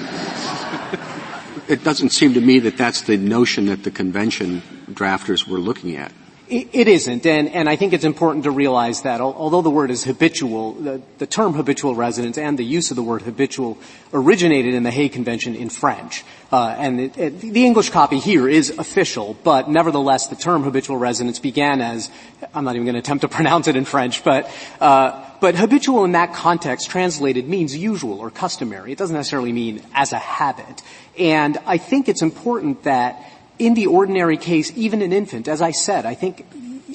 it 1.71 1.85
doesn't 1.85 2.11
seem 2.11 2.35
to 2.35 2.41
me 2.41 2.59
that 2.61 2.77
that's 2.77 3.03
the 3.03 3.17
notion 3.17 3.67
that 3.67 3.85
the 3.85 3.91
convention 3.91 4.63
drafters 4.91 5.47
were 5.47 5.59
looking 5.59 5.97
at. 5.97 6.13
It 6.51 6.89
isn't, 6.89 7.25
and, 7.27 7.49
and, 7.51 7.69
I 7.69 7.77
think 7.77 7.93
it's 7.93 8.05
important 8.05 8.43
to 8.43 8.51
realize 8.51 9.03
that 9.03 9.21
although 9.21 9.63
the 9.63 9.71
word 9.71 9.93
is 9.93 10.03
habitual, 10.03 10.73
the, 10.73 11.01
the, 11.19 11.27
term 11.27 11.55
habitual 11.55 11.95
residence 11.95 12.37
and 12.37 12.59
the 12.59 12.65
use 12.65 12.91
of 12.91 12.97
the 12.97 13.05
word 13.05 13.23
habitual 13.23 13.79
originated 14.13 14.75
in 14.75 14.83
the 14.83 14.91
Hague 14.91 15.13
Convention 15.13 15.55
in 15.55 15.71
French. 15.71 16.25
Uh, 16.51 16.75
and 16.77 17.01
it, 17.01 17.17
it, 17.17 17.41
the 17.41 17.65
English 17.65 17.91
copy 17.91 18.19
here 18.19 18.49
is 18.49 18.71
official, 18.71 19.37
but 19.45 19.71
nevertheless 19.71 20.27
the 20.27 20.35
term 20.35 20.65
habitual 20.65 20.97
residence 20.97 21.39
began 21.39 21.81
as, 21.81 22.11
I'm 22.53 22.65
not 22.65 22.75
even 22.75 22.85
going 22.85 22.95
to 22.95 22.99
attempt 22.99 23.23
to 23.23 23.29
pronounce 23.39 23.69
it 23.69 23.77
in 23.77 23.85
French, 23.85 24.25
but, 24.25 24.53
uh, 24.81 25.25
but 25.41 25.55
habitual 25.55 26.05
in 26.05 26.13
that 26.13 26.35
context 26.35 26.91
translated 26.91 27.49
means 27.49 27.77
usual 27.77 28.19
or 28.19 28.29
customary. 28.29 28.91
It 28.91 28.99
doesn't 28.99 29.15
necessarily 29.15 29.53
mean 29.53 29.85
as 29.95 30.13
a 30.13 30.19
habit. 30.19 30.83
And 31.21 31.59
I 31.67 31.77
think 31.77 32.09
it's 32.09 32.23
important 32.23 32.85
that 32.85 33.23
in 33.59 33.75
the 33.75 33.87
ordinary 33.87 34.39
case, 34.39 34.73
even 34.75 35.03
an 35.03 35.13
infant, 35.13 35.47
as 35.47 35.61
I 35.61 35.71
said, 35.71 36.07
I 36.07 36.15
think 36.15 36.47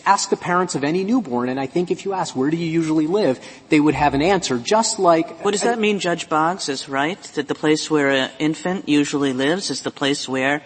ask 0.04 0.30
the 0.30 0.38
parents 0.38 0.76
of 0.76 0.84
any 0.84 1.04
newborn, 1.04 1.48
and 1.48 1.60
I 1.60 1.68
think 1.68 1.92
if 1.92 2.06
you 2.06 2.14
ask 2.14 2.36
where 2.36 2.50
do 2.50 2.58
you 2.58 2.66
usually 2.66 3.08
live, 3.08 3.40
they 3.70 3.80
would 3.80 3.94
have 3.94 4.14
an 4.14 4.22
answer, 4.22 4.58
just 4.58 5.00
like. 5.00 5.44
What 5.46 5.52
does 5.52 5.62
that 5.62 5.80
mean, 5.80 6.00
Judge 6.00 6.28
Boggs 6.28 6.70
is 6.70 6.90
right 6.90 7.22
that 7.36 7.48
the 7.48 7.56
place 7.56 7.90
where 7.90 8.10
an 8.10 8.32
infant 8.40 8.90
usually 8.90 9.32
lives 9.32 9.70
is 9.70 9.82
the 9.82 9.92
place 9.92 10.28
where 10.28 10.64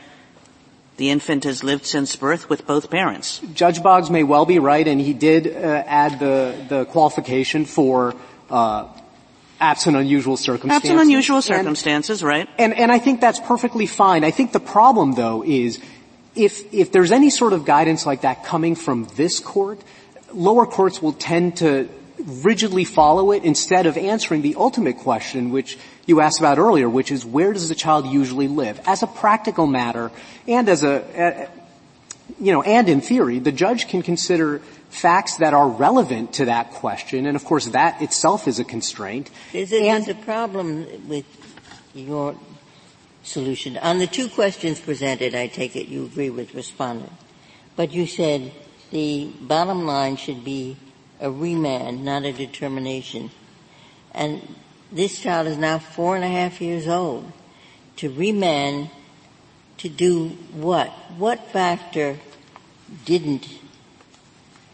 the 0.95 1.09
infant 1.09 1.43
has 1.43 1.63
lived 1.63 1.85
since 1.85 2.15
birth 2.15 2.49
with 2.49 2.65
both 2.65 2.89
parents. 2.89 3.39
Judge 3.53 3.83
Boggs 3.83 4.09
may 4.09 4.23
well 4.23 4.45
be 4.45 4.59
right, 4.59 4.87
and 4.87 4.99
he 4.99 5.13
did 5.13 5.47
uh, 5.47 5.83
add 5.85 6.19
the 6.19 6.55
the 6.69 6.85
qualification 6.85 7.65
for. 7.65 8.15
Uh, 8.49 8.87
absent 9.59 9.95
unusual 9.95 10.37
circumstances. 10.37 10.89
Absent 10.89 11.01
unusual 11.01 11.41
circumstances, 11.41 12.21
and, 12.21 12.27
right. 12.27 12.49
And, 12.57 12.73
and 12.73 12.91
I 12.91 12.99
think 12.99 13.21
that's 13.21 13.39
perfectly 13.39 13.85
fine. 13.85 14.23
I 14.23 14.31
think 14.31 14.51
the 14.51 14.59
problem 14.59 15.13
though 15.13 15.43
is 15.43 15.79
if, 16.35 16.73
if 16.73 16.91
there's 16.91 17.11
any 17.11 17.29
sort 17.29 17.53
of 17.53 17.65
guidance 17.65 18.05
like 18.05 18.21
that 18.21 18.45
coming 18.45 18.75
from 18.75 19.07
this 19.15 19.39
court, 19.39 19.79
lower 20.33 20.65
courts 20.65 21.01
will 21.01 21.13
tend 21.13 21.57
to 21.57 21.89
rigidly 22.43 22.83
follow 22.83 23.31
it 23.31 23.43
instead 23.43 23.85
of 23.85 23.97
answering 23.97 24.41
the 24.41 24.55
ultimate 24.55 24.97
question 24.97 25.51
which 25.51 25.77
you 26.05 26.19
asked 26.21 26.39
about 26.39 26.57
earlier, 26.57 26.89
which 26.89 27.11
is 27.11 27.25
where 27.25 27.53
does 27.53 27.69
the 27.69 27.75
child 27.75 28.05
usually 28.07 28.47
live? 28.47 28.79
As 28.85 29.03
a 29.03 29.07
practical 29.07 29.67
matter 29.67 30.11
and 30.47 30.67
as 30.67 30.83
a, 30.83 31.49
you 32.39 32.51
know, 32.51 32.61
and 32.61 32.89
in 32.89 33.01
theory, 33.01 33.39
the 33.39 33.51
judge 33.51 33.87
can 33.87 34.01
consider 34.01 34.61
facts 34.89 35.37
that 35.37 35.53
are 35.53 35.67
relevant 35.69 36.33
to 36.33 36.45
that 36.45 36.71
question, 36.71 37.25
and 37.25 37.35
of 37.35 37.45
course 37.45 37.67
that 37.67 38.01
itself 38.01 38.47
is 38.47 38.59
a 38.59 38.63
constraint. 38.63 39.29
There's 39.51 39.71
a, 39.71 39.79
there's 39.79 40.07
a 40.07 40.15
problem 40.15 41.07
with 41.07 41.25
your 41.93 42.35
solution. 43.23 43.77
On 43.77 43.99
the 43.99 44.07
two 44.07 44.29
questions 44.29 44.79
presented, 44.79 45.35
I 45.35 45.47
take 45.47 45.75
it 45.75 45.87
you 45.87 46.05
agree 46.05 46.29
with 46.29 46.53
respondent. 46.53 47.11
But 47.75 47.93
you 47.93 48.07
said 48.07 48.51
the 48.91 49.31
bottom 49.41 49.85
line 49.85 50.17
should 50.17 50.43
be 50.43 50.77
a 51.19 51.29
remand, 51.29 52.03
not 52.03 52.25
a 52.25 52.33
determination. 52.33 53.31
And 54.13 54.55
this 54.91 55.19
child 55.19 55.47
is 55.47 55.57
now 55.57 55.79
four 55.79 56.15
and 56.15 56.25
a 56.25 56.27
half 56.27 56.61
years 56.61 56.87
old. 56.87 57.31
To 57.97 58.09
remand 58.09 58.89
to 59.77 59.89
do 59.89 60.29
what? 60.53 60.89
What 61.17 61.47
factor 61.51 62.19
didn't 63.05 63.47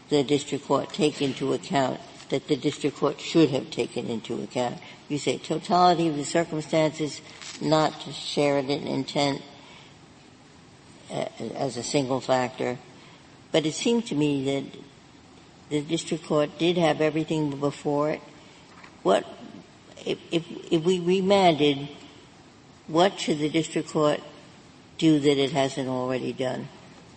the 0.08 0.22
district 0.22 0.66
court 0.66 0.92
take 0.92 1.20
into 1.20 1.52
account 1.52 2.00
that 2.28 2.48
the 2.48 2.56
district 2.56 2.96
court 2.96 3.20
should 3.20 3.50
have 3.50 3.70
taken 3.70 4.08
into 4.08 4.42
account? 4.42 4.78
You 5.08 5.18
say 5.18 5.38
totality 5.38 6.08
of 6.08 6.16
the 6.16 6.24
circumstances, 6.24 7.20
not 7.60 8.00
to 8.02 8.12
Sheridan 8.12 8.86
intent 8.86 9.42
uh, 11.10 11.26
as 11.54 11.76
a 11.76 11.82
single 11.82 12.20
factor. 12.20 12.78
But 13.52 13.66
it 13.66 13.74
seemed 13.74 14.06
to 14.06 14.14
me 14.14 14.44
that 14.44 14.78
the 15.70 15.80
district 15.82 16.24
court 16.24 16.58
did 16.58 16.76
have 16.76 17.00
everything 17.00 17.58
before 17.58 18.10
it. 18.10 18.20
What, 19.02 19.24
if, 20.04 20.18
if, 20.30 20.44
if 20.70 20.84
we 20.84 21.00
remanded, 21.00 21.88
what 22.86 23.18
should 23.18 23.38
the 23.38 23.48
district 23.48 23.90
court 23.90 24.20
do 24.98 25.18
that 25.20 25.38
it 25.38 25.52
hasn't 25.52 25.88
already 25.88 26.32
done? 26.32 26.68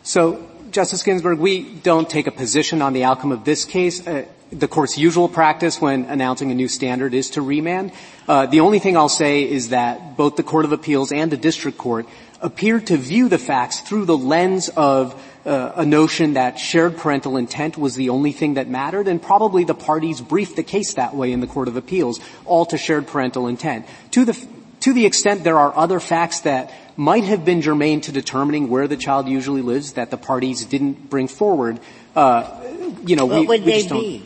So, 0.04 0.48
Justice 0.72 1.04
Ginsburg, 1.04 1.40
we 1.40 1.64
don't 1.64 2.10
take 2.10 2.28
a 2.28 2.32
position 2.32 2.82
on 2.82 2.94
the 2.94 3.04
outcome 3.04 3.32
of 3.32 3.44
this 3.44 3.66
case. 3.66 4.06
Uh, 4.06 4.26
the 4.52 4.68
court's 4.68 4.98
usual 4.98 5.28
practice 5.28 5.82
when 5.82 6.06
announcing 6.06 6.52
a 6.52 6.56
new 6.56 6.68
standard 6.68 7.14
is 7.14 7.32
to 7.32 7.42
remand. 7.42 7.92
Uh, 8.28 8.46
the 8.46 8.60
only 8.60 8.80
thing 8.80 8.98
I'll 8.98 9.10
say 9.10 9.50
is 9.50 9.70
that 9.70 10.18
both 10.18 10.36
the 10.36 10.44
Court 10.44 10.66
of 10.66 10.72
Appeals 10.72 11.12
and 11.12 11.32
the 11.32 11.38
District 11.38 11.78
Court 11.78 12.08
appear 12.42 12.80
to 12.80 12.98
view 12.98 13.30
the 13.30 13.38
facts 13.38 13.80
through 13.80 14.06
the 14.06 14.18
lens 14.18 14.70
of 14.70 15.20
uh, 15.46 15.74
a 15.76 15.86
notion 15.86 16.34
that 16.34 16.60
shared 16.60 16.98
parental 16.98 17.38
intent 17.38 17.78
was 17.78 17.96
the 17.96 18.10
only 18.10 18.32
thing 18.32 18.56
that 18.56 18.68
mattered, 18.68 19.08
and 19.08 19.22
probably 19.22 19.64
the 19.64 19.76
parties 19.76 20.22
briefed 20.22 20.56
the 20.56 20.64
case 20.64 20.94
that 20.94 21.16
way 21.16 21.32
in 21.32 21.42
the 21.42 21.48
Court 21.48 21.68
of 21.68 21.76
Appeals, 21.78 22.20
all 22.46 22.66
to 22.68 22.78
shared 22.78 23.08
parental 23.08 23.48
intent. 23.48 23.86
To 24.12 24.26
the, 24.26 24.48
to 24.82 24.94
the 24.94 25.06
extent 25.06 25.44
there 25.44 25.58
are 25.58 25.76
other 25.76 26.00
facts 26.00 26.42
that 26.42 26.74
might 26.96 27.24
have 27.24 27.46
been 27.46 27.62
germane 27.62 28.02
to 28.02 28.12
determining 28.12 28.70
where 28.70 28.88
the 28.88 28.98
child 28.98 29.28
usually 29.28 29.62
lives 29.62 29.94
that 29.94 30.12
the 30.12 30.18
parties 30.18 30.66
didn't 30.66 31.10
bring 31.10 31.28
forward, 31.28 31.80
uh, 32.16 32.62
you 33.06 33.16
know, 33.16 33.26
what 33.26 33.42
we, 33.42 33.48
would 33.48 33.66
we 33.66 33.72
they 33.72 33.78
just 33.78 33.90
don't. 33.90 34.02
be? 34.02 34.26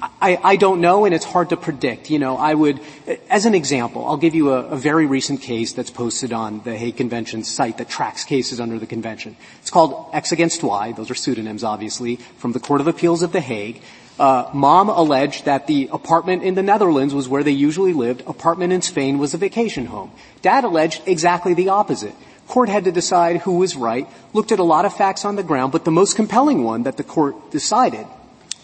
I, 0.00 0.38
I, 0.42 0.56
don't 0.56 0.80
know, 0.80 1.04
and 1.04 1.14
it's 1.14 1.24
hard 1.24 1.48
to 1.48 1.56
predict. 1.56 2.08
You 2.08 2.20
know, 2.20 2.36
I 2.36 2.54
would, 2.54 2.80
as 3.28 3.46
an 3.46 3.54
example, 3.54 4.06
I'll 4.06 4.16
give 4.16 4.34
you 4.34 4.52
a, 4.52 4.66
a, 4.66 4.76
very 4.76 5.06
recent 5.06 5.42
case 5.42 5.72
that's 5.72 5.90
posted 5.90 6.32
on 6.32 6.62
the 6.62 6.76
Hague 6.76 6.96
Convention 6.96 7.42
site 7.42 7.78
that 7.78 7.88
tracks 7.88 8.24
cases 8.24 8.60
under 8.60 8.78
the 8.78 8.86
convention. 8.86 9.36
It's 9.60 9.70
called 9.70 10.10
X 10.12 10.30
against 10.30 10.62
Y. 10.62 10.92
Those 10.92 11.10
are 11.10 11.16
pseudonyms, 11.16 11.64
obviously, 11.64 12.16
from 12.36 12.52
the 12.52 12.60
Court 12.60 12.80
of 12.80 12.86
Appeals 12.86 13.22
of 13.22 13.32
The 13.32 13.40
Hague. 13.40 13.82
Uh, 14.18 14.50
mom 14.52 14.88
alleged 14.88 15.44
that 15.44 15.66
the 15.68 15.88
apartment 15.92 16.42
in 16.42 16.54
the 16.54 16.62
Netherlands 16.62 17.14
was 17.14 17.28
where 17.28 17.44
they 17.44 17.52
usually 17.52 17.92
lived. 17.92 18.22
Apartment 18.26 18.72
in 18.72 18.82
Spain 18.82 19.18
was 19.18 19.32
a 19.32 19.38
vacation 19.38 19.86
home. 19.86 20.10
Dad 20.42 20.64
alleged 20.64 21.02
exactly 21.06 21.54
the 21.54 21.68
opposite. 21.68 22.14
Court 22.48 22.68
had 22.68 22.84
to 22.84 22.92
decide 22.92 23.36
who 23.36 23.58
was 23.58 23.76
right, 23.76 24.08
looked 24.32 24.52
at 24.52 24.58
a 24.58 24.64
lot 24.64 24.84
of 24.84 24.96
facts 24.96 25.24
on 25.24 25.36
the 25.36 25.42
ground, 25.42 25.70
but 25.70 25.84
the 25.84 25.90
most 25.90 26.16
compelling 26.16 26.64
one 26.64 26.84
that 26.84 26.96
the 26.96 27.04
court 27.04 27.50
decided 27.50 28.06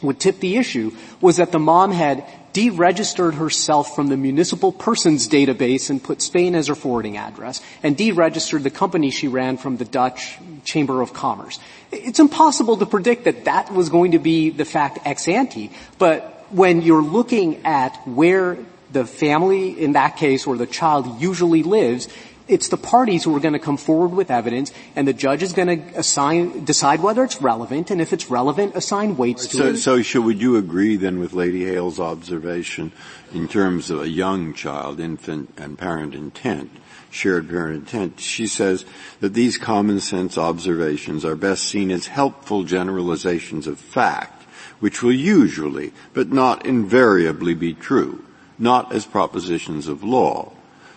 would 0.03 0.19
tip 0.19 0.41
the 0.41 0.57
issue 0.57 0.91
was 1.21 1.37
that 1.37 1.53
the 1.53 1.59
mom 1.59 1.93
had 1.93 2.25
deregistered 2.55 3.35
herself 3.35 3.97
from 3.97 4.07
the 4.07 4.17
municipal 4.17 4.71
persons 4.71 5.29
database 5.29 5.91
and 5.91 6.03
put 6.03 6.23
Spain 6.23 6.55
as 6.55 6.69
her 6.69 6.77
forwarding 6.77 7.17
address 7.17 7.61
and 7.83 7.97
deregistered 7.97 8.63
the 8.63 8.71
company 8.71 9.11
she 9.11 9.27
ran 9.27 9.57
from 9.57 9.77
the 9.77 9.85
Dutch 9.85 10.39
Chamber 10.65 11.03
of 11.03 11.13
Commerce. 11.13 11.59
It's 11.91 12.21
impossible 12.21 12.77
to 12.77 12.87
predict 12.87 13.25
that 13.25 13.45
that 13.47 13.73
was 13.73 13.89
going 13.89 14.13
to 14.13 14.21
be 14.21 14.51
the 14.51 14.65
fact 14.65 15.01
ex 15.05 15.27
ante, 15.27 15.73
but 15.99 16.47
when 16.51 16.81
you're 16.83 17.03
looking 17.03 17.67
at 17.67 17.97
where 18.07 18.57
the 18.93 19.05
family 19.05 19.71
in 19.71 19.95
that 19.95 20.17
case 20.17 20.47
or 20.47 20.57
the 20.57 20.67
child 20.67 21.21
usually 21.21 21.65
lives, 21.65 22.09
it's 22.47 22.69
the 22.69 22.77
parties 22.77 23.25
who 23.25 23.35
are 23.35 23.41
going 23.41 23.55
to 23.55 23.59
come 23.59 23.77
forward 23.77 24.13
with 24.13 24.31
evidence, 24.31 24.73
and 24.95 25.09
the 25.09 25.13
judge 25.13 25.43
is 25.43 25.53
going 25.53 25.69
to 25.69 25.99
assign, 25.99 26.65
decide 26.65 27.01
whether 27.01 27.25
it's 27.25 27.41
relevant, 27.41 27.91
and 27.91 28.01
if 28.01 28.13
it's 28.13 28.31
relevant, 28.31 28.77
assign 28.77 29.17
weights 29.17 29.47
to 29.49 29.57
so, 29.57 29.67
it. 29.69 29.77
So, 29.79 30.03
should, 30.03 30.25
would 30.25 30.41
you 30.41 30.57
agree 30.57 30.97
then 30.97 31.21
with 31.21 31.33
Lady 31.33 31.65
Hale's 31.65 31.99
observation 31.99 32.93
in 33.33 33.49
terms 33.49 33.91
of 33.91 34.03
a 34.03 34.09
young 34.09 34.53
child, 34.53 35.01
infant, 35.01 35.55
and 35.57 35.79
parent 35.79 36.15
intent, 36.15 36.71
shared 37.11 37.49
parent 37.49 37.77
intent? 37.77 38.21
She 38.21 38.47
says 38.47 38.85
that 39.21 39.33
these 39.33 39.57
common 39.57 40.01
sense 40.01 40.37
observations 40.37 41.25
are 41.25 41.37
best 41.37 41.65
seen 41.65 41.91
as 41.91 42.09
helpful 42.09 42.65
generalizations 42.65 43.67
of 43.67 43.79
fact, 43.79 44.43
which 44.81 45.03
will 45.03 45.13
usually, 45.13 45.93
but 46.13 46.31
not 46.31 46.67
invariably, 46.67 47.55
be 47.55 47.73
true, 47.73 48.23
not 48.59 48.93
as 48.93 49.07
propositions 49.07 49.89
of 49.89 50.05
law. 50.05 50.53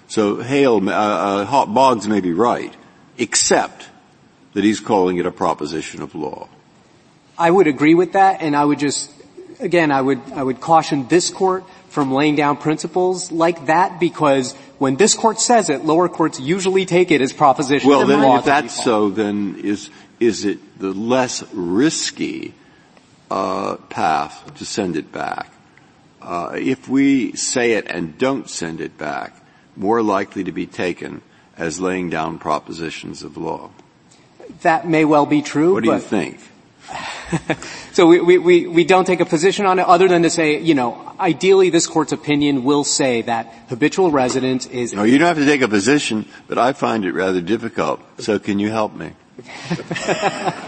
So 0.08 0.42
Hale, 0.42 0.90
uh, 0.90 0.94
uh, 0.94 1.66
Boggs 1.66 2.08
may 2.08 2.22
be 2.22 2.34
right, 2.34 2.74
except 3.18 3.88
that 4.54 4.64
he's 4.64 4.80
calling 4.80 5.18
it 5.18 5.26
a 5.26 5.32
proposition 5.32 6.02
of 6.02 6.16
law. 6.16 6.48
I 7.38 7.52
would 7.52 7.68
agree 7.68 7.94
with 7.94 8.14
that, 8.14 8.42
and 8.42 8.56
I 8.56 8.66
would 8.66 8.80
just, 8.80 9.12
again, 9.60 9.92
I 9.92 10.02
would, 10.02 10.22
I 10.34 10.42
would 10.42 10.62
caution 10.62 11.08
this 11.08 11.30
court 11.30 11.66
from 11.90 12.12
laying 12.12 12.36
down 12.36 12.58
principles 12.58 13.32
like 13.32 13.68
that 13.68 14.00
because 14.00 14.56
when 14.80 14.96
this 14.96 15.14
court 15.14 15.40
says 15.40 15.70
it, 15.70 15.86
lower 15.86 16.10
courts 16.10 16.40
usually 16.40 16.86
take 16.86 17.12
it 17.12 17.22
as 17.22 17.34
proposition 17.34 17.90
well, 17.90 18.02
of 18.02 18.08
then 18.08 18.22
law. 18.22 18.40
if 18.40 18.46
that's 18.46 18.84
so, 18.84 19.10
then 19.10 19.60
is, 19.64 19.90
is 20.20 20.46
it 20.46 20.80
the 20.80 20.92
less 20.92 21.44
risky 21.54 22.54
uh, 23.30 23.76
path 23.90 24.56
to 24.56 24.66
send 24.66 24.96
it 24.96 25.12
back? 25.12 25.52
Uh, 26.22 26.52
if 26.56 26.88
we 26.88 27.36
say 27.36 27.74
it 27.74 27.88
and 27.90 28.18
don't 28.18 28.50
send 28.50 28.82
it 28.82 28.98
back, 28.98 29.36
more 29.78 30.02
likely 30.02 30.44
to 30.44 30.52
be 30.52 30.66
taken 30.66 31.22
as 31.56 31.80
laying 31.80 32.10
down 32.10 32.40
propositions 32.40 33.24
of 33.24 33.38
law. 33.38 33.70
That 34.62 34.88
may 34.88 35.06
well 35.06 35.26
be 35.26 35.42
true. 35.42 35.74
What 35.74 35.84
do 35.84 35.92
you 35.92 36.00
think? 36.00 36.40
so 37.92 38.08
we, 38.08 38.38
we, 38.38 38.68
we 38.68 38.84
don't 38.86 39.06
take 39.06 39.20
a 39.20 39.26
position 39.26 39.66
on 39.66 39.80
it 39.80 39.86
other 39.86 40.08
than 40.08 40.24
to 40.24 40.30
say, 40.30 40.60
you 40.62 40.74
know, 40.74 41.14
ideally 41.20 41.70
this 41.70 41.86
court's 41.88 42.14
opinion 42.14 42.64
will 42.64 42.84
say 42.84 43.22
that 43.24 43.54
habitual 43.70 44.12
residence 44.12 44.66
is... 44.68 44.94
No, 44.94 45.04
you 45.04 45.18
don't 45.18 45.28
have 45.28 45.38
to 45.38 45.46
take 45.46 45.62
a 45.62 45.68
position, 45.68 46.26
but 46.48 46.58
I 46.58 46.72
find 46.74 47.04
it 47.06 47.12
rather 47.12 47.42
difficult. 47.42 48.00
So 48.20 48.40
can 48.40 48.60
you 48.60 48.70
help 48.70 48.96
me? 48.96 49.12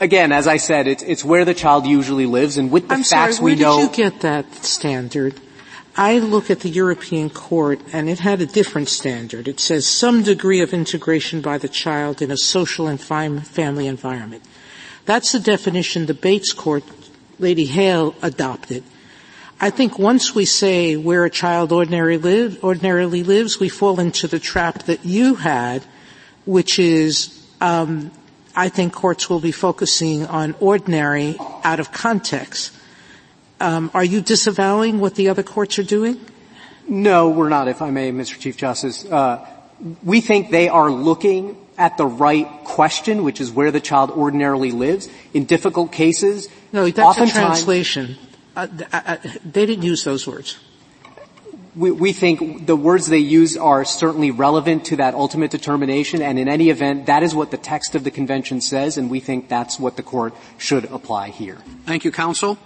Again, 0.00 0.30
as 0.30 0.46
I 0.46 0.58
said, 0.58 0.86
it's, 0.86 1.02
it's 1.02 1.24
where 1.24 1.44
the 1.44 1.54
child 1.54 1.84
usually 1.86 2.26
lives, 2.26 2.56
and 2.56 2.70
with 2.70 2.86
the 2.86 2.94
I'm 2.94 3.02
facts 3.02 3.38
sorry, 3.38 3.54
we 3.54 3.60
know... 3.60 3.78
where 3.78 3.88
did 3.88 3.96
you 3.98 4.04
get 4.04 4.20
that 4.20 4.54
standard? 4.64 5.40
I 5.98 6.20
look 6.20 6.48
at 6.48 6.60
the 6.60 6.68
European 6.68 7.28
court 7.28 7.80
and 7.92 8.08
it 8.08 8.20
had 8.20 8.40
a 8.40 8.46
different 8.46 8.88
standard. 8.88 9.48
It 9.48 9.58
says 9.58 9.84
some 9.84 10.22
degree 10.22 10.60
of 10.60 10.72
integration 10.72 11.40
by 11.40 11.58
the 11.58 11.68
child 11.68 12.22
in 12.22 12.30
a 12.30 12.36
social 12.36 12.86
and 12.86 13.00
family 13.00 13.88
environment. 13.88 14.44
That's 15.06 15.32
the 15.32 15.40
definition 15.40 16.06
the 16.06 16.14
Bates 16.14 16.52
court, 16.52 16.84
Lady 17.40 17.64
Hale, 17.64 18.14
adopted. 18.22 18.84
I 19.60 19.70
think 19.70 19.98
once 19.98 20.36
we 20.36 20.44
say 20.44 20.94
where 20.94 21.24
a 21.24 21.30
child 21.30 21.72
ordinarily, 21.72 22.18
live, 22.18 22.62
ordinarily 22.62 23.24
lives, 23.24 23.58
we 23.58 23.68
fall 23.68 23.98
into 23.98 24.28
the 24.28 24.38
trap 24.38 24.84
that 24.84 25.04
you 25.04 25.34
had, 25.34 25.82
which 26.46 26.78
is, 26.78 27.44
um, 27.60 28.12
I 28.54 28.68
think 28.68 28.92
courts 28.92 29.28
will 29.28 29.40
be 29.40 29.50
focusing 29.50 30.26
on 30.26 30.54
ordinary 30.60 31.36
out 31.64 31.80
of 31.80 31.90
context. 31.90 32.77
Um, 33.60 33.90
are 33.94 34.04
you 34.04 34.20
disavowing 34.20 35.00
what 35.00 35.16
the 35.16 35.28
other 35.28 35.42
courts 35.42 35.78
are 35.78 35.84
doing? 35.84 36.20
No, 36.88 37.28
we're 37.28 37.48
not, 37.48 37.68
if 37.68 37.82
I 37.82 37.90
may, 37.90 38.12
Mr. 38.12 38.38
Chief 38.38 38.56
Justice. 38.56 39.04
Uh, 39.04 39.46
we 40.02 40.20
think 40.20 40.50
they 40.50 40.68
are 40.68 40.90
looking 40.90 41.56
at 41.76 41.96
the 41.96 42.06
right 42.06 42.48
question, 42.64 43.22
which 43.22 43.40
is 43.40 43.50
where 43.50 43.70
the 43.70 43.80
child 43.80 44.10
ordinarily 44.10 44.72
lives. 44.72 45.08
In 45.34 45.44
difficult 45.44 45.92
cases, 45.92 46.48
no, 46.72 46.90
that's 46.90 47.18
a 47.18 47.26
translation. 47.26 48.16
Uh, 48.56 48.66
uh, 48.92 49.00
uh, 49.06 49.16
they 49.44 49.66
didn't 49.66 49.84
use 49.84 50.02
those 50.02 50.26
words. 50.26 50.58
We, 51.76 51.92
we, 51.92 52.12
think 52.12 52.66
the 52.66 52.74
words 52.74 53.06
they 53.06 53.18
use 53.18 53.56
are 53.56 53.84
certainly 53.84 54.32
relevant 54.32 54.86
to 54.86 54.96
that 54.96 55.14
ultimate 55.14 55.52
determination, 55.52 56.22
and 56.22 56.36
in 56.36 56.48
any 56.48 56.70
event, 56.70 57.06
that 57.06 57.22
is 57.22 57.36
what 57.36 57.52
the 57.52 57.56
text 57.56 57.94
of 57.94 58.02
the 58.02 58.10
convention 58.10 58.60
says, 58.60 58.96
and 58.96 59.08
we 59.08 59.20
think 59.20 59.48
that's 59.48 59.78
what 59.78 59.96
the 59.96 60.02
court 60.02 60.34
should 60.56 60.86
apply 60.86 61.28
here. 61.28 61.58
Thank 61.86 62.04
you, 62.04 62.10
counsel. 62.10 62.58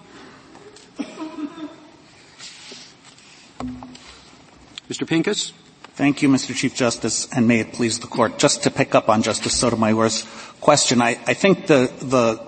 Mr. 4.92 5.08
Pincus? 5.08 5.54
Thank 5.94 6.20
you, 6.20 6.28
Mr. 6.28 6.54
Chief 6.54 6.74
Justice, 6.74 7.26
and 7.32 7.48
may 7.48 7.60
it 7.60 7.72
please 7.72 8.00
the 8.00 8.06
Court. 8.06 8.38
Just 8.38 8.64
to 8.64 8.70
pick 8.70 8.94
up 8.94 9.08
on 9.08 9.22
Justice 9.22 9.58
Sotomayor's 9.58 10.26
question, 10.60 11.00
I, 11.00 11.12
I 11.26 11.32
think 11.32 11.66
the, 11.66 11.90
the 12.02 12.46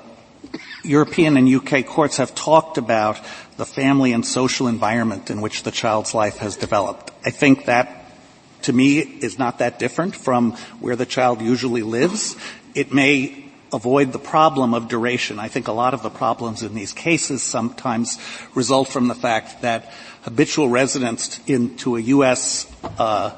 European 0.87 1.39
and 1.39 1.49
UK 1.49 1.87
courts 1.87 2.19
have 2.19 2.35
talked 2.35 2.77
about 2.77 3.19
the 3.57 3.65
family 3.65 4.13
and 4.13 4.27
social 4.27 4.69
environment 4.69 5.31
in 5.31 5.41
which 5.41 5.63
the 5.63 5.71
child's 5.71 6.13
life 6.13 6.37
has 6.37 6.59
developed. 6.59 7.13
I 7.25 7.31
think 7.31 7.65
that, 7.65 8.13
to 8.63 8.75
me, 8.75 8.99
is 8.99 9.39
not 9.39 9.61
that 9.61 9.79
different 9.79 10.15
from 10.15 10.53
where 10.81 10.97
the 10.97 11.07
child 11.07 11.41
usually 11.41 11.81
lives. 11.81 12.37
It 12.75 12.93
may 12.93 13.44
avoid 13.73 14.13
the 14.13 14.19
problem 14.19 14.75
of 14.75 14.89
duration. 14.89 15.39
I 15.39 15.49
think 15.49 15.69
a 15.69 15.73
lot 15.73 15.95
of 15.95 16.03
the 16.03 16.11
problems 16.11 16.63
in 16.63 16.75
these 16.75 16.93
cases 16.93 17.43
sometimes 17.43 18.19
result 18.55 18.89
from 18.89 19.09
the 19.09 19.15
fact 19.15 19.63
that 19.63 19.93
habitual 20.23 20.69
residence 20.69 21.41
into 21.47 21.97
a 21.97 22.01
U.S. 22.01 22.71
Uh, 22.99 23.35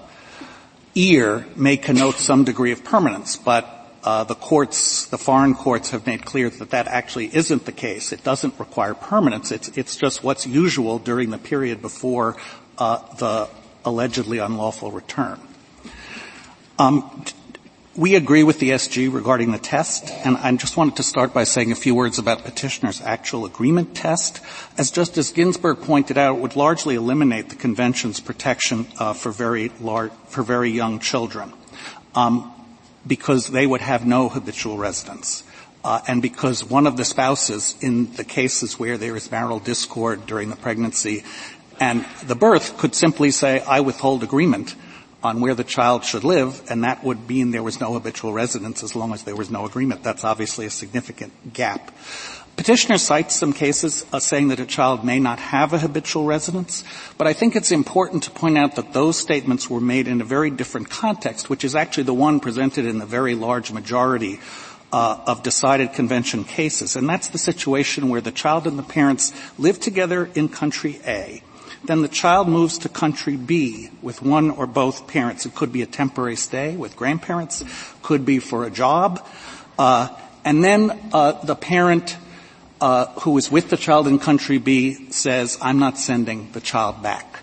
ear 0.95 1.47
may 1.57 1.77
connote 1.77 2.17
some 2.17 2.45
degree 2.45 2.73
of 2.73 2.85
permanence, 2.85 3.37
but 3.37 3.73
uh, 4.03 4.23
the 4.23 4.37
courts, 4.37 5.07
the 5.07 5.19
foreign 5.19 5.55
courts 5.55 5.91
have 5.91 6.07
made 6.07 6.25
clear 6.25 6.49
that 6.49 6.71
that 6.71 6.87
actually 6.87 7.35
isn't 7.35 7.65
the 7.65 7.73
case. 7.73 8.13
It 8.13 8.23
doesn't 8.23 8.59
require 8.59 8.95
permanence. 8.95 9.51
It's, 9.51 9.69
it's 9.77 9.97
just 9.97 10.23
what's 10.23 10.47
usual 10.47 11.01
during 11.01 11.31
the 11.31 11.39
period 11.39 11.83
before 11.83 12.37
uh, 12.79 12.99
the 13.17 13.49
allegedly 13.85 14.39
unlawful 14.39 14.93
return. 14.93 15.41
Um, 16.79 17.25
we 17.97 18.15
agree 18.15 18.43
with 18.43 18.59
the 18.59 18.71
SG 18.71 19.13
regarding 19.13 19.53
the 19.53 19.59
test, 19.59 20.11
and 20.11 20.37
I 20.37 20.55
just 20.57 20.77
wanted 20.77 20.97
to 20.97 21.03
start 21.03 21.33
by 21.33 21.45
saying 21.45 21.73
a 21.73 21.77
few 21.77 21.95
words 21.95 22.19
about 22.19 22.45
petitioner's 22.45 23.01
actual 23.01 23.47
agreement 23.47 23.97
test. 23.97 24.41
As 24.77 24.91
Justice 24.91 25.31
Ginsburg 25.31 25.81
pointed 25.81 26.19
out, 26.19 26.37
it 26.37 26.43
would 26.43 26.57
largely 26.57 26.95
eliminate 26.95 27.49
the 27.49 27.57
convention's 27.57 28.21
protection 28.21 28.87
uh, 28.99 29.15
for 29.15 29.33
very 29.33 29.71
large, 29.81 30.13
for 30.29 30.43
very 30.43 30.71
young 30.71 31.01
children, 31.01 31.53
um, 32.15 32.53
because 33.07 33.47
they 33.47 33.67
would 33.67 33.81
have 33.81 34.05
no 34.05 34.29
habitual 34.29 34.77
residence. 34.77 35.43
Uh, 35.83 36.01
and 36.07 36.21
because 36.21 36.65
one 36.65 36.87
of 36.87 36.97
the 36.97 37.05
spouses 37.05 37.77
in 37.81 38.13
the 38.15 38.25
cases 38.25 38.79
where 38.79 38.99
there 38.99 39.17
is 39.17 39.31
marital 39.31 39.61
discord 39.61 40.27
during 40.27 40.51
the 40.51 40.57
pregnancy 40.57 41.23
and 41.79 42.05
the 42.25 42.35
birth 42.35 42.77
could 42.79 42.95
simply 42.95 43.31
say, 43.31 43.61
I 43.61 43.81
withhold 43.81 44.23
agreement 44.23 44.75
on 45.27 45.41
where 45.41 45.55
the 45.55 45.65
child 45.65 46.05
should 46.05 46.25
live, 46.25 46.63
and 46.71 46.85
that 46.85 47.05
would 47.05 47.29
mean 47.29 47.51
there 47.51 47.63
was 47.63 47.81
no 47.81 47.93
habitual 47.93 48.33
residence 48.33 48.83
as 48.83 48.97
long 48.97 49.13
as 49.13 49.25
there 49.25 49.37
was 49.37 49.51
no 49.51 49.67
agreement. 49.67 50.03
That's 50.03 50.25
obviously 50.25 50.67
a 50.67 50.71
significant 50.71 51.53
gap. 51.53 51.93
Petitioner 52.57 52.97
cites 52.97 53.37
some 53.37 53.53
cases 53.53 54.07
uh, 54.13 54.19
saying 54.19 54.49
that 54.49 54.61
a 54.61 54.67
child 54.67 55.05
may 55.05 55.21
not 55.21 55.39
have 55.39 55.75
a 55.75 55.79
habitual 55.79 56.25
residence, 56.25 56.85
but 57.19 57.27
I 57.27 57.35
think 57.35 57.55
it's 57.55 57.71
important 57.71 58.23
to 58.23 58.31
point 58.31 58.57
out 58.57 58.77
that 58.77 58.95
those 58.95 59.19
statements 59.19 59.69
were 59.69 59.81
made 59.81 60.09
in 60.09 60.23
a 60.23 60.25
very 60.25 60.51
different 60.51 60.89
context, 60.89 61.51
which 61.51 61.65
is 61.65 61.75
actually 61.75 62.05
the 62.05 62.15
one 62.15 62.41
presented 62.41 62.87
in 62.87 62.99
the 62.99 63.05
very 63.05 63.35
large 63.35 63.73
majority 63.73 64.41
uh, 64.91 65.21
of 65.27 65.43
decided 65.43 65.93
convention 65.93 66.45
cases, 66.45 66.97
and 66.97 67.07
that's 67.07 67.29
the 67.29 67.39
situation 67.39 68.09
where 68.09 68.23
the 68.23 68.33
child 68.33 68.67
and 68.67 68.79
the 68.79 68.83
parents 68.83 69.35
live 69.59 69.79
together 69.79 70.31
in 70.35 70.49
country 70.49 70.99
A. 71.07 71.43
Then 71.87 72.03
the 72.03 72.09
child 72.09 72.49
moves 72.49 72.79
to 72.79 72.89
country 72.89 73.37
B 73.37 73.91
with 74.03 74.23
one 74.23 74.51
or 74.51 74.67
both 74.67 75.07
parents. 75.07 75.47
It 75.47 75.55
could 75.55 75.73
be 75.73 75.83
a 75.83 75.87
temporary 75.87 76.37
stay 76.37 76.77
with 76.77 76.97
grandparents, 76.97 77.65
could 78.03 78.27
be 78.27 78.39
for 78.39 78.65
a 78.65 78.71
job, 78.71 79.25
uh, 79.79 80.09
and 80.45 80.63
then 80.63 81.11
uh, 81.13 81.33
the 81.45 81.55
parent 81.55 82.17
uh, 82.81 83.07
who 83.21 83.37
is 83.39 83.51
with 83.51 83.71
the 83.71 83.77
child 83.77 84.07
in 84.07 84.19
country 84.19 84.59
B 84.59 85.11
says, 85.11 85.59
I'm 85.63 85.79
not 85.79 85.99
sending 85.99 86.51
the 86.53 86.61
child 86.61 87.03
back. 87.03 87.43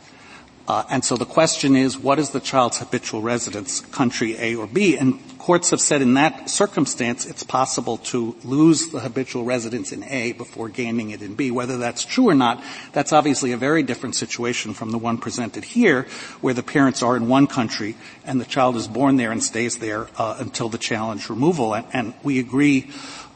Uh, 0.66 0.84
and 0.89 1.03
so 1.03 1.18
the 1.18 1.26
question 1.26 1.76
is, 1.76 1.97
what 1.97 2.20
is 2.20 2.30
the 2.30 2.39
child's 2.39 2.78
habitual 2.80 3.22
residence, 3.22 3.82
country 3.82 4.38
A 4.39 4.55
or 4.55 4.66
B? 4.66 4.97
And 4.97 5.20
courts 5.38 5.72
have 5.72 5.82
said 5.82 6.01
in 6.01 6.14
that 6.14 6.49
circumstance, 6.49 7.26
it's 7.26 7.43
possible 7.43 7.97
to 7.97 8.34
lose 8.45 8.88
the 8.88 9.01
habitual 9.01 9.43
residence 9.43 9.91
in 9.91 10.05
A 10.05 10.32
before 10.32 10.70
gaining 10.70 11.09
it 11.09 11.22
in 11.22 11.36
B. 11.36 11.51
Whether 11.51 11.78
that's 11.78 12.05
true 12.05 12.30
or 12.30 12.34
not, 12.34 12.64
that's 12.93 13.11
obviously 13.11 13.51
a 13.51 13.57
very 13.57 13.84
different 13.84 14.16
situation 14.16 14.74
from 14.74 14.91
the 14.91 14.97
one 14.97 15.18
presented 15.18 15.66
here, 15.66 16.07
where 16.39 16.53
the 16.53 16.64
parents 16.64 17.03
are 17.03 17.18
in 17.18 17.28
one 17.28 17.47
country 17.47 17.97
and 18.26 18.39
the 18.39 18.45
child 18.45 18.78
is 18.78 18.88
born 18.88 19.18
there 19.18 19.34
and 19.34 19.43
stays 19.43 19.80
there 19.80 20.07
uh, 20.18 20.38
until 20.39 20.70
the 20.70 20.78
challenge 20.78 21.30
removal. 21.30 21.74
And, 21.76 21.86
and 21.91 22.14
we 22.24 22.39
agree 22.39 22.89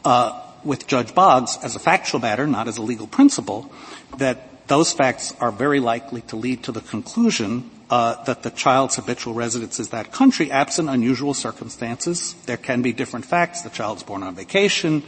uh, 0.05 0.41
with 0.63 0.87
Judge 0.87 1.13
Boggs 1.13 1.57
as 1.61 1.75
a 1.75 1.79
factual 1.79 2.21
matter, 2.21 2.47
not 2.47 2.69
as 2.69 2.77
a 2.77 2.81
legal 2.81 3.07
principle, 3.07 3.69
that 4.17 4.46
those 4.67 4.93
facts 4.93 5.33
are 5.39 5.51
very 5.51 5.79
likely 5.79 6.21
to 6.21 6.35
lead 6.35 6.63
to 6.63 6.71
the 6.71 6.81
conclusion 6.81 7.71
uh, 7.89 8.21
that 8.25 8.43
the 8.43 8.49
child's 8.51 8.97
habitual 8.97 9.33
residence 9.33 9.79
is 9.79 9.89
that 9.89 10.11
country, 10.11 10.51
absent 10.51 10.89
unusual 10.89 11.33
circumstances. 11.33 12.33
There 12.45 12.57
can 12.57 12.81
be 12.81 12.91
different 12.91 13.25
facts. 13.25 13.61
The 13.61 13.69
child's 13.69 14.03
born 14.03 14.23
on 14.23 14.35
vacation. 14.35 15.03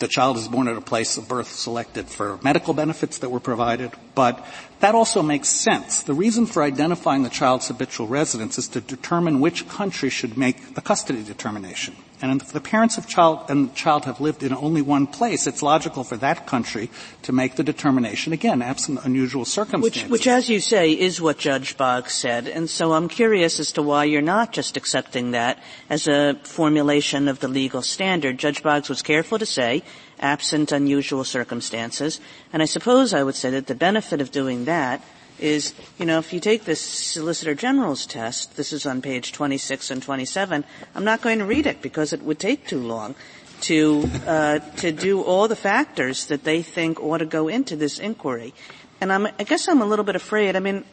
The 0.00 0.08
child 0.08 0.36
is 0.36 0.48
born 0.48 0.68
at 0.68 0.76
a 0.76 0.82
place 0.82 1.16
of 1.16 1.28
birth 1.28 1.48
selected 1.48 2.08
for 2.08 2.38
medical 2.42 2.74
benefits 2.74 3.18
that 3.18 3.30
were 3.30 3.40
provided. 3.40 3.92
But 4.14 4.44
that 4.84 4.94
also 4.94 5.22
makes 5.22 5.48
sense. 5.48 6.02
The 6.02 6.12
reason 6.12 6.44
for 6.44 6.62
identifying 6.62 7.22
the 7.22 7.30
child's 7.30 7.68
habitual 7.68 8.06
residence 8.06 8.58
is 8.58 8.68
to 8.68 8.82
determine 8.82 9.40
which 9.40 9.66
country 9.66 10.10
should 10.10 10.36
make 10.36 10.74
the 10.74 10.82
custody 10.82 11.24
determination. 11.24 11.96
And 12.20 12.42
if 12.42 12.52
the 12.52 12.60
parents 12.60 12.98
of 12.98 13.08
child 13.08 13.46
and 13.48 13.70
the 13.70 13.74
child 13.74 14.04
have 14.04 14.20
lived 14.20 14.42
in 14.42 14.52
only 14.52 14.82
one 14.82 15.06
place, 15.06 15.46
it's 15.46 15.62
logical 15.62 16.04
for 16.04 16.18
that 16.18 16.46
country 16.46 16.90
to 17.22 17.32
make 17.32 17.56
the 17.56 17.64
determination, 17.64 18.34
again, 18.34 18.60
absent 18.60 19.00
unusual 19.04 19.46
circumstances. 19.46 20.02
Which, 20.02 20.10
which 20.10 20.26
as 20.26 20.50
you 20.50 20.60
say, 20.60 20.92
is 20.92 21.18
what 21.18 21.38
Judge 21.38 21.78
Boggs 21.78 22.12
said. 22.12 22.46
And 22.46 22.68
so 22.68 22.92
I'm 22.92 23.08
curious 23.08 23.60
as 23.60 23.72
to 23.72 23.82
why 23.82 24.04
you're 24.04 24.20
not 24.20 24.52
just 24.52 24.76
accepting 24.76 25.30
that 25.30 25.62
as 25.88 26.06
a 26.06 26.38
formulation 26.44 27.28
of 27.28 27.40
the 27.40 27.48
legal 27.48 27.80
standard. 27.80 28.36
Judge 28.36 28.62
Boggs 28.62 28.90
was 28.90 29.00
careful 29.00 29.38
to 29.38 29.46
say, 29.46 29.82
absent 30.20 30.72
unusual 30.72 31.24
circumstances. 31.24 32.20
And 32.52 32.62
I 32.62 32.66
suppose 32.66 33.14
I 33.14 33.22
would 33.22 33.34
say 33.34 33.50
that 33.50 33.66
the 33.66 33.74
benefit 33.74 34.20
of 34.20 34.30
doing 34.30 34.64
that 34.66 35.02
is, 35.38 35.74
you 35.98 36.06
know, 36.06 36.18
if 36.18 36.32
you 36.32 36.40
take 36.40 36.64
this 36.64 36.80
Solicitor 36.80 37.54
General's 37.54 38.06
test, 38.06 38.56
this 38.56 38.72
is 38.72 38.86
on 38.86 39.02
page 39.02 39.32
26 39.32 39.90
and 39.90 40.02
27, 40.02 40.64
I'm 40.94 41.04
not 41.04 41.22
going 41.22 41.40
to 41.40 41.44
read 41.44 41.66
it 41.66 41.82
because 41.82 42.12
it 42.12 42.22
would 42.22 42.38
take 42.38 42.66
too 42.66 42.80
long 42.80 43.14
to, 43.62 44.08
uh, 44.26 44.58
to 44.58 44.92
do 44.92 45.22
all 45.22 45.48
the 45.48 45.56
factors 45.56 46.26
that 46.26 46.44
they 46.44 46.62
think 46.62 47.00
ought 47.00 47.18
to 47.18 47.26
go 47.26 47.48
into 47.48 47.76
this 47.76 47.98
inquiry. 47.98 48.54
And 49.00 49.12
I'm, 49.12 49.26
I 49.26 49.44
guess 49.44 49.68
I'm 49.68 49.82
a 49.82 49.86
little 49.86 50.04
bit 50.04 50.16
afraid, 50.16 50.56
I 50.56 50.60
mean, 50.60 50.84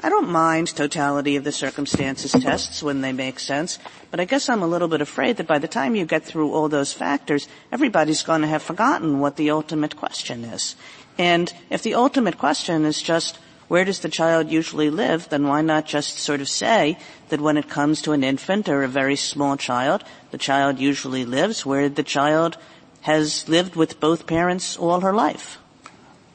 I 0.00 0.10
don't 0.10 0.30
mind 0.30 0.68
totality 0.68 1.34
of 1.34 1.42
the 1.42 1.50
circumstances 1.50 2.30
tests 2.30 2.84
when 2.84 3.00
they 3.00 3.12
make 3.12 3.40
sense, 3.40 3.80
but 4.12 4.20
I 4.20 4.26
guess 4.26 4.48
I'm 4.48 4.62
a 4.62 4.66
little 4.68 4.86
bit 4.86 5.00
afraid 5.00 5.38
that 5.38 5.48
by 5.48 5.58
the 5.58 5.66
time 5.66 5.96
you 5.96 6.06
get 6.06 6.24
through 6.24 6.52
all 6.52 6.68
those 6.68 6.92
factors, 6.92 7.48
everybody's 7.72 8.22
going 8.22 8.42
to 8.42 8.46
have 8.46 8.62
forgotten 8.62 9.18
what 9.18 9.34
the 9.34 9.50
ultimate 9.50 9.96
question 9.96 10.44
is. 10.44 10.76
And 11.18 11.52
if 11.68 11.82
the 11.82 11.94
ultimate 11.94 12.38
question 12.38 12.84
is 12.84 13.02
just 13.02 13.40
where 13.66 13.84
does 13.84 13.98
the 13.98 14.08
child 14.08 14.52
usually 14.52 14.88
live, 14.88 15.28
then 15.30 15.48
why 15.48 15.62
not 15.62 15.84
just 15.84 16.20
sort 16.20 16.40
of 16.40 16.48
say 16.48 16.96
that 17.30 17.40
when 17.40 17.56
it 17.56 17.68
comes 17.68 18.00
to 18.02 18.12
an 18.12 18.22
infant 18.22 18.68
or 18.68 18.84
a 18.84 18.88
very 18.88 19.16
small 19.16 19.56
child, 19.56 20.04
the 20.30 20.38
child 20.38 20.78
usually 20.78 21.24
lives 21.24 21.66
where 21.66 21.88
the 21.88 22.04
child 22.04 22.56
has 23.00 23.48
lived 23.48 23.74
with 23.74 23.98
both 23.98 24.28
parents 24.28 24.76
all 24.76 25.00
her 25.00 25.12
life? 25.12 25.58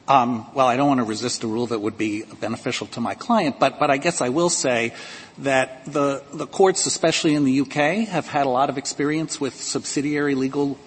Um, 0.06 0.52
well, 0.54 0.66
I 0.66 0.76
don't 0.76 0.88
want 0.88 0.98
to 0.98 1.04
resist 1.04 1.44
a 1.44 1.46
rule 1.46 1.68
that 1.68 1.78
would 1.78 1.96
be 1.96 2.24
beneficial 2.24 2.86
to 2.88 3.00
my 3.00 3.14
client, 3.14 3.58
but, 3.58 3.78
but 3.78 3.90
I 3.90 3.96
guess 3.96 4.20
I 4.20 4.28
will 4.28 4.50
say 4.50 4.92
that 5.38 5.86
the, 5.86 6.22
the 6.30 6.46
courts, 6.46 6.84
especially 6.84 7.34
in 7.34 7.44
the 7.44 7.60
UK, 7.62 8.06
have 8.08 8.26
had 8.26 8.44
a 8.44 8.50
lot 8.50 8.68
of 8.68 8.76
experience 8.76 9.40
with 9.40 9.54
subsidiary 9.54 10.34
legal 10.34 10.78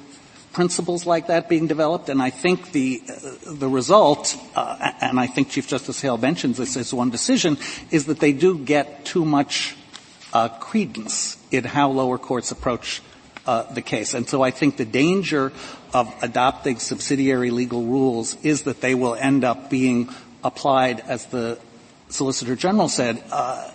principles 0.54 1.06
like 1.06 1.28
that 1.28 1.50
being 1.50 1.68
developed, 1.68 2.10
and 2.10 2.22
I 2.22 2.30
think 2.30 2.72
the 2.72 3.02
uh, 3.08 3.54
the 3.54 3.70
result, 3.70 4.36
uh, 4.56 4.92
and 5.02 5.20
I 5.20 5.28
think 5.28 5.50
Chief 5.50 5.68
Justice 5.68 6.02
Hale 6.02 6.18
mentions 6.18 6.58
this 6.58 6.76
as 6.76 6.94
one 6.94 7.12
decision, 7.12 7.58
is 7.92 8.06
that 8.08 8.20
they 8.20 8.34
do 8.34 8.58
get 8.58 9.06
too 9.06 9.24
much 9.24 9.76
uh, 10.34 10.50
credence 10.50 11.38
in 11.52 11.64
how 11.64 11.92
lower 11.92 12.18
courts 12.18 12.50
approach 12.50 13.04
uh, 13.48 13.64
the 13.74 13.82
case, 13.82 14.14
and 14.14 14.28
so 14.28 14.44
I 14.44 14.52
think 14.52 14.78
the 14.78 14.86
danger 14.86 15.52
of 15.94 16.14
adopting 16.22 16.80
subsidiary 16.80 17.50
legal 17.50 17.84
rules 17.84 18.36
is 18.44 18.64
that 18.64 18.82
they 18.82 18.94
will 18.94 19.16
end 19.16 19.44
up 19.44 19.70
being 19.70 20.10
applied, 20.44 21.00
as 21.00 21.26
the 21.28 21.58
Solicitor 22.10 22.56
General 22.56 22.90
said, 22.90 23.24
uh, 23.32 23.72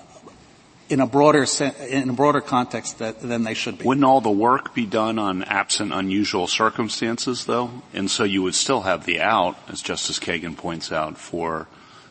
in 0.88 1.00
a 1.00 1.06
broader 1.06 1.46
in 1.88 2.10
a 2.10 2.12
broader 2.12 2.42
context 2.42 2.98
that, 2.98 3.20
than 3.20 3.44
they 3.44 3.54
should 3.54 3.78
be. 3.78 3.84
Wouldn't 3.84 4.04
all 4.04 4.20
the 4.20 4.30
work 4.30 4.74
be 4.74 4.84
done 4.84 5.18
on 5.18 5.42
absent 5.44 5.92
unusual 5.92 6.46
circumstances, 6.46 7.46
though? 7.46 7.70
And 7.94 8.10
so 8.10 8.24
you 8.24 8.42
would 8.42 8.54
still 8.54 8.82
have 8.82 9.06
the 9.06 9.20
out, 9.20 9.56
as 9.68 9.80
Justice 9.80 10.18
Kagan 10.18 10.56
points 10.56 10.92
out, 10.92 11.16
for 11.16 11.66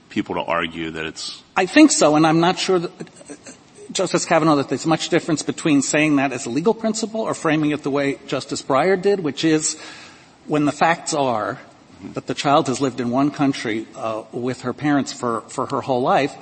people 0.10 0.36
to 0.36 0.42
argue 0.42 0.90
that 0.92 1.06
it's. 1.06 1.44
I 1.56 1.68
think 1.68 1.92
so, 1.92 2.16
and 2.16 2.26
I'm 2.26 2.40
not 2.40 2.58
sure 2.58 2.80
that. 2.80 2.92
Justice 3.92 4.26
Kavanaugh, 4.26 4.56
that 4.56 4.70
there's 4.70 4.86
much 4.86 5.10
difference 5.10 5.44
between 5.44 5.82
saying 5.82 6.16
that 6.16 6.32
as 6.32 6.46
a 6.46 6.50
legal 6.50 6.74
principle 6.74 7.22
or 7.22 7.34
framing 7.34 7.72
it 7.72 7.84
the 7.84 7.92
way 7.92 8.20
Justice 8.28 8.62
Breyer 8.62 9.02
did, 9.02 9.20
which 9.20 9.44
is 9.44 9.80
when 10.46 10.66
the 10.66 10.72
facts 10.72 11.14
are 11.14 11.60
that 12.14 12.28
the 12.28 12.34
child 12.34 12.68
has 12.68 12.82
lived 12.82 13.00
in 13.00 13.12
one 13.12 13.32
country 13.32 13.86
uh, 13.96 14.24
with 14.32 14.62
her 14.62 14.74
parents 14.74 15.14
for, 15.14 15.42
for 15.42 15.68
her 15.68 15.82
whole 15.82 16.02
life, 16.02 16.34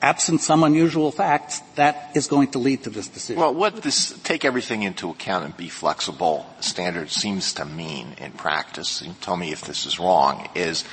absent 0.00 0.40
some 0.40 0.64
unusual 0.64 1.12
facts, 1.12 1.60
that 1.76 2.10
is 2.14 2.26
going 2.26 2.48
to 2.48 2.58
lead 2.58 2.82
to 2.84 2.90
this 2.90 3.08
decision. 3.08 3.40
Well, 3.40 3.54
what 3.54 3.82
this 3.82 4.18
take 4.22 4.44
everything 4.44 4.82
into 4.82 5.10
account 5.10 5.44
and 5.44 5.56
be 5.56 5.68
flexible 5.68 6.46
standard 6.60 7.10
seems 7.10 7.52
to 7.54 7.64
mean 7.64 8.14
in 8.18 8.32
practice, 8.32 9.00
and 9.00 9.20
tell 9.20 9.36
me 9.36 9.52
if 9.52 9.62
this 9.62 9.86
is 9.86 9.98
wrong, 9.98 10.48
is 10.54 10.84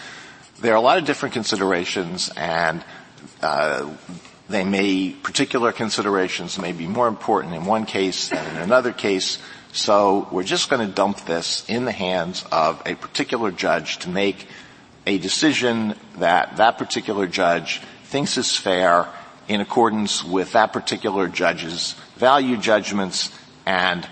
there 0.60 0.74
are 0.74 0.78
a 0.78 0.82
lot 0.82 0.98
of 0.98 1.06
different 1.06 1.34
considerations 1.34 2.30
and 2.36 2.84
uh, 3.42 3.90
they 4.50 4.64
may 4.64 5.12
particular 5.12 5.72
considerations 5.72 6.58
may 6.58 6.72
be 6.72 6.88
more 6.88 7.08
important 7.08 7.54
in 7.54 7.66
one 7.66 7.86
case 7.86 8.30
than 8.30 8.56
in 8.56 8.62
another 8.62 8.92
case. 8.92 9.38
So 9.72 10.28
we're 10.32 10.44
just 10.44 10.70
going 10.70 10.86
to 10.86 10.94
dump 10.94 11.26
this 11.26 11.64
in 11.70 11.86
the 11.86 11.92
hands 11.92 12.44
of 12.52 12.82
a 12.86 12.96
particular 12.96 13.52
judge 13.52 14.00
to 14.00 14.10
make 14.10 14.48
a 15.06 15.20
decision 15.20 15.94
that 16.18 16.58
that 16.58 16.80
particular 16.80 17.28
judge 17.28 17.82
thinks 18.06 18.38
is 18.38 18.56
fair 18.56 19.08
in 19.48 19.62
accordance 19.62 20.24
with 20.24 20.54
that 20.54 20.74
particular 20.74 21.28
judge's 21.28 21.94
value 22.18 22.58
judgments 22.58 23.32
and 23.68 24.08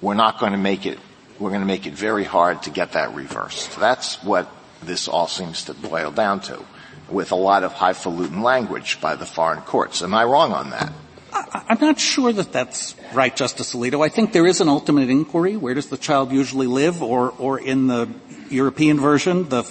we're 0.00 0.14
not 0.14 0.38
going 0.38 0.52
to 0.52 0.58
make 0.58 0.86
it, 0.86 0.98
we're 1.40 1.50
going 1.50 1.60
to 1.60 1.66
make 1.66 1.86
it 1.86 1.94
very 1.94 2.24
hard 2.24 2.62
to 2.62 2.70
get 2.70 2.92
that 2.92 3.14
reversed. 3.14 3.78
That's 3.78 4.22
what 4.22 4.48
this 4.82 5.08
all 5.08 5.26
seems 5.26 5.64
to 5.64 5.74
boil 5.74 6.12
down 6.12 6.40
to 6.40 6.64
with 7.12 7.32
a 7.32 7.36
lot 7.36 7.62
of 7.62 7.72
highfalutin 7.72 8.42
language 8.42 9.00
by 9.00 9.14
the 9.16 9.26
foreign 9.26 9.60
courts. 9.62 10.02
Am 10.02 10.14
I 10.14 10.24
wrong 10.24 10.52
on 10.52 10.70
that? 10.70 10.92
I'm 11.32 11.78
not 11.80 11.98
sure 11.98 12.32
that 12.32 12.52
that's 12.52 12.94
right, 13.14 13.34
Justice 13.34 13.74
Alito. 13.74 14.04
I 14.04 14.08
think 14.08 14.32
there 14.32 14.46
is 14.46 14.60
an 14.60 14.68
ultimate 14.68 15.08
inquiry. 15.08 15.56
Where 15.56 15.74
does 15.74 15.88
the 15.88 15.96
child 15.96 16.30
usually 16.30 16.66
live? 16.66 17.02
Or, 17.02 17.30
or 17.38 17.58
in 17.58 17.86
the 17.86 18.08
European 18.50 19.00
version, 19.00 19.48
the, 19.48 19.62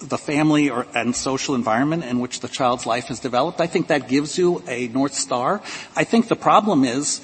the 0.00 0.18
family 0.18 0.70
or, 0.70 0.86
and 0.94 1.16
social 1.16 1.54
environment 1.54 2.04
in 2.04 2.20
which 2.20 2.40
the 2.40 2.48
child's 2.48 2.86
life 2.86 3.06
has 3.06 3.18
developed. 3.18 3.60
I 3.60 3.66
think 3.66 3.88
that 3.88 4.08
gives 4.08 4.36
you 4.38 4.62
a 4.68 4.88
North 4.88 5.14
Star. 5.14 5.62
I 5.94 6.04
think 6.04 6.28
the 6.28 6.36
problem 6.36 6.84
is 6.84 7.22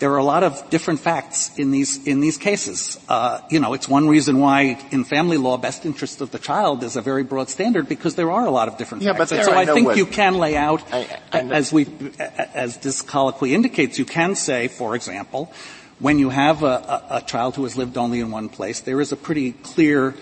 there 0.00 0.12
are 0.12 0.16
a 0.16 0.24
lot 0.24 0.42
of 0.42 0.70
different 0.70 1.00
facts 1.00 1.56
in 1.58 1.70
these 1.70 2.06
in 2.06 2.20
these 2.20 2.38
cases. 2.38 2.98
Uh, 3.06 3.40
you 3.50 3.60
know, 3.60 3.74
it's 3.74 3.86
one 3.86 4.08
reason 4.08 4.40
why 4.40 4.80
in 4.90 5.04
family 5.04 5.36
law, 5.36 5.58
best 5.58 5.84
interest 5.84 6.22
of 6.22 6.30
the 6.30 6.38
child 6.38 6.82
is 6.82 6.96
a 6.96 7.02
very 7.02 7.22
broad 7.22 7.50
standard 7.50 7.86
because 7.86 8.14
there 8.14 8.30
are 8.30 8.46
a 8.46 8.50
lot 8.50 8.66
of 8.66 8.78
different 8.78 9.04
yeah, 9.04 9.12
facts. 9.12 9.30
But 9.30 9.44
so 9.44 9.52
I, 9.52 9.60
I 9.60 9.66
think 9.66 9.88
what, 9.88 9.96
you 9.98 10.06
can 10.06 10.38
lay 10.38 10.56
out, 10.56 10.82
I, 10.90 11.20
I 11.32 11.40
as 11.40 11.70
we, 11.70 11.86
as 12.18 12.78
this 12.78 13.02
colloquy 13.02 13.54
indicates, 13.54 13.98
you 13.98 14.06
can 14.06 14.34
say, 14.34 14.68
for 14.68 14.96
example, 14.96 15.52
when 15.98 16.18
you 16.18 16.30
have 16.30 16.62
a, 16.62 16.66
a, 16.66 17.16
a 17.16 17.20
child 17.20 17.56
who 17.56 17.64
has 17.64 17.76
lived 17.76 17.98
only 17.98 18.20
in 18.20 18.30
one 18.30 18.48
place, 18.48 18.80
there 18.80 19.02
is 19.02 19.12
a 19.12 19.16
pretty 19.16 19.52
clear 19.52 20.14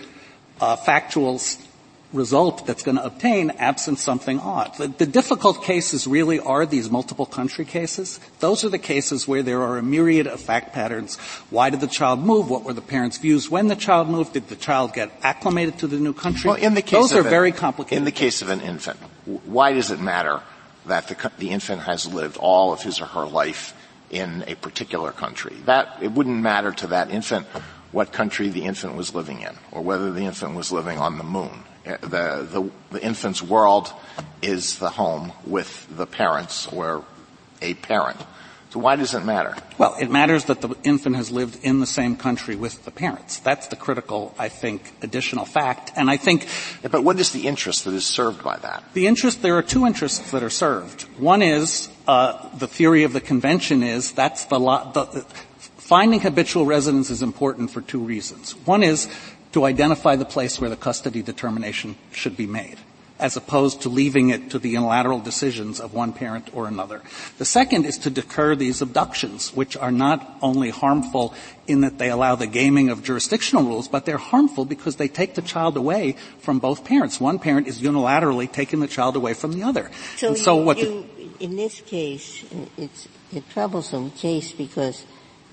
uh, 0.59 0.75
factual 0.75 1.39
result 2.13 2.65
that's 2.65 2.81
going 2.83 2.97
to 2.97 3.05
obtain 3.05 3.51
absent 3.51 3.99
something 3.99 4.39
odd. 4.39 4.75
The, 4.77 4.87
the, 4.87 5.05
difficult 5.05 5.63
cases 5.63 6.07
really 6.07 6.39
are 6.39 6.65
these 6.65 6.89
multiple 6.89 7.25
country 7.25 7.65
cases. 7.65 8.19
Those 8.39 8.63
are 8.63 8.69
the 8.69 8.79
cases 8.79 9.27
where 9.27 9.43
there 9.43 9.61
are 9.61 9.77
a 9.77 9.83
myriad 9.83 10.25
of 10.25 10.39
fact 10.39 10.73
patterns. 10.73 11.17
Why 11.49 11.69
did 11.69 11.81
the 11.81 11.87
child 11.87 12.19
move? 12.19 12.49
What 12.49 12.63
were 12.63 12.73
the 12.73 12.81
parents' 12.81 13.17
views 13.17 13.49
when 13.49 13.67
the 13.67 13.75
child 13.75 14.09
moved? 14.09 14.33
Did 14.33 14.47
the 14.47 14.55
child 14.55 14.93
get 14.93 15.11
acclimated 15.21 15.77
to 15.79 15.87
the 15.87 15.97
new 15.97 16.13
country? 16.13 16.49
Well, 16.49 16.57
in 16.57 16.73
the 16.73 16.81
case 16.81 16.99
Those 16.99 17.13
are 17.13 17.21
an, 17.21 17.29
very 17.29 17.51
complicated. 17.51 17.99
In 17.99 18.05
the 18.05 18.11
case 18.11 18.41
of 18.41 18.49
an 18.49 18.61
infant, 18.61 18.97
why 19.45 19.73
does 19.73 19.91
it 19.91 19.99
matter 19.99 20.41
that 20.87 21.07
the, 21.07 21.31
the 21.37 21.49
infant 21.51 21.81
has 21.81 22.11
lived 22.11 22.37
all 22.37 22.73
of 22.73 22.81
his 22.81 22.99
or 22.99 23.05
her 23.05 23.25
life 23.25 23.75
in 24.09 24.43
a 24.47 24.55
particular 24.55 25.11
country? 25.11 25.55
That, 25.65 25.97
it 26.01 26.11
wouldn't 26.11 26.41
matter 26.41 26.71
to 26.71 26.87
that 26.87 27.11
infant 27.11 27.45
what 27.91 28.11
country 28.11 28.49
the 28.49 28.63
infant 28.63 28.95
was 28.95 29.15
living 29.15 29.41
in 29.41 29.55
or 29.71 29.81
whether 29.81 30.11
the 30.11 30.21
infant 30.21 30.55
was 30.55 30.71
living 30.71 30.97
on 30.97 31.17
the 31.17 31.23
moon 31.23 31.63
the, 32.01 32.47
the, 32.51 32.71
the 32.91 33.03
infant's 33.03 33.41
world 33.41 33.91
is 34.41 34.79
the 34.79 34.89
home 34.89 35.31
with 35.45 35.87
the 35.95 36.05
parents 36.05 36.67
or 36.67 37.03
a 37.61 37.73
parent. 37.75 38.19
So 38.71 38.79
why 38.79 38.97
does 38.97 39.15
it 39.15 39.25
matter? 39.25 39.55
Well, 39.79 39.95
it 39.99 40.11
matters 40.11 40.45
that 40.45 40.61
the 40.61 40.75
infant 40.83 41.15
has 41.15 41.31
lived 41.31 41.63
in 41.63 41.79
the 41.79 41.87
same 41.87 42.15
country 42.15 42.55
with 42.55 42.85
the 42.85 42.91
parents. 42.91 43.39
That's 43.39 43.65
the 43.65 43.75
critical, 43.75 44.35
I 44.37 44.49
think, 44.49 44.93
additional 45.01 45.45
fact. 45.45 45.91
And 45.95 46.07
I 46.07 46.17
think. 46.17 46.47
Yeah, 46.83 46.89
but 46.89 47.03
what 47.03 47.19
is 47.19 47.31
the 47.31 47.47
interest 47.47 47.85
that 47.85 47.95
is 47.95 48.05
served 48.05 48.43
by 48.43 48.57
that? 48.57 48.83
The 48.93 49.07
interest, 49.07 49.41
there 49.41 49.57
are 49.57 49.63
two 49.63 49.87
interests 49.87 50.29
that 50.31 50.43
are 50.43 50.51
served. 50.51 51.03
One 51.17 51.41
is, 51.41 51.89
uh, 52.07 52.55
the 52.57 52.67
theory 52.67 53.03
of 53.05 53.13
the 53.13 53.21
convention 53.21 53.81
is 53.81 54.11
that's 54.11 54.45
the, 54.45 54.59
lo- 54.59 54.91
the 54.93 55.25
finding 55.89 56.19
habitual 56.19 56.67
residence 56.67 57.09
is 57.09 57.23
important 57.23 57.71
for 57.71 57.81
two 57.81 57.99
reasons. 57.99 58.51
One 58.67 58.83
is 58.83 59.09
to 59.53 59.65
identify 59.65 60.15
the 60.15 60.23
place 60.23 60.61
where 60.61 60.69
the 60.69 60.77
custody 60.77 61.23
determination 61.23 61.95
should 62.11 62.37
be 62.37 62.45
made 62.45 62.77
as 63.17 63.35
opposed 63.35 63.81
to 63.81 63.89
leaving 63.89 64.29
it 64.29 64.51
to 64.51 64.59
the 64.59 64.69
unilateral 64.69 65.19
decisions 65.19 65.79
of 65.79 65.93
one 65.93 66.13
parent 66.13 66.47
or 66.53 66.67
another. 66.67 67.01
The 67.39 67.43
second 67.43 67.85
is 67.85 67.97
to 67.97 68.09
deter 68.11 68.55
these 68.55 68.81
abductions, 68.81 69.53
which 69.53 69.75
are 69.75 69.91
not 69.91 70.37
only 70.43 70.69
harmful 70.69 71.33
in 71.67 71.81
that 71.81 71.97
they 71.97 72.09
allow 72.09 72.35
the 72.35 72.47
gaming 72.47 72.89
of 72.89 73.03
jurisdictional 73.03 73.63
rules, 73.63 73.87
but 73.89 74.05
they're 74.05 74.17
harmful 74.17 74.65
because 74.65 74.95
they 74.95 75.09
take 75.09 75.33
the 75.33 75.41
child 75.41 75.75
away 75.75 76.15
from 76.37 76.59
both 76.59 76.85
parents. 76.85 77.19
One 77.19 77.39
parent 77.39 77.67
is 77.67 77.81
unilaterally 77.81 78.49
taking 78.49 78.79
the 78.79 78.87
child 78.87 79.15
away 79.15 79.33
from 79.33 79.53
the 79.53 79.63
other. 79.63 79.89
So, 80.15 80.35
so 80.35 80.59
you, 80.59 80.65
what 80.65 80.77
you, 80.77 81.09
in 81.39 81.57
this 81.57 81.81
case, 81.81 82.45
it's 82.77 83.07
a 83.35 83.41
troublesome 83.41 84.11
case 84.11 84.53
because 84.53 85.03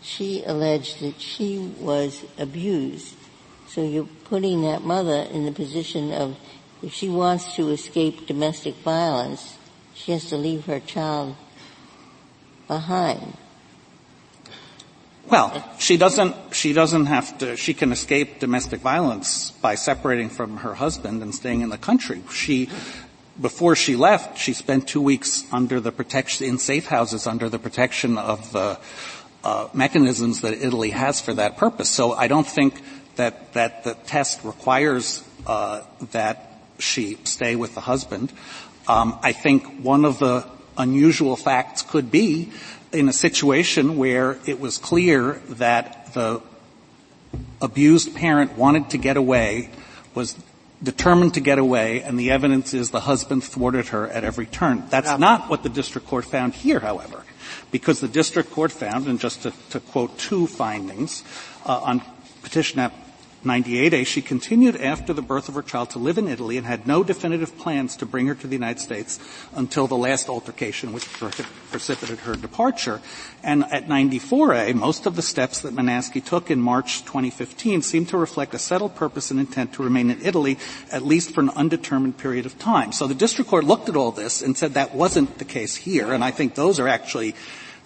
she 0.06 0.44
alleged 0.44 1.00
that 1.00 1.20
she 1.20 1.58
was 1.58 2.24
abused 2.38 3.14
so 3.76 3.82
you're 3.82 4.08
putting 4.24 4.62
that 4.62 4.84
mother 4.84 5.26
in 5.30 5.44
the 5.44 5.52
position 5.52 6.10
of 6.12 6.36
if 6.82 6.94
she 6.94 7.10
wants 7.10 7.56
to 7.56 7.68
escape 7.70 8.26
domestic 8.26 8.74
violence, 8.76 9.58
she 9.94 10.12
has 10.12 10.26
to 10.30 10.36
leave 10.36 10.64
her 10.66 10.80
child 10.80 11.36
behind. 12.68 13.36
Well, 15.28 15.62
she 15.78 15.96
doesn't, 15.96 16.54
she 16.54 16.72
doesn't 16.72 17.06
have 17.06 17.36
to, 17.38 17.56
she 17.56 17.74
can 17.74 17.92
escape 17.92 18.38
domestic 18.38 18.80
violence 18.80 19.50
by 19.50 19.74
separating 19.74 20.30
from 20.30 20.58
her 20.58 20.74
husband 20.74 21.22
and 21.22 21.34
staying 21.34 21.62
in 21.62 21.68
the 21.68 21.78
country. 21.78 22.22
She, 22.32 22.70
before 23.40 23.74
she 23.74 23.96
left, 23.96 24.38
she 24.38 24.52
spent 24.52 24.86
two 24.86 25.02
weeks 25.02 25.44
under 25.52 25.80
the 25.80 25.90
protection, 25.92 26.46
in 26.46 26.58
safe 26.58 26.86
houses 26.86 27.26
under 27.26 27.48
the 27.48 27.58
protection 27.58 28.16
of 28.16 28.52
the 28.52 28.78
uh, 29.46 29.68
mechanisms 29.72 30.40
that 30.40 30.54
Italy 30.54 30.90
has 30.90 31.20
for 31.20 31.32
that 31.34 31.56
purpose. 31.56 31.88
So 31.88 32.12
I 32.12 32.26
don't 32.26 32.46
think 32.46 32.82
that, 33.14 33.52
that 33.52 33.84
the 33.84 33.94
test 33.94 34.42
requires 34.42 35.22
uh, 35.46 35.82
that 36.10 36.58
she 36.80 37.16
stay 37.22 37.54
with 37.54 37.76
the 37.76 37.80
husband. 37.80 38.32
Um, 38.88 39.16
I 39.22 39.30
think 39.30 39.62
one 39.84 40.04
of 40.04 40.18
the 40.18 40.48
unusual 40.76 41.36
facts 41.36 41.82
could 41.82 42.10
be 42.10 42.50
in 42.92 43.08
a 43.08 43.12
situation 43.12 43.96
where 43.96 44.36
it 44.46 44.58
was 44.58 44.78
clear 44.78 45.34
that 45.50 46.12
the 46.14 46.42
abused 47.62 48.16
parent 48.16 48.58
wanted 48.58 48.90
to 48.90 48.98
get 48.98 49.16
away, 49.16 49.70
was 50.12 50.34
determined 50.86 51.34
to 51.34 51.40
get 51.40 51.58
away, 51.58 52.00
and 52.02 52.16
the 52.16 52.30
evidence 52.30 52.72
is 52.72 52.90
the 52.90 53.00
husband 53.00 53.42
thwarted 53.42 53.88
her 53.88 54.06
at 54.08 54.22
every 54.22 54.46
turn. 54.46 54.84
That's 54.88 55.18
not 55.18 55.50
what 55.50 55.64
the 55.64 55.68
district 55.68 56.06
court 56.06 56.24
found 56.24 56.54
here, 56.54 56.78
however, 56.78 57.24
because 57.72 57.98
the 57.98 58.08
district 58.08 58.52
court 58.52 58.70
found, 58.70 59.08
and 59.08 59.18
just 59.18 59.42
to, 59.42 59.52
to 59.70 59.80
quote 59.80 60.16
two 60.16 60.46
findings, 60.46 61.24
uh, 61.66 61.80
on 61.82 62.02
petition 62.42 62.78
98A, 63.46 64.06
she 64.06 64.20
continued 64.20 64.76
after 64.76 65.12
the 65.12 65.22
birth 65.22 65.48
of 65.48 65.54
her 65.54 65.62
child 65.62 65.90
to 65.90 65.98
live 65.98 66.18
in 66.18 66.28
Italy 66.28 66.56
and 66.58 66.66
had 66.66 66.86
no 66.86 67.02
definitive 67.04 67.56
plans 67.56 67.96
to 67.96 68.06
bring 68.06 68.26
her 68.26 68.34
to 68.34 68.46
the 68.46 68.54
United 68.54 68.80
States 68.80 69.18
until 69.54 69.86
the 69.86 69.96
last 69.96 70.28
altercation 70.28 70.92
which 70.92 71.10
precipitated 71.70 72.18
her 72.20 72.34
departure. 72.34 73.00
And 73.42 73.64
at 73.72 73.86
94A, 73.86 74.74
most 74.74 75.06
of 75.06 75.16
the 75.16 75.22
steps 75.22 75.60
that 75.60 75.74
Monasky 75.74 76.22
took 76.22 76.50
in 76.50 76.60
March 76.60 77.04
2015 77.04 77.82
seemed 77.82 78.08
to 78.08 78.18
reflect 78.18 78.54
a 78.54 78.58
settled 78.58 78.96
purpose 78.96 79.30
and 79.30 79.38
intent 79.38 79.74
to 79.74 79.84
remain 79.84 80.10
in 80.10 80.20
Italy 80.22 80.58
at 80.90 81.02
least 81.02 81.30
for 81.30 81.40
an 81.40 81.50
undetermined 81.50 82.18
period 82.18 82.46
of 82.46 82.58
time. 82.58 82.92
So 82.92 83.06
the 83.06 83.14
district 83.14 83.48
court 83.48 83.64
looked 83.64 83.88
at 83.88 83.96
all 83.96 84.10
this 84.10 84.42
and 84.42 84.56
said 84.56 84.74
that 84.74 84.94
wasn't 84.94 85.38
the 85.38 85.44
case 85.44 85.76
here, 85.76 86.12
and 86.12 86.24
I 86.24 86.32
think 86.32 86.54
those 86.54 86.80
are 86.80 86.88
actually 86.88 87.34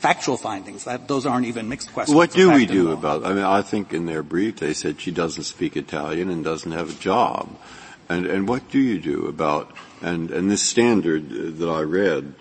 factual 0.01 0.39
findings. 0.39 0.85
That, 0.85 1.07
those 1.07 1.27
aren't 1.27 1.47
even 1.47 1.69
mixed 1.69 1.93
questions. 1.93 2.17
What 2.17 2.33
do 2.33 2.53
we 2.53 2.67
do 2.67 2.91
about? 2.91 3.25
I 3.25 3.35
mean, 3.35 3.45
I 3.45 3.63
think 3.63 3.93
in 3.93 4.07
their 4.07 4.23
brief 4.23 4.57
they 4.57 4.73
said 4.73 5.01
she 5.01 5.11
doesn't 5.11 5.45
speak 5.45 5.77
Italian 5.77 6.31
and 6.31 6.43
doesn't 6.43 6.73
have 6.73 6.91
a 6.91 6.99
job, 6.99 7.49
and 8.09 8.27
and 8.27 8.49
what 8.49 8.69
do 8.71 8.79
you 8.79 8.99
do 8.99 9.27
about? 9.27 9.71
And 10.01 10.31
and 10.31 10.51
this 10.51 10.63
standard 10.63 11.59
that 11.59 11.69
I 11.69 11.83
read, 11.83 12.35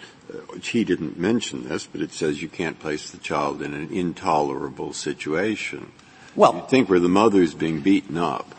he 0.64 0.86
didn't 0.86 1.20
mention 1.20 1.68
this, 1.68 1.86
but 1.86 2.02
it 2.02 2.14
says 2.14 2.42
you 2.42 2.48
can't 2.48 2.80
place 2.80 3.12
the 3.12 3.18
child 3.18 3.62
in 3.62 3.74
an 3.74 3.92
intolerable 3.92 4.94
situation. 4.94 5.92
Well, 6.36 6.56
you 6.56 6.64
think 6.70 6.90
where 6.90 7.02
the 7.02 7.10
mother's 7.10 7.54
being 7.54 7.82
beaten 7.82 8.18
up, 8.18 8.56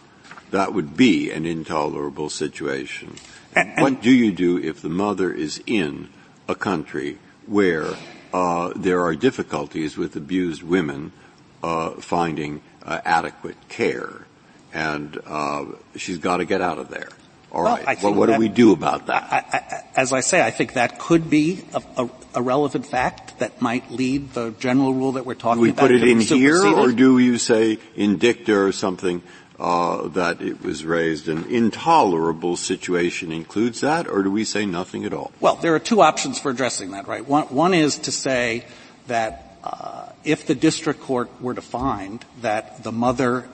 that 0.50 0.74
would 0.74 0.96
be 0.96 1.30
an 1.30 1.46
intolerable 1.46 2.28
situation. 2.28 3.16
And, 3.56 3.70
and 3.70 3.82
what 3.82 4.02
do 4.02 4.10
you 4.10 4.30
do 4.30 4.58
if 4.58 4.82
the 4.82 4.90
mother 4.90 5.32
is 5.32 5.62
in 5.66 6.10
a 6.46 6.54
country 6.54 7.18
where 7.46 7.96
there 8.32 9.00
are 9.04 9.14
difficulties 9.14 9.96
with 9.96 10.16
abused 10.16 10.62
women 10.62 11.12
uh, 11.62 11.90
finding 11.92 12.62
uh, 12.82 13.00
adequate 13.04 13.56
care, 13.68 14.26
and 14.72 15.18
uh, 15.26 15.64
she's 15.96 16.18
got 16.18 16.38
to 16.38 16.44
get 16.44 16.60
out 16.60 16.78
of 16.78 16.88
there. 16.88 17.10
All 17.52 17.62
right. 17.62 18.00
Well, 18.02 18.14
what 18.14 18.26
do 18.26 18.36
we 18.36 18.48
do 18.48 18.72
about 18.72 19.06
that? 19.06 19.90
As 19.96 20.12
I 20.12 20.20
say, 20.20 20.40
I 20.40 20.52
think 20.52 20.74
that 20.74 21.00
could 21.00 21.28
be 21.28 21.64
a, 22.34 22.40
relevant 22.40 22.86
fact 22.86 23.40
that 23.40 23.60
might 23.60 23.90
lead 23.90 24.34
the 24.34 24.52
general 24.52 24.94
rule 24.94 25.12
that 25.12 25.26
we're 25.26 25.34
talking 25.34 25.56
do 25.58 25.62
we 25.62 25.70
about. 25.70 25.80
put 25.80 25.90
it 25.90 26.04
in 26.04 26.20
here, 26.20 26.64
or 26.64 26.92
do 26.92 27.18
you 27.18 27.38
say 27.38 27.78
in 27.96 28.18
dicta 28.18 28.56
or 28.56 28.70
something? 28.70 29.20
Uh, 29.60 30.08
that 30.08 30.40
it 30.40 30.62
was 30.62 30.86
raised 30.86 31.28
an 31.28 31.44
intolerable 31.44 32.56
situation 32.56 33.30
includes 33.30 33.82
that, 33.82 34.08
or 34.08 34.22
do 34.22 34.30
we 34.30 34.42
say 34.42 34.64
nothing 34.64 35.04
at 35.04 35.12
all? 35.12 35.30
Well, 35.38 35.56
there 35.56 35.74
are 35.74 35.78
two 35.78 36.00
options 36.00 36.38
for 36.38 36.48
addressing 36.48 36.92
that, 36.92 37.06
right? 37.06 37.28
One, 37.28 37.44
one 37.48 37.74
is 37.74 37.98
to 37.98 38.10
say 38.10 38.64
that 39.06 39.58
uh, 39.62 40.08
if 40.24 40.46
the 40.46 40.54
district 40.54 41.02
court 41.02 41.28
were 41.42 41.52
to 41.52 41.60
find 41.60 42.24
that 42.40 42.84
the 42.84 42.90
mother 42.90 43.50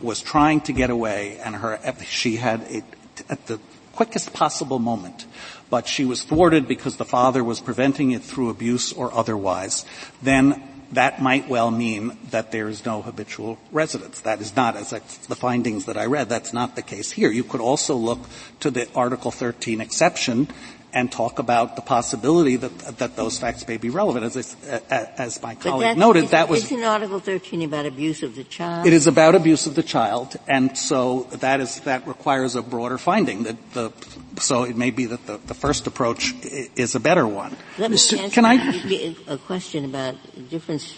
was 0.00 0.22
trying 0.22 0.62
to 0.62 0.72
get 0.72 0.88
away 0.88 1.36
and 1.44 1.56
her 1.56 1.78
she 2.06 2.36
had 2.36 2.62
it 2.62 2.84
at 3.28 3.46
the 3.46 3.60
quickest 3.92 4.32
possible 4.32 4.78
moment, 4.78 5.26
but 5.68 5.86
she 5.86 6.06
was 6.06 6.22
thwarted 6.22 6.66
because 6.68 6.96
the 6.96 7.04
father 7.04 7.44
was 7.44 7.60
preventing 7.60 8.12
it 8.12 8.22
through 8.22 8.48
abuse 8.48 8.94
or 8.94 9.12
otherwise, 9.12 9.84
then 10.22 10.69
that 10.92 11.22
might 11.22 11.48
well 11.48 11.70
mean 11.70 12.16
that 12.30 12.50
there 12.50 12.68
is 12.68 12.84
no 12.84 13.02
habitual 13.02 13.58
residence. 13.70 14.20
That 14.20 14.40
is 14.40 14.56
not, 14.56 14.76
as 14.76 14.90
the 14.90 15.36
findings 15.36 15.84
that 15.84 15.96
I 15.96 16.06
read, 16.06 16.28
that's 16.28 16.52
not 16.52 16.76
the 16.76 16.82
case 16.82 17.12
here. 17.12 17.30
You 17.30 17.44
could 17.44 17.60
also 17.60 17.94
look 17.94 18.20
to 18.60 18.70
the 18.70 18.88
Article 18.94 19.30
13 19.30 19.80
exception 19.80 20.48
and 20.92 21.10
talk 21.10 21.38
about 21.38 21.76
the 21.76 21.82
possibility 21.82 22.56
that, 22.56 22.98
that 22.98 23.16
those 23.16 23.38
facts 23.38 23.66
may 23.66 23.76
be 23.76 23.90
relevant. 23.90 24.24
As, 24.24 24.56
as 24.90 25.42
my 25.42 25.54
colleague 25.54 25.96
noted, 25.96 26.28
that 26.28 26.48
was 26.48 26.64
isn't 26.64 26.82
Article 26.82 27.20
13 27.20 27.62
about 27.62 27.86
abuse 27.86 28.22
of 28.22 28.34
the 28.34 28.44
child? 28.44 28.86
It 28.86 28.92
is 28.92 29.06
about 29.06 29.34
abuse 29.34 29.66
of 29.66 29.74
the 29.74 29.82
child, 29.82 30.36
and 30.48 30.76
so 30.76 31.24
that 31.32 31.60
is 31.60 31.80
that 31.80 32.06
requires 32.06 32.56
a 32.56 32.62
broader 32.62 32.98
finding. 32.98 33.44
That 33.44 33.72
the 33.72 33.92
so 34.40 34.64
it 34.64 34.76
may 34.76 34.90
be 34.90 35.06
that 35.06 35.26
the, 35.26 35.38
the 35.38 35.54
first 35.54 35.86
approach 35.86 36.34
is 36.76 36.94
a 36.94 37.00
better 37.00 37.26
one. 37.26 37.56
Let 37.78 37.90
me 37.90 37.96
Mr. 37.96 38.32
Can 38.32 38.44
I? 38.44 39.14
a 39.26 39.38
question 39.38 39.84
about 39.84 40.16
the 40.34 40.42
difference 40.42 40.94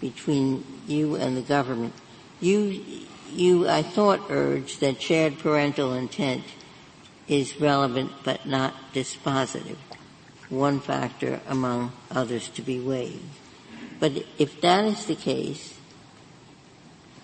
between 0.00 0.64
you 0.86 1.16
and 1.16 1.36
the 1.36 1.42
government. 1.42 1.94
You, 2.40 2.84
you, 3.32 3.68
I 3.68 3.82
thought, 3.82 4.20
urged 4.30 4.80
that 4.80 5.00
shared 5.00 5.38
parental 5.38 5.94
intent 5.94 6.44
is 7.28 7.60
relevant 7.60 8.12
but 8.24 8.46
not 8.46 8.74
dispositive, 8.92 9.78
one 10.48 10.80
factor 10.80 11.40
among 11.48 11.92
others 12.10 12.48
to 12.50 12.62
be 12.62 12.78
weighed. 12.78 13.20
But 13.98 14.24
if 14.38 14.60
that 14.60 14.84
is 14.84 15.06
the 15.06 15.16
case, 15.16 15.76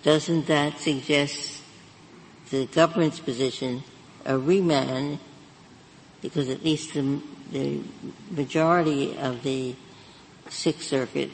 doesn't 0.03 0.47
that 0.47 0.79
suggest 0.79 1.61
the 2.49 2.65
government's 2.67 3.19
position 3.19 3.83
a 4.25 4.37
remand 4.37 5.19
because 6.21 6.49
at 6.49 6.63
least 6.63 6.93
the, 6.93 7.19
the 7.51 7.81
majority 8.31 9.17
of 9.17 9.43
the 9.43 9.75
Sixth 10.49 10.87
Circuit 10.87 11.29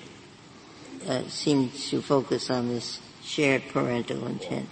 uh, 1.08 1.24
seems 1.28 1.90
to 1.90 2.02
focus 2.02 2.50
on 2.50 2.70
this 2.70 3.00
shared 3.24 3.64
parental 3.70 4.26
intent. 4.28 4.70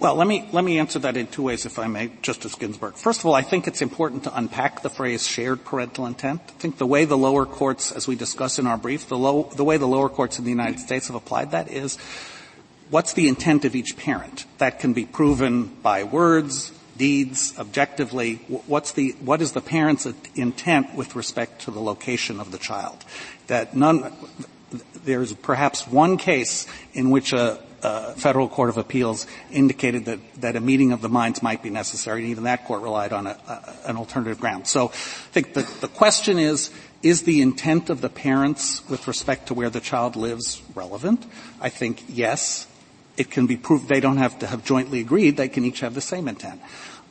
Well, 0.00 0.14
let 0.14 0.26
me, 0.26 0.48
let 0.52 0.64
me 0.64 0.78
answer 0.78 0.98
that 1.00 1.18
in 1.18 1.26
two 1.26 1.42
ways, 1.42 1.66
if 1.66 1.78
I 1.78 1.86
may, 1.86 2.10
Justice 2.22 2.54
Ginsburg. 2.54 2.94
First 2.94 3.20
of 3.20 3.26
all, 3.26 3.34
I 3.34 3.42
think 3.42 3.68
it's 3.68 3.82
important 3.82 4.24
to 4.24 4.34
unpack 4.34 4.80
the 4.80 4.88
phrase 4.88 5.26
shared 5.26 5.62
parental 5.62 6.06
intent. 6.06 6.40
I 6.48 6.52
think 6.52 6.78
the 6.78 6.86
way 6.86 7.04
the 7.04 7.18
lower 7.18 7.44
courts, 7.44 7.92
as 7.92 8.08
we 8.08 8.16
discuss 8.16 8.58
in 8.58 8.66
our 8.66 8.78
brief, 8.78 9.08
the, 9.08 9.18
low, 9.18 9.50
the 9.54 9.62
way 9.62 9.76
the 9.76 9.86
lower 9.86 10.08
courts 10.08 10.38
in 10.38 10.46
the 10.46 10.50
United 10.50 10.78
States 10.78 11.08
have 11.08 11.16
applied 11.16 11.50
that 11.50 11.70
is 11.70 11.98
what's 12.88 13.12
the 13.12 13.28
intent 13.28 13.66
of 13.66 13.76
each 13.76 13.98
parent? 13.98 14.46
That 14.56 14.80
can 14.80 14.94
be 14.94 15.04
proven 15.04 15.64
by 15.66 16.04
words, 16.04 16.72
deeds, 16.96 17.52
objectively. 17.58 18.36
What's 18.66 18.92
the, 18.92 19.10
what 19.20 19.42
is 19.42 19.52
the 19.52 19.60
parent's 19.60 20.06
intent 20.34 20.94
with 20.94 21.14
respect 21.14 21.60
to 21.62 21.70
the 21.70 21.80
location 21.80 22.40
of 22.40 22.52
the 22.52 22.58
child? 22.58 23.04
That 23.48 23.76
none, 23.76 24.14
there's 25.04 25.34
perhaps 25.34 25.86
one 25.86 26.16
case 26.16 26.66
in 26.94 27.10
which 27.10 27.34
a, 27.34 27.62
federal 28.16 28.48
court 28.48 28.68
of 28.68 28.76
appeals 28.76 29.26
indicated 29.50 30.04
that, 30.06 30.18
that 30.40 30.56
a 30.56 30.60
meeting 30.60 30.92
of 30.92 31.00
the 31.00 31.08
minds 31.08 31.42
might 31.42 31.62
be 31.62 31.70
necessary, 31.70 32.22
and 32.22 32.30
even 32.30 32.44
that 32.44 32.64
court 32.66 32.82
relied 32.82 33.12
on 33.12 33.26
an 33.26 33.96
alternative 33.96 34.40
ground. 34.40 34.66
So 34.66 34.88
I 34.88 35.32
think 35.32 35.54
the, 35.54 35.62
the 35.80 35.88
question 35.88 36.38
is, 36.38 36.70
is 37.02 37.22
the 37.22 37.40
intent 37.40 37.88
of 37.88 38.00
the 38.00 38.10
parents 38.10 38.86
with 38.88 39.08
respect 39.08 39.48
to 39.48 39.54
where 39.54 39.70
the 39.70 39.80
child 39.80 40.16
lives 40.16 40.62
relevant? 40.74 41.24
I 41.60 41.70
think 41.70 42.04
yes. 42.08 42.66
It 43.16 43.30
can 43.30 43.46
be 43.46 43.56
proved 43.56 43.88
they 43.88 44.00
don't 44.00 44.18
have 44.18 44.38
to 44.38 44.46
have 44.46 44.64
jointly 44.64 45.00
agreed. 45.00 45.36
They 45.36 45.48
can 45.48 45.64
each 45.64 45.80
have 45.80 45.94
the 45.94 46.00
same 46.00 46.28
intent. 46.28 46.60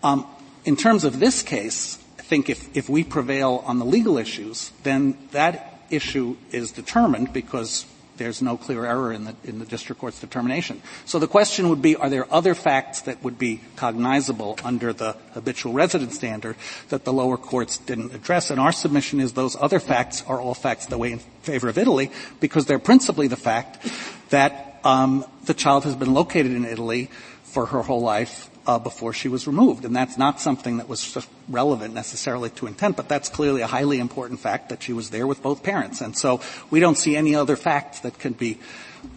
Um, 0.03 0.25
in 0.65 0.75
terms 0.75 1.03
of 1.03 1.19
this 1.19 1.43
case, 1.43 1.97
I 2.17 2.21
think 2.21 2.49
if, 2.49 2.75
if 2.75 2.89
we 2.89 3.03
prevail 3.03 3.63
on 3.65 3.79
the 3.79 3.85
legal 3.85 4.17
issues, 4.17 4.71
then 4.83 5.17
that 5.31 5.81
issue 5.89 6.37
is 6.51 6.71
determined 6.71 7.33
because 7.33 7.85
there's 8.19 8.41
no 8.41 8.57
clear 8.57 8.85
error 8.85 9.11
in 9.11 9.23
the, 9.23 9.35
in 9.43 9.57
the 9.57 9.65
district 9.65 9.99
court's 9.99 10.19
determination. 10.19 10.81
So 11.05 11.17
the 11.17 11.27
question 11.27 11.69
would 11.69 11.81
be, 11.81 11.95
are 11.95 12.09
there 12.09 12.31
other 12.31 12.53
facts 12.53 13.01
that 13.01 13.23
would 13.23 13.39
be 13.39 13.61
cognizable 13.75 14.59
under 14.63 14.93
the 14.93 15.13
habitual 15.33 15.73
residence 15.73 16.15
standard 16.15 16.55
that 16.89 17.05
the 17.05 17.13
lower 17.13 17.37
courts 17.37 17.79
didn't 17.79 18.13
address? 18.13 18.51
And 18.51 18.59
our 18.59 18.71
submission 18.71 19.19
is 19.19 19.33
those 19.33 19.55
other 19.55 19.79
facts 19.79 20.23
are 20.27 20.39
all 20.39 20.53
facts 20.53 20.85
that 20.87 20.97
weigh 20.99 21.13
in 21.13 21.19
favor 21.41 21.69
of 21.69 21.77
Italy 21.77 22.11
because 22.39 22.65
they're 22.65 22.77
principally 22.77 23.27
the 23.27 23.37
fact 23.37 23.89
that 24.29 24.79
um, 24.83 25.25
the 25.45 25.53
child 25.53 25.85
has 25.85 25.95
been 25.95 26.13
located 26.13 26.51
in 26.51 26.65
Italy 26.65 27.09
for 27.43 27.65
her 27.65 27.81
whole 27.81 28.01
life 28.01 28.48
uh, 28.67 28.79
before 28.79 29.13
she 29.13 29.27
was 29.27 29.47
removed. 29.47 29.85
And 29.85 29.95
that's 29.95 30.17
not 30.17 30.39
something 30.39 30.77
that 30.77 30.87
was 30.87 31.17
relevant 31.47 31.93
necessarily 31.93 32.49
to 32.51 32.67
intent, 32.67 32.97
but 32.97 33.09
that's 33.09 33.29
clearly 33.29 33.61
a 33.61 33.67
highly 33.67 33.99
important 33.99 34.39
fact 34.39 34.69
that 34.69 34.83
she 34.83 34.93
was 34.93 35.09
there 35.09 35.27
with 35.27 35.41
both 35.41 35.63
parents. 35.63 36.01
And 36.01 36.17
so 36.17 36.41
we 36.69 36.79
don't 36.79 36.97
see 36.97 37.15
any 37.15 37.35
other 37.35 37.55
facts 37.55 38.01
that 38.01 38.19
can 38.19 38.33
be 38.33 38.59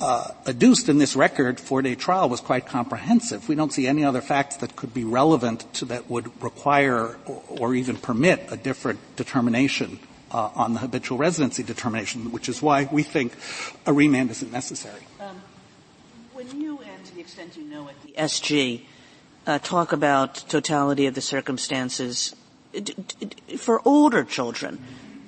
uh, 0.00 0.28
adduced 0.46 0.88
in 0.88 0.98
this 0.98 1.16
record. 1.16 1.58
Four-day 1.60 1.94
trial 1.94 2.28
was 2.28 2.40
quite 2.40 2.66
comprehensive. 2.66 3.48
We 3.48 3.54
don't 3.54 3.72
see 3.72 3.86
any 3.86 4.04
other 4.04 4.20
facts 4.20 4.56
that 4.56 4.76
could 4.76 4.94
be 4.94 5.04
relevant 5.04 5.72
to 5.74 5.84
that 5.86 6.08
would 6.08 6.42
require 6.42 7.16
or, 7.26 7.42
or 7.48 7.74
even 7.74 7.96
permit 7.96 8.46
a 8.50 8.56
different 8.56 9.00
determination 9.16 9.98
uh, 10.30 10.50
on 10.54 10.74
the 10.74 10.80
habitual 10.80 11.18
residency 11.18 11.62
determination, 11.62 12.32
which 12.32 12.48
is 12.48 12.62
why 12.62 12.88
we 12.90 13.02
think 13.02 13.34
a 13.86 13.92
remand 13.92 14.30
isn't 14.30 14.52
necessary. 14.52 15.02
Um, 15.20 15.42
when 16.32 16.60
you, 16.60 16.78
and 16.78 17.04
to 17.04 17.14
the 17.14 17.20
extent 17.20 17.56
you 17.56 17.64
know 17.64 17.88
it, 17.88 17.96
the 18.02 18.12
SG 18.12 18.82
talk 19.46 19.92
about 19.92 20.44
totality 20.48 21.06
of 21.06 21.14
the 21.14 21.20
circumstances 21.20 22.34
for 23.58 23.80
older 23.84 24.24
children. 24.24 24.78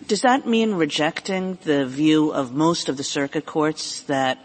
Does 0.07 0.23
that 0.23 0.47
mean 0.47 0.75
rejecting 0.75 1.59
the 1.65 1.87
view 1.87 2.31
of 2.31 2.53
most 2.53 2.89
of 2.89 2.97
the 2.97 3.05
circuit 3.05 3.47
courts 3.47 4.03
that 4.03 4.39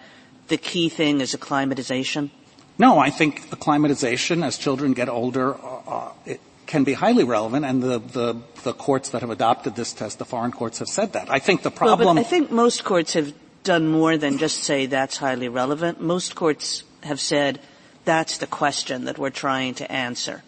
the 0.48 0.58
key 0.58 0.90
thing 0.90 1.22
is 1.22 1.34
acclimatization? 1.34 2.32
No, 2.78 2.98
I 2.98 3.10
think 3.10 3.52
acclimatization 3.52 4.42
as 4.42 4.58
children 4.58 4.94
get 4.94 5.10
older 5.10 5.56
uh, 5.56 5.82
uh, 5.86 6.12
it 6.26 6.40
can 6.66 6.84
be 6.84 6.94
highly 6.94 7.24
relevant, 7.24 7.66
and 7.66 7.82
the, 7.82 7.98
the, 7.98 8.36
the 8.64 8.74
courts 8.74 9.10
that 9.10 9.22
have 9.22 9.32
adopted 9.32 9.76
this 9.76 9.92
test, 9.92 10.20
the 10.20 10.26
foreign 10.26 10.52
courts, 10.52 10.78
have 10.78 10.88
said 10.88 11.14
that. 11.14 11.30
I 11.30 11.40
think 11.40 11.64
the 11.64 11.72
problem. 11.72 12.06
Well, 12.06 12.14
but 12.14 12.20
I 12.20 12.24
think 12.24 12.52
most 12.52 12.84
courts 12.84 13.14
have 13.14 13.34
done 13.64 13.88
more 13.88 14.18
than 14.18 14.38
just 14.38 14.64
say 14.64 14.86
that's 14.86 15.18
highly 15.18 15.50
relevant. 15.50 16.00
Most 16.00 16.36
courts 16.36 16.84
have 17.02 17.20
said 17.20 17.60
that's 18.06 18.38
the 18.38 18.48
question 18.48 19.06
that 19.06 19.18
we're 19.18 19.30
trying 19.30 19.76
to 19.76 19.92
answer. 19.92 20.44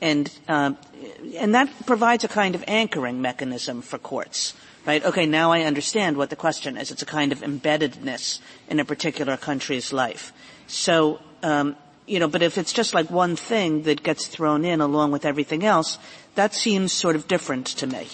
And, 0.00 0.30
um, 0.48 0.78
and 1.36 1.54
that 1.54 1.68
provides 1.86 2.24
a 2.24 2.28
kind 2.28 2.54
of 2.54 2.64
anchoring 2.66 3.20
mechanism 3.20 3.82
for 3.82 3.98
courts, 3.98 4.54
right? 4.86 5.04
Okay, 5.04 5.26
now 5.26 5.52
I 5.52 5.62
understand 5.62 6.16
what 6.16 6.30
the 6.30 6.36
question 6.36 6.76
is. 6.76 6.90
It's 6.90 7.02
a 7.02 7.06
kind 7.06 7.32
of 7.32 7.40
embeddedness 7.40 8.40
in 8.68 8.80
a 8.80 8.84
particular 8.84 9.36
country's 9.36 9.92
life. 9.92 10.32
So, 10.66 11.20
um, 11.42 11.76
you 12.06 12.18
know, 12.18 12.28
but 12.28 12.42
if 12.42 12.56
it's 12.56 12.72
just 12.72 12.94
like 12.94 13.10
one 13.10 13.36
thing 13.36 13.82
that 13.82 14.02
gets 14.02 14.26
thrown 14.26 14.64
in 14.64 14.80
along 14.80 15.12
with 15.12 15.24
everything 15.24 15.64
else, 15.64 15.98
that 16.34 16.54
seems 16.54 16.92
sort 16.92 17.16
of 17.16 17.28
different 17.28 17.66
to 17.66 17.86
me. 17.86 18.08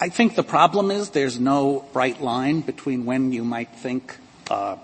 I 0.00 0.10
think 0.10 0.36
the 0.36 0.42
problem 0.42 0.90
is 0.90 1.10
there's 1.10 1.40
no 1.40 1.88
bright 1.92 2.20
line 2.20 2.60
between 2.60 3.06
when 3.06 3.32
you 3.32 3.44
might 3.44 3.74
think 3.74 4.16
uh, 4.50 4.76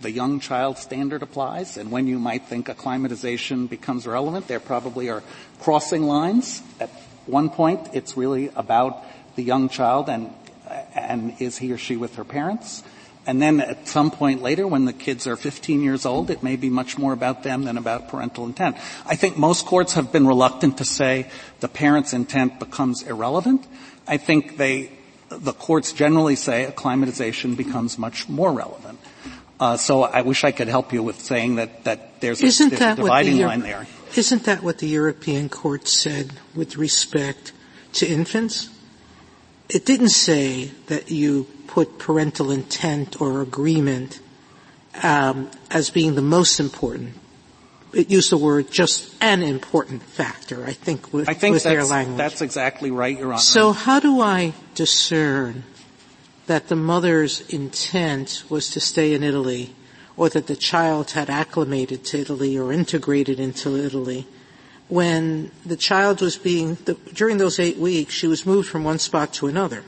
the 0.00 0.10
young 0.10 0.40
child 0.40 0.78
standard 0.78 1.22
applies 1.22 1.76
and 1.76 1.90
when 1.90 2.06
you 2.06 2.18
might 2.18 2.46
think 2.46 2.68
acclimatization 2.68 3.66
becomes 3.66 4.06
relevant. 4.06 4.48
There 4.48 4.60
probably 4.60 5.10
are 5.10 5.22
crossing 5.60 6.04
lines. 6.04 6.62
At 6.80 6.90
one 7.26 7.50
point, 7.50 7.88
it's 7.92 8.16
really 8.16 8.50
about 8.56 9.04
the 9.36 9.42
young 9.42 9.68
child 9.68 10.08
and, 10.08 10.32
and 10.94 11.34
is 11.40 11.58
he 11.58 11.72
or 11.72 11.78
she 11.78 11.96
with 11.96 12.16
her 12.16 12.24
parents. 12.24 12.82
And 13.26 13.40
then 13.40 13.60
at 13.60 13.86
some 13.86 14.10
point 14.10 14.42
later, 14.42 14.66
when 14.66 14.86
the 14.86 14.94
kids 14.94 15.26
are 15.26 15.36
15 15.36 15.82
years 15.82 16.06
old, 16.06 16.30
it 16.30 16.42
may 16.42 16.56
be 16.56 16.70
much 16.70 16.96
more 16.96 17.12
about 17.12 17.42
them 17.42 17.64
than 17.64 17.76
about 17.76 18.08
parental 18.08 18.46
intent. 18.46 18.76
I 19.04 19.14
think 19.16 19.36
most 19.36 19.66
courts 19.66 19.92
have 19.94 20.10
been 20.10 20.26
reluctant 20.26 20.78
to 20.78 20.84
say 20.84 21.30
the 21.60 21.68
parent's 21.68 22.14
intent 22.14 22.58
becomes 22.58 23.02
irrelevant. 23.02 23.66
I 24.08 24.16
think 24.16 24.56
they, 24.56 24.90
the 25.28 25.52
courts 25.52 25.92
generally 25.92 26.34
say 26.34 26.64
acclimatization 26.64 27.54
becomes 27.54 27.98
much 27.98 28.28
more 28.28 28.52
relevant. 28.52 28.98
Uh, 29.60 29.76
so 29.76 30.02
I 30.02 30.22
wish 30.22 30.42
I 30.42 30.52
could 30.52 30.68
help 30.68 30.92
you 30.94 31.02
with 31.02 31.20
saying 31.20 31.56
that, 31.56 31.84
that 31.84 32.20
there's, 32.22 32.40
a, 32.40 32.44
there's 32.44 32.60
a 32.60 32.70
dividing 32.70 33.36
the, 33.36 33.44
line 33.44 33.60
there. 33.60 33.86
Isn't 34.16 34.44
that 34.44 34.62
what 34.62 34.78
the 34.78 34.88
European 34.88 35.50
court 35.50 35.86
said 35.86 36.32
with 36.54 36.78
respect 36.78 37.52
to 37.92 38.08
infants? 38.08 38.70
It 39.68 39.84
didn't 39.84 40.08
say 40.08 40.72
that 40.86 41.10
you 41.10 41.46
put 41.66 41.98
parental 41.98 42.50
intent 42.50 43.20
or 43.20 43.42
agreement 43.42 44.18
um, 45.02 45.50
as 45.70 45.90
being 45.90 46.14
the 46.14 46.22
most 46.22 46.58
important. 46.58 47.14
It 47.92 48.10
used 48.10 48.30
the 48.30 48.38
word 48.38 48.70
just 48.70 49.14
an 49.20 49.42
important 49.42 50.02
factor, 50.02 50.64
I 50.64 50.72
think, 50.72 51.12
with, 51.12 51.28
I 51.28 51.34
think 51.34 51.54
with 51.54 51.64
their 51.64 51.84
language. 51.84 52.16
That's 52.16 52.40
exactly 52.40 52.90
right, 52.90 53.16
Your 53.16 53.32
Honor. 53.32 53.38
So 53.38 53.72
how 53.72 54.00
do 54.00 54.20
I 54.20 54.54
discern 54.74 55.64
that 56.50 56.66
the 56.66 56.74
mother's 56.74 57.42
intent 57.48 58.42
was 58.48 58.70
to 58.70 58.80
stay 58.80 59.14
in 59.14 59.22
Italy 59.22 59.72
or 60.16 60.28
that 60.28 60.48
the 60.48 60.56
child 60.56 61.12
had 61.12 61.30
acclimated 61.30 62.04
to 62.04 62.18
Italy 62.18 62.58
or 62.58 62.72
integrated 62.72 63.38
into 63.38 63.76
Italy 63.76 64.26
when 64.88 65.52
the 65.64 65.76
child 65.76 66.20
was 66.20 66.36
being, 66.36 66.74
the, 66.86 66.94
during 67.14 67.38
those 67.38 67.60
eight 67.60 67.76
weeks, 67.78 68.12
she 68.12 68.26
was 68.26 68.44
moved 68.44 68.68
from 68.68 68.82
one 68.82 68.98
spot 68.98 69.32
to 69.34 69.46
another. 69.46 69.84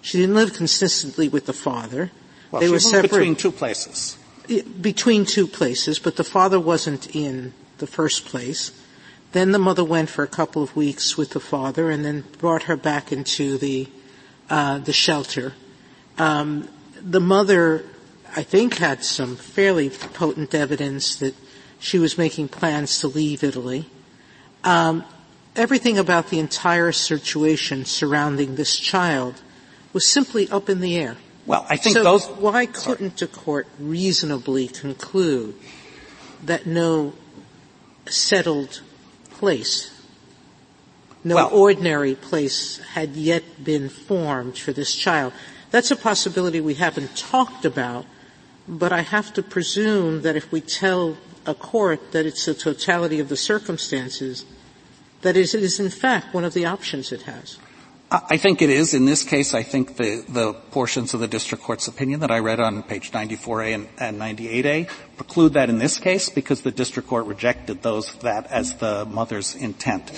She 0.00 0.16
didn't 0.16 0.36
live 0.36 0.54
consistently 0.54 1.28
with 1.28 1.44
the 1.44 1.52
father. 1.52 2.10
Well, 2.50 2.62
they 2.62 2.70
were 2.70 2.80
separate. 2.80 3.10
between 3.10 3.36
two 3.36 3.52
places. 3.52 4.16
Between 4.80 5.26
two 5.26 5.46
places, 5.46 5.98
but 5.98 6.16
the 6.16 6.24
father 6.24 6.58
wasn't 6.58 7.14
in 7.14 7.52
the 7.76 7.86
first 7.86 8.24
place. 8.24 8.72
Then 9.32 9.52
the 9.52 9.58
mother 9.58 9.84
went 9.84 10.08
for 10.08 10.24
a 10.24 10.32
couple 10.40 10.62
of 10.62 10.74
weeks 10.74 11.18
with 11.18 11.36
the 11.36 11.40
father 11.40 11.90
and 11.90 12.02
then 12.06 12.24
brought 12.38 12.62
her 12.62 12.76
back 12.76 13.12
into 13.12 13.58
the, 13.58 13.88
uh, 14.48 14.78
the 14.78 14.94
shelter. 14.94 15.52
Um, 16.20 16.68
the 17.00 17.18
mother, 17.18 17.82
I 18.36 18.42
think, 18.42 18.74
had 18.74 19.02
some 19.02 19.36
fairly 19.36 19.88
potent 19.88 20.54
evidence 20.54 21.16
that 21.16 21.34
she 21.78 21.98
was 21.98 22.18
making 22.18 22.48
plans 22.48 23.00
to 23.00 23.08
leave 23.08 23.42
Italy. 23.42 23.86
Um, 24.62 25.02
everything 25.56 25.96
about 25.96 26.28
the 26.28 26.38
entire 26.38 26.92
situation 26.92 27.86
surrounding 27.86 28.56
this 28.56 28.76
child 28.76 29.40
was 29.94 30.06
simply 30.06 30.46
up 30.50 30.68
in 30.68 30.80
the 30.80 30.98
air. 30.98 31.16
Well, 31.46 31.64
I 31.70 31.76
think 31.76 31.96
so 31.96 32.04
those. 32.04 32.26
Why 32.26 32.66
couldn't 32.66 33.20
sorry. 33.20 33.30
a 33.32 33.34
court 33.34 33.66
reasonably 33.78 34.68
conclude 34.68 35.54
that 36.44 36.66
no 36.66 37.14
settled 38.06 38.82
place, 39.30 39.90
no 41.24 41.36
well, 41.36 41.50
ordinary 41.50 42.14
place 42.14 42.76
had 42.92 43.16
yet 43.16 43.64
been 43.64 43.88
formed 43.88 44.58
for 44.58 44.74
this 44.74 44.94
child? 44.94 45.32
That's 45.70 45.90
a 45.90 45.96
possibility 45.96 46.60
we 46.60 46.74
haven't 46.74 47.16
talked 47.16 47.64
about, 47.64 48.06
but 48.66 48.92
I 48.92 49.02
have 49.02 49.32
to 49.34 49.42
presume 49.42 50.22
that 50.22 50.36
if 50.36 50.50
we 50.50 50.60
tell 50.60 51.16
a 51.46 51.54
court 51.54 52.12
that 52.12 52.26
it's 52.26 52.44
the 52.46 52.54
totality 52.54 53.20
of 53.20 53.28
the 53.28 53.36
circumstances, 53.36 54.44
that 55.22 55.36
it 55.36 55.54
is 55.54 55.80
in 55.80 55.90
fact 55.90 56.34
one 56.34 56.44
of 56.44 56.54
the 56.54 56.66
options 56.66 57.12
it 57.12 57.22
has. 57.22 57.58
I 58.12 58.38
think 58.38 58.60
it 58.60 58.70
is. 58.70 58.92
In 58.92 59.04
this 59.04 59.22
case, 59.22 59.54
I 59.54 59.62
think 59.62 59.96
the, 59.96 60.24
the 60.28 60.52
portions 60.52 61.14
of 61.14 61.20
the 61.20 61.28
district 61.28 61.62
court's 61.62 61.86
opinion 61.86 62.20
that 62.20 62.32
I 62.32 62.40
read 62.40 62.58
on 62.58 62.82
page 62.82 63.12
94A 63.12 63.72
and, 63.72 63.88
and 63.98 64.20
98A 64.20 64.90
preclude 65.16 65.52
that 65.52 65.70
in 65.70 65.78
this 65.78 65.98
case 65.98 66.28
because 66.28 66.62
the 66.62 66.72
district 66.72 67.08
court 67.08 67.26
rejected 67.26 67.82
those 67.82 68.12
that 68.16 68.50
as 68.50 68.74
the 68.78 69.04
mother's 69.04 69.54
intent. 69.54 70.10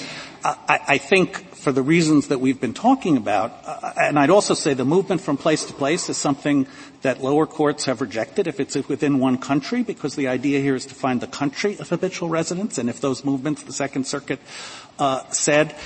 I, 0.43 0.81
I 0.89 0.99
think 0.99 1.55
for 1.55 1.71
the 1.71 1.83
reasons 1.83 2.29
that 2.29 2.39
we've 2.39 2.59
been 2.59 2.73
talking 2.73 3.19
about, 3.19 3.61
uh, 3.67 3.93
and 4.01 4.19
I'd 4.19 4.31
also 4.31 4.55
say 4.55 4.73
the 4.73 4.87
movement 4.87 5.21
from 5.21 5.37
place 5.37 5.67
to 5.67 5.75
place 5.75 6.09
is 6.09 6.17
something 6.17 6.67
that 7.03 7.23
lower 7.23 7.47
courts 7.47 7.85
have 7.85 8.01
rejected 8.01 8.47
if 8.47 8.59
it's 8.59 8.75
within 8.89 9.19
one 9.19 9.37
country 9.37 9.83
because 9.83 10.17
the 10.17 10.29
idea 10.29 10.61
here 10.61 10.77
is 10.77 10.87
to 10.87 10.95
find 10.95 11.21
the 11.21 11.27
country 11.27 11.77
of 11.79 11.91
habitual 11.91 12.31
residence 12.31 12.79
and 12.79 12.89
if 12.89 13.03
those 13.03 13.23
movements, 13.23 13.65
the 13.65 13.73
Second 13.73 14.07
Circuit 14.07 14.41
uh, 14.99 15.29
said, 15.29 15.77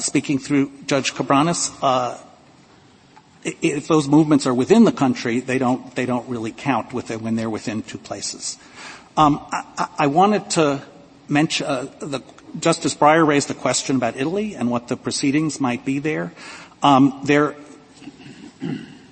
speaking 0.00 0.38
through 0.38 0.70
Judge 0.86 1.12
Cabranes, 1.12 1.76
uh, 1.82 2.18
if 3.44 3.86
those 3.86 4.08
movements 4.08 4.46
are 4.46 4.54
within 4.54 4.84
the 4.84 4.92
country, 4.92 5.40
they 5.40 5.58
don't 5.58 5.94
they 5.94 6.06
don't 6.06 6.28
really 6.28 6.52
count 6.52 6.92
when 6.92 7.36
they're 7.36 7.50
within 7.50 7.82
two 7.82 7.98
places. 7.98 8.58
Um, 9.16 9.40
I, 9.50 9.88
I, 9.98 10.06
wanted 10.08 10.50
to 10.50 10.82
mention 11.28 11.66
uh, 11.66 11.86
the 12.00 12.20
Justice 12.60 12.94
Breyer 12.94 13.26
raised 13.26 13.50
a 13.50 13.54
question 13.54 13.96
about 13.96 14.16
Italy 14.16 14.54
and 14.54 14.70
what 14.70 14.88
the 14.88 14.96
proceedings 14.96 15.58
might 15.58 15.86
be 15.86 16.00
there. 16.00 16.32
Um, 16.82 17.20
there 17.24 17.56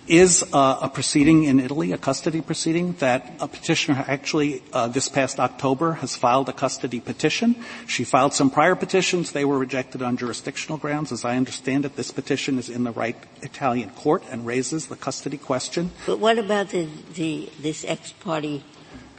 is 0.06 0.42
a, 0.52 0.78
a, 0.82 0.90
proceeding 0.92 1.44
in 1.44 1.60
Italy, 1.60 1.92
a 1.92 1.98
custody 1.98 2.40
proceeding, 2.40 2.92
that 2.94 3.32
a 3.40 3.48
petitioner 3.48 4.04
actually 4.06 4.62
uh, 4.72 4.88
this 4.88 5.08
past 5.08 5.40
October 5.40 5.92
has 5.94 6.14
filed 6.14 6.48
a 6.48 6.52
custody 6.52 7.00
petition. 7.00 7.56
She 7.86 8.04
filed 8.04 8.34
some 8.34 8.50
prior 8.50 8.74
petitions. 8.74 9.32
They 9.32 9.44
were 9.44 9.58
rejected 9.58 10.02
on 10.02 10.16
jurisdictional 10.16 10.78
grounds. 10.78 11.12
As 11.12 11.24
I 11.24 11.36
understand 11.36 11.84
it, 11.84 11.96
this 11.96 12.10
petition 12.10 12.58
is 12.58 12.68
in 12.68 12.84
the 12.84 12.92
right 12.92 13.16
Italian 13.42 13.90
court 13.90 14.22
and 14.30 14.46
raises 14.46 14.86
the 14.86 14.96
custody 14.96 15.38
question. 15.38 15.90
But 16.06 16.18
what 16.18 16.38
about 16.38 16.70
the, 16.70 16.88
the 17.14 17.48
this 17.60 17.84
ex 17.86 18.12
parte 18.12 18.62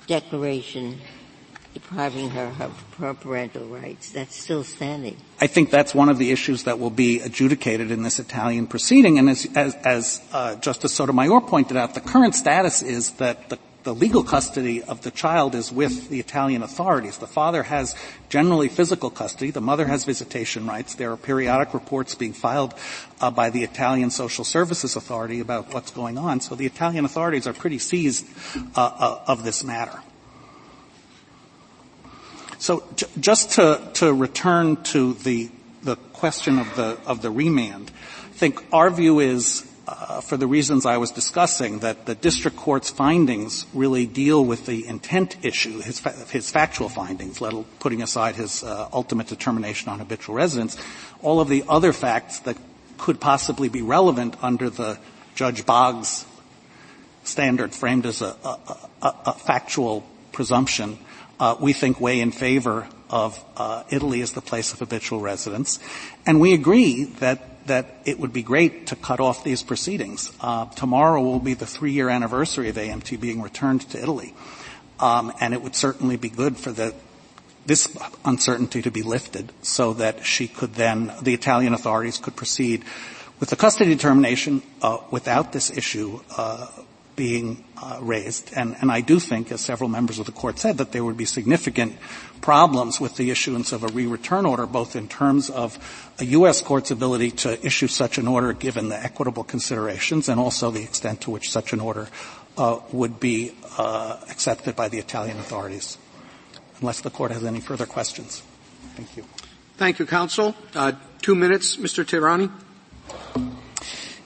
declaration 0.08 1.00
depriving 1.76 2.30
her 2.32 2.56
of 2.60 2.96
her 2.98 3.14
parental 3.14 3.66
rights. 3.68 4.12
That's 4.12 4.36
still 4.36 4.64
standing. 4.64 5.18
I 5.40 5.48
think 5.48 5.70
that's 5.70 5.94
one 5.94 6.10
of 6.10 6.18
the 6.18 6.32
issues 6.32 6.64
that 6.64 6.80
will 6.80 6.90
be 6.90 7.20
adjudicated 7.20 7.92
in 7.92 8.02
this 8.02 8.18
Italian 8.18 8.66
proceeding. 8.66 9.20
And 9.20 9.30
as, 9.30 9.46
as, 9.56 9.76
as 9.84 10.22
uh, 10.32 10.56
Justice 10.56 10.94
Sotomayor 10.96 11.42
pointed 11.42 11.76
out, 11.76 11.94
the 11.94 12.02
current 12.02 12.34
status 12.34 12.82
is 12.82 13.12
that 13.20 13.50
the 13.50 13.60
the 13.84 13.94
legal 13.94 14.24
custody 14.24 14.82
of 14.82 15.02
the 15.02 15.12
child 15.12 15.54
is 15.54 15.72
with 15.72 16.10
the 16.10 16.20
Italian 16.20 16.64
authorities. 16.64 17.20
The 17.20 17.28
father 17.28 17.62
has 17.62 17.96
generally 18.30 18.68
physical 18.68 19.12
custody. 19.12 19.52
The 19.52 19.62
mother 19.62 19.86
has 19.86 20.06
visitation 20.06 20.66
rights. 20.66 20.96
There 20.96 21.12
are 21.12 21.18
periodic 21.18 21.72
reports 21.72 22.16
being 22.16 22.34
filed 22.34 22.74
uh, 23.22 23.30
by 23.30 23.52
the 23.52 23.64
Italian 23.64 24.10
Social 24.10 24.44
Services 24.44 24.96
Authority 24.96 25.40
about 25.40 25.72
what's 25.72 25.92
going 25.92 26.18
on. 26.18 26.42
So 26.42 26.56
the 26.56 26.66
Italian 26.66 27.06
authorities 27.06 27.46
are 27.46 27.54
pretty 27.54 27.78
seized 27.78 28.26
uh, 28.76 28.82
uh, 28.82 29.24
of 29.28 29.44
this 29.44 29.64
matter. 29.64 30.02
So 32.66 32.84
j- 32.96 33.06
just 33.20 33.52
to, 33.52 33.80
to 34.02 34.12
return 34.12 34.78
to 34.86 35.14
the, 35.14 35.52
the 35.84 35.98
question 36.18 36.58
of 36.58 36.76
the, 36.76 36.98
of 37.06 37.22
the 37.22 37.30
remand, 37.30 37.92
I 38.24 38.30
think 38.30 38.60
our 38.74 38.90
view 38.90 39.20
is, 39.20 39.72
uh, 39.88 40.22
for 40.22 40.36
the 40.36 40.48
reasons 40.48 40.84
I 40.84 40.98
was 40.98 41.12
discussing, 41.12 41.82
that 41.86 42.08
the 42.08 42.16
district 42.16 42.58
court's 42.58 42.90
findings 42.90 43.68
really 43.72 44.08
deal 44.08 44.44
with 44.44 44.66
the 44.66 44.88
intent 44.88 45.36
issue, 45.46 45.80
his, 45.80 46.00
fa- 46.00 46.14
his 46.32 46.50
factual 46.50 46.90
findings, 46.90 47.40
let 47.40 47.54
putting 47.78 48.02
aside 48.02 48.36
his 48.36 48.64
uh, 48.64 48.90
ultimate 48.92 49.28
determination 49.28 49.90
on 49.90 50.00
habitual 50.00 50.34
residence. 50.34 50.76
All 51.22 51.40
of 51.40 51.50
the 51.50 51.66
other 51.70 51.94
facts 51.94 52.40
that 52.50 52.58
could 52.98 53.20
possibly 53.20 53.70
be 53.70 53.84
relevant 53.84 54.38
under 54.42 54.72
the 54.72 54.98
Judge 55.36 55.68
Boggs 55.68 56.26
standard 57.26 57.76
framed 57.76 58.08
as 58.08 58.24
a, 58.24 58.36
a, 58.44 58.90
a, 59.04 59.16
a 59.28 59.34
factual 59.34 60.04
presumption 60.32 60.98
we 61.60 61.74
think 61.74 62.00
weigh 62.00 62.20
in 62.20 62.32
favor 62.32 62.88
of 63.10 63.44
uh, 63.56 63.84
Italy 63.90 64.22
as 64.22 64.34
the 64.34 64.42
place 64.42 64.74
of 64.74 64.80
habitual 64.80 65.22
residence, 65.22 65.80
and 66.26 66.40
we 66.40 66.54
agree 66.54 67.06
that 67.20 67.68
that 67.68 67.96
it 68.06 68.20
would 68.20 68.32
be 68.32 68.44
great 68.44 68.88
to 68.88 68.96
cut 68.96 69.20
off 69.20 69.44
these 69.44 69.64
proceedings. 69.64 70.32
Uh, 70.40 70.66
tomorrow 70.76 71.20
will 71.20 71.40
be 71.40 71.56
the 71.56 71.66
three-year 71.66 72.10
anniversary 72.10 72.70
of 72.70 72.76
AMT 72.76 73.20
being 73.20 73.42
returned 73.42 73.82
to 73.90 74.00
Italy, 74.00 74.36
um, 75.00 75.34
and 75.40 75.54
it 75.54 75.62
would 75.64 75.76
certainly 75.76 76.16
be 76.16 76.30
good 76.30 76.58
for 76.58 76.72
the 76.72 76.94
this 77.66 77.98
uncertainty 78.24 78.82
to 78.82 78.92
be 78.92 79.02
lifted 79.02 79.52
so 79.62 79.94
that 79.94 80.26
she 80.26 80.48
could 80.48 80.76
then, 80.76 81.12
the 81.22 81.34
Italian 81.34 81.74
authorities 81.74 82.18
could 82.18 82.36
proceed 82.36 82.84
with 83.40 83.50
the 83.50 83.56
custody 83.56 83.90
determination 83.90 84.62
uh, 84.82 84.98
without 85.12 85.52
this 85.52 85.76
issue 85.76 86.20
uh, 86.38 86.68
being 87.16 87.64
uh, 87.82 88.00
raised. 88.02 88.52
And, 88.56 88.76
and 88.82 88.92
I 88.92 89.02
do 89.02 89.20
think, 89.20 89.52
as 89.52 89.62
several 89.62 89.90
members 89.90 90.20
of 90.20 90.26
the 90.26 90.32
court 90.32 90.60
said, 90.60 90.78
that 90.78 90.92
there 90.92 91.04
would 91.04 91.18
be 91.18 91.26
significant 91.26 91.98
problems 92.42 93.00
with 93.00 93.16
the 93.16 93.32
issuance 93.32 93.72
of 93.72 93.84
a 93.84 93.88
re-return 93.88 94.46
order, 94.46 94.66
both 94.66 94.96
in 94.96 95.08
terms 95.08 95.50
of 95.50 95.78
a 96.20 96.26
U.S. 96.26 96.62
court's 96.62 96.92
ability 96.92 97.32
to 97.32 97.66
issue 97.66 97.88
such 97.88 98.18
an 98.18 98.28
order 98.28 98.54
given 98.54 98.90
the 98.90 99.02
equitable 99.02 99.44
considerations 99.44 100.30
and 100.30 100.40
also 100.40 100.72
the 100.72 100.84
extent 100.84 101.22
to 101.22 101.32
which 101.32 101.52
such 101.52 101.74
an 101.74 101.80
order 101.80 102.08
uh, 102.58 102.80
would 102.92 103.20
be 103.20 103.54
uh, 103.78 104.18
accepted 104.30 104.76
by 104.76 104.88
the 104.88 104.98
Italian 104.98 105.38
authorities. 105.38 105.98
Unless 106.82 107.02
the 107.02 107.10
court 107.10 107.32
has 107.32 107.44
any 107.44 107.62
further 107.62 107.86
questions. 107.86 108.44
Thank 108.96 109.18
you. 109.18 109.26
Thank 109.78 110.00
you, 110.00 110.06
counsel. 110.06 110.56
Uh, 110.74 110.94
two 111.22 111.36
minutes, 111.36 111.78
Mr. 111.78 112.06
Tayrani. 112.06 112.52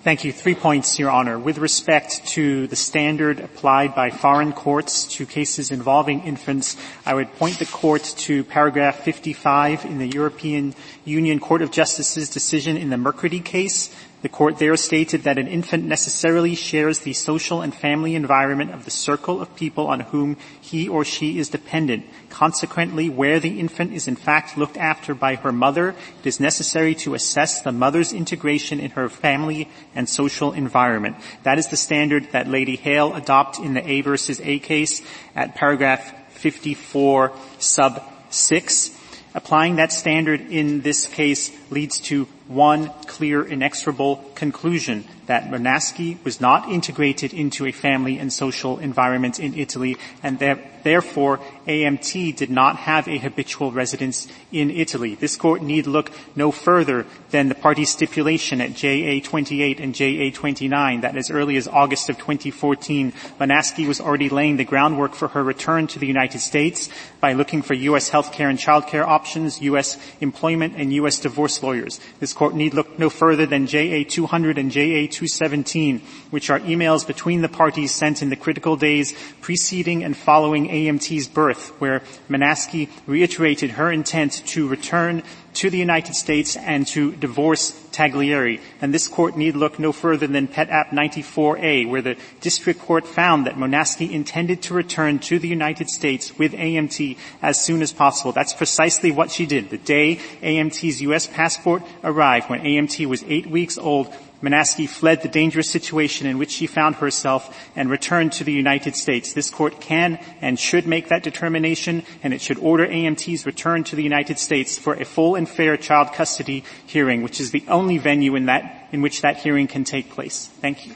Thank 0.10 0.24
you. 0.24 0.34
Three 0.34 0.55
points, 0.55 0.97
Your 0.97 1.12
Honor. 1.12 1.38
With 1.38 1.60
respect 1.60 2.26
to 2.30 2.66
the 2.66 2.76
standard 2.76 3.41
applied 3.41 3.93
by 3.93 4.10
foreign 4.10 4.53
courts 4.53 5.05
to 5.18 5.28
cases 5.28 5.70
involving 5.70 6.22
infants, 6.22 6.78
I 7.05 7.14
would 7.14 7.32
point 7.36 7.60
the 7.60 7.68
court 7.68 8.16
to 8.18 8.43
paragraph 8.43 9.01
55 9.01 9.86
in 9.86 9.99
the 9.99 10.07
European 10.07 10.74
Union 11.05 11.39
Court 11.39 11.62
of 11.62 11.70
Justice's 11.70 12.28
decision 12.28 12.76
in 12.76 12.89
the 12.89 12.97
Mercredi 12.97 13.39
case, 13.39 13.93
the 14.22 14.30
court 14.30 14.60
there 14.60 14.76
stated 14.76 15.24
that 15.24 15.38
an 15.38 15.48
infant 15.48 15.86
necessarily 15.86 16.56
shares 16.56 17.00
the 17.00 17.14
social 17.14 17.62
and 17.62 17.74
family 17.74 18.16
environment 18.16 18.72
of 18.72 18.84
the 18.84 18.92
circle 18.92 19.42
of 19.42 19.56
people 19.56 19.88
on 19.88 20.02
whom 20.02 20.36
he 20.60 20.90
or 20.90 21.06
she 21.06 21.40
is 21.40 21.50
dependent. 21.50 22.06
Consequently, 22.30 23.10
where 23.10 23.40
the 23.40 23.60
infant 23.60 23.94
is 23.94 24.08
in 24.08 24.16
fact 24.16 24.58
looked 24.58 24.78
after 24.78 25.14
by 25.14 25.36
her 25.36 25.52
mother, 25.52 25.96
it 26.20 26.28
is 26.28 26.40
necessary 26.40 26.96
to 26.96 27.14
assess 27.14 27.62
the 27.62 27.72
mother's 27.72 28.12
integration 28.12 28.80
in 28.80 28.92
her 28.92 29.08
family 29.08 29.70
and 29.96 30.10
social 30.10 30.52
environment. 30.52 31.16
That 31.44 31.58
is 31.58 31.68
the 31.68 31.78
standard 31.78 32.32
that 32.32 32.48
Lady 32.48 32.76
Hale 32.76 33.14
adopted 33.14 33.64
in 33.64 33.74
the 33.74 33.90
A 33.90 34.02
versus 34.02 34.42
A 34.44 34.60
case 34.60 35.02
at 35.36 35.56
paragraph 35.56 36.34
54 36.34 37.32
sub 37.60 38.04
6. 38.30 38.92
Applying 39.34 39.76
that 39.76 39.94
standard 39.94 40.42
in 40.42 40.82
this 40.82 41.06
case 41.06 41.52
leads 41.70 42.00
to 42.02 42.28
one 42.50 42.89
clear, 43.06 43.45
inexorable 43.45 44.18
conclusion 44.40 45.04
that 45.28 45.52
Monasky 45.52 46.18
was 46.24 46.42
not 46.42 46.68
integrated 46.70 47.36
into 47.36 47.68
a 47.68 47.72
family 47.72 48.18
and 48.18 48.34
social 48.34 48.80
environment 48.80 49.40
in 49.40 49.54
Italy, 49.54 49.96
and 50.24 50.40
therefore 50.40 51.40
AMT 51.68 52.36
did 52.36 52.50
not 52.50 52.78
have 52.78 53.08
a 53.08 53.20
habitual 53.20 53.72
residence 53.72 54.28
in 54.52 54.72
Italy. 54.72 55.14
This 55.14 55.36
court 55.36 55.62
need 55.62 55.86
look 55.86 56.12
no 56.36 56.52
further 56.52 57.06
than 57.30 57.48
the 57.50 57.54
party 57.54 57.86
stipulation 57.86 58.60
at 58.60 58.74
JA 58.74 59.20
28 59.22 59.80
and 59.80 59.94
JA 59.94 60.32
29 60.34 61.02
that 61.02 61.16
as 61.16 61.30
early 61.30 61.58
as 61.58 61.68
August 61.68 62.10
of 62.10 62.18
2014, 62.18 63.12
Monasky 63.40 63.88
was 63.88 64.02
already 64.02 64.30
laying 64.30 64.58
the 64.58 64.66
groundwork 64.66 65.14
for 65.14 65.28
her 65.28 65.44
return 65.44 65.86
to 65.88 66.00
the 66.00 66.08
United 66.08 66.40
States 66.40 66.90
by 67.20 67.34
looking 67.34 67.62
for 67.62 67.76
U.S. 67.76 68.10
healthcare 68.10 68.50
and 68.50 68.58
childcare 68.58 69.06
options, 69.06 69.62
U.S. 69.62 70.00
employment, 70.22 70.74
and 70.76 70.92
U.S. 70.94 71.20
divorce 71.20 71.62
lawyers. 71.62 72.00
This 72.20 72.34
court 72.34 72.56
need 72.56 72.74
look 72.74 72.98
no 72.98 73.12
further 73.12 73.46
than 73.46 73.68
JA 73.68 74.04
200 74.08 74.29
and 74.58 74.72
JA 74.72 75.08
217, 75.10 76.02
which 76.30 76.50
are 76.50 76.60
emails 76.60 77.06
between 77.06 77.42
the 77.42 77.50
parties 77.50 77.92
sent 77.92 78.22
in 78.22 78.30
the 78.30 78.36
critical 78.36 78.76
days 78.76 79.14
preceding 79.42 80.04
and 80.04 80.16
following 80.16 80.70
AMT's 80.70 81.28
birth, 81.28 81.70
where 81.80 82.02
Monasky 82.30 82.90
reiterated 83.08 83.72
her 83.72 83.92
intent 83.92 84.46
to 84.48 84.68
return 84.68 85.24
to 85.60 85.70
the 85.70 85.78
United 85.78 86.16
States 86.16 86.55
and 86.55 86.88
to 86.88 87.12
divorce 87.12 87.72
Taglieri. 87.91 88.62
And 88.82 88.93
this 88.93 89.10
court 89.10 89.36
need 89.36 89.57
look 89.57 89.78
no 89.78 89.91
further 89.91 90.26
than 90.26 90.47
Pet 90.47 90.70
App 90.70 90.91
94A, 90.91 91.89
where 91.89 92.01
the 92.01 92.16
district 92.39 92.80
court 92.80 93.05
found 93.05 93.45
that 93.45 93.55
Monasky 93.55 94.10
intended 94.10 94.62
to 94.64 94.74
return 94.74 95.20
to 95.20 95.38
the 95.38 95.49
United 95.49 95.89
States 95.89 96.38
with 96.38 96.53
AMT 96.53 97.18
as 97.41 97.60
soon 97.60 97.82
as 97.82 97.91
possible. 97.91 98.32
That's 98.32 98.53
precisely 98.53 99.12
what 99.12 99.32
she 99.32 99.45
did. 99.45 99.70
The 99.70 99.78
day 99.78 100.22
AMT's 100.41 101.01
U.S. 101.01 101.28
passport 101.28 101.84
arrived, 102.05 102.49
when 102.49 102.62
AMT 102.62 103.05
was 103.07 103.26
eight 103.28 103.47
weeks 103.47 103.78
old, 103.78 104.14
Monasky 104.42 104.88
fled 104.88 105.22
the 105.22 105.28
dangerous 105.28 105.70
situation 105.70 106.26
in 106.26 106.38
which 106.38 106.52
she 106.52 106.68
found 106.68 106.96
herself 106.96 107.58
and 107.76 107.90
returned 107.90 108.32
to 108.34 108.44
the 108.44 108.54
United 108.54 108.96
States. 108.96 109.34
This 109.34 109.50
court 109.50 109.82
can 109.82 110.20
and 110.42 110.60
should 110.60 110.88
make 110.88 111.10
that 111.10 111.24
determination, 111.24 112.04
and 112.24 112.34
it 112.34 112.42
should 112.42 112.58
order 112.60 112.86
AMT's 112.86 113.46
return 113.46 113.84
to 113.86 113.96
the 113.96 114.04
United 114.04 114.40
States 114.40 114.78
for 114.78 114.94
a 114.94 115.06
full 115.06 115.36
and 115.36 115.48
fair 115.48 115.76
child 115.78 116.14
custody 116.14 116.64
hearing, 116.86 117.22
which 117.22 117.40
is 117.40 117.52
the 117.52 117.64
only 117.68 117.98
venue 117.98 118.36
in 118.36 118.46
that 118.46 118.88
in 118.92 119.02
which 119.02 119.22
that 119.22 119.38
hearing 119.38 119.68
can 119.68 119.84
take 119.84 120.10
place. 120.10 120.48
Thank 120.62 120.88
you. 120.88 120.94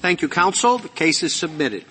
Thank 0.00 0.22
you, 0.22 0.28
counsel. 0.28 0.78
The 0.78 0.88
case 0.88 1.22
is 1.22 1.34
submitted. 1.34 1.84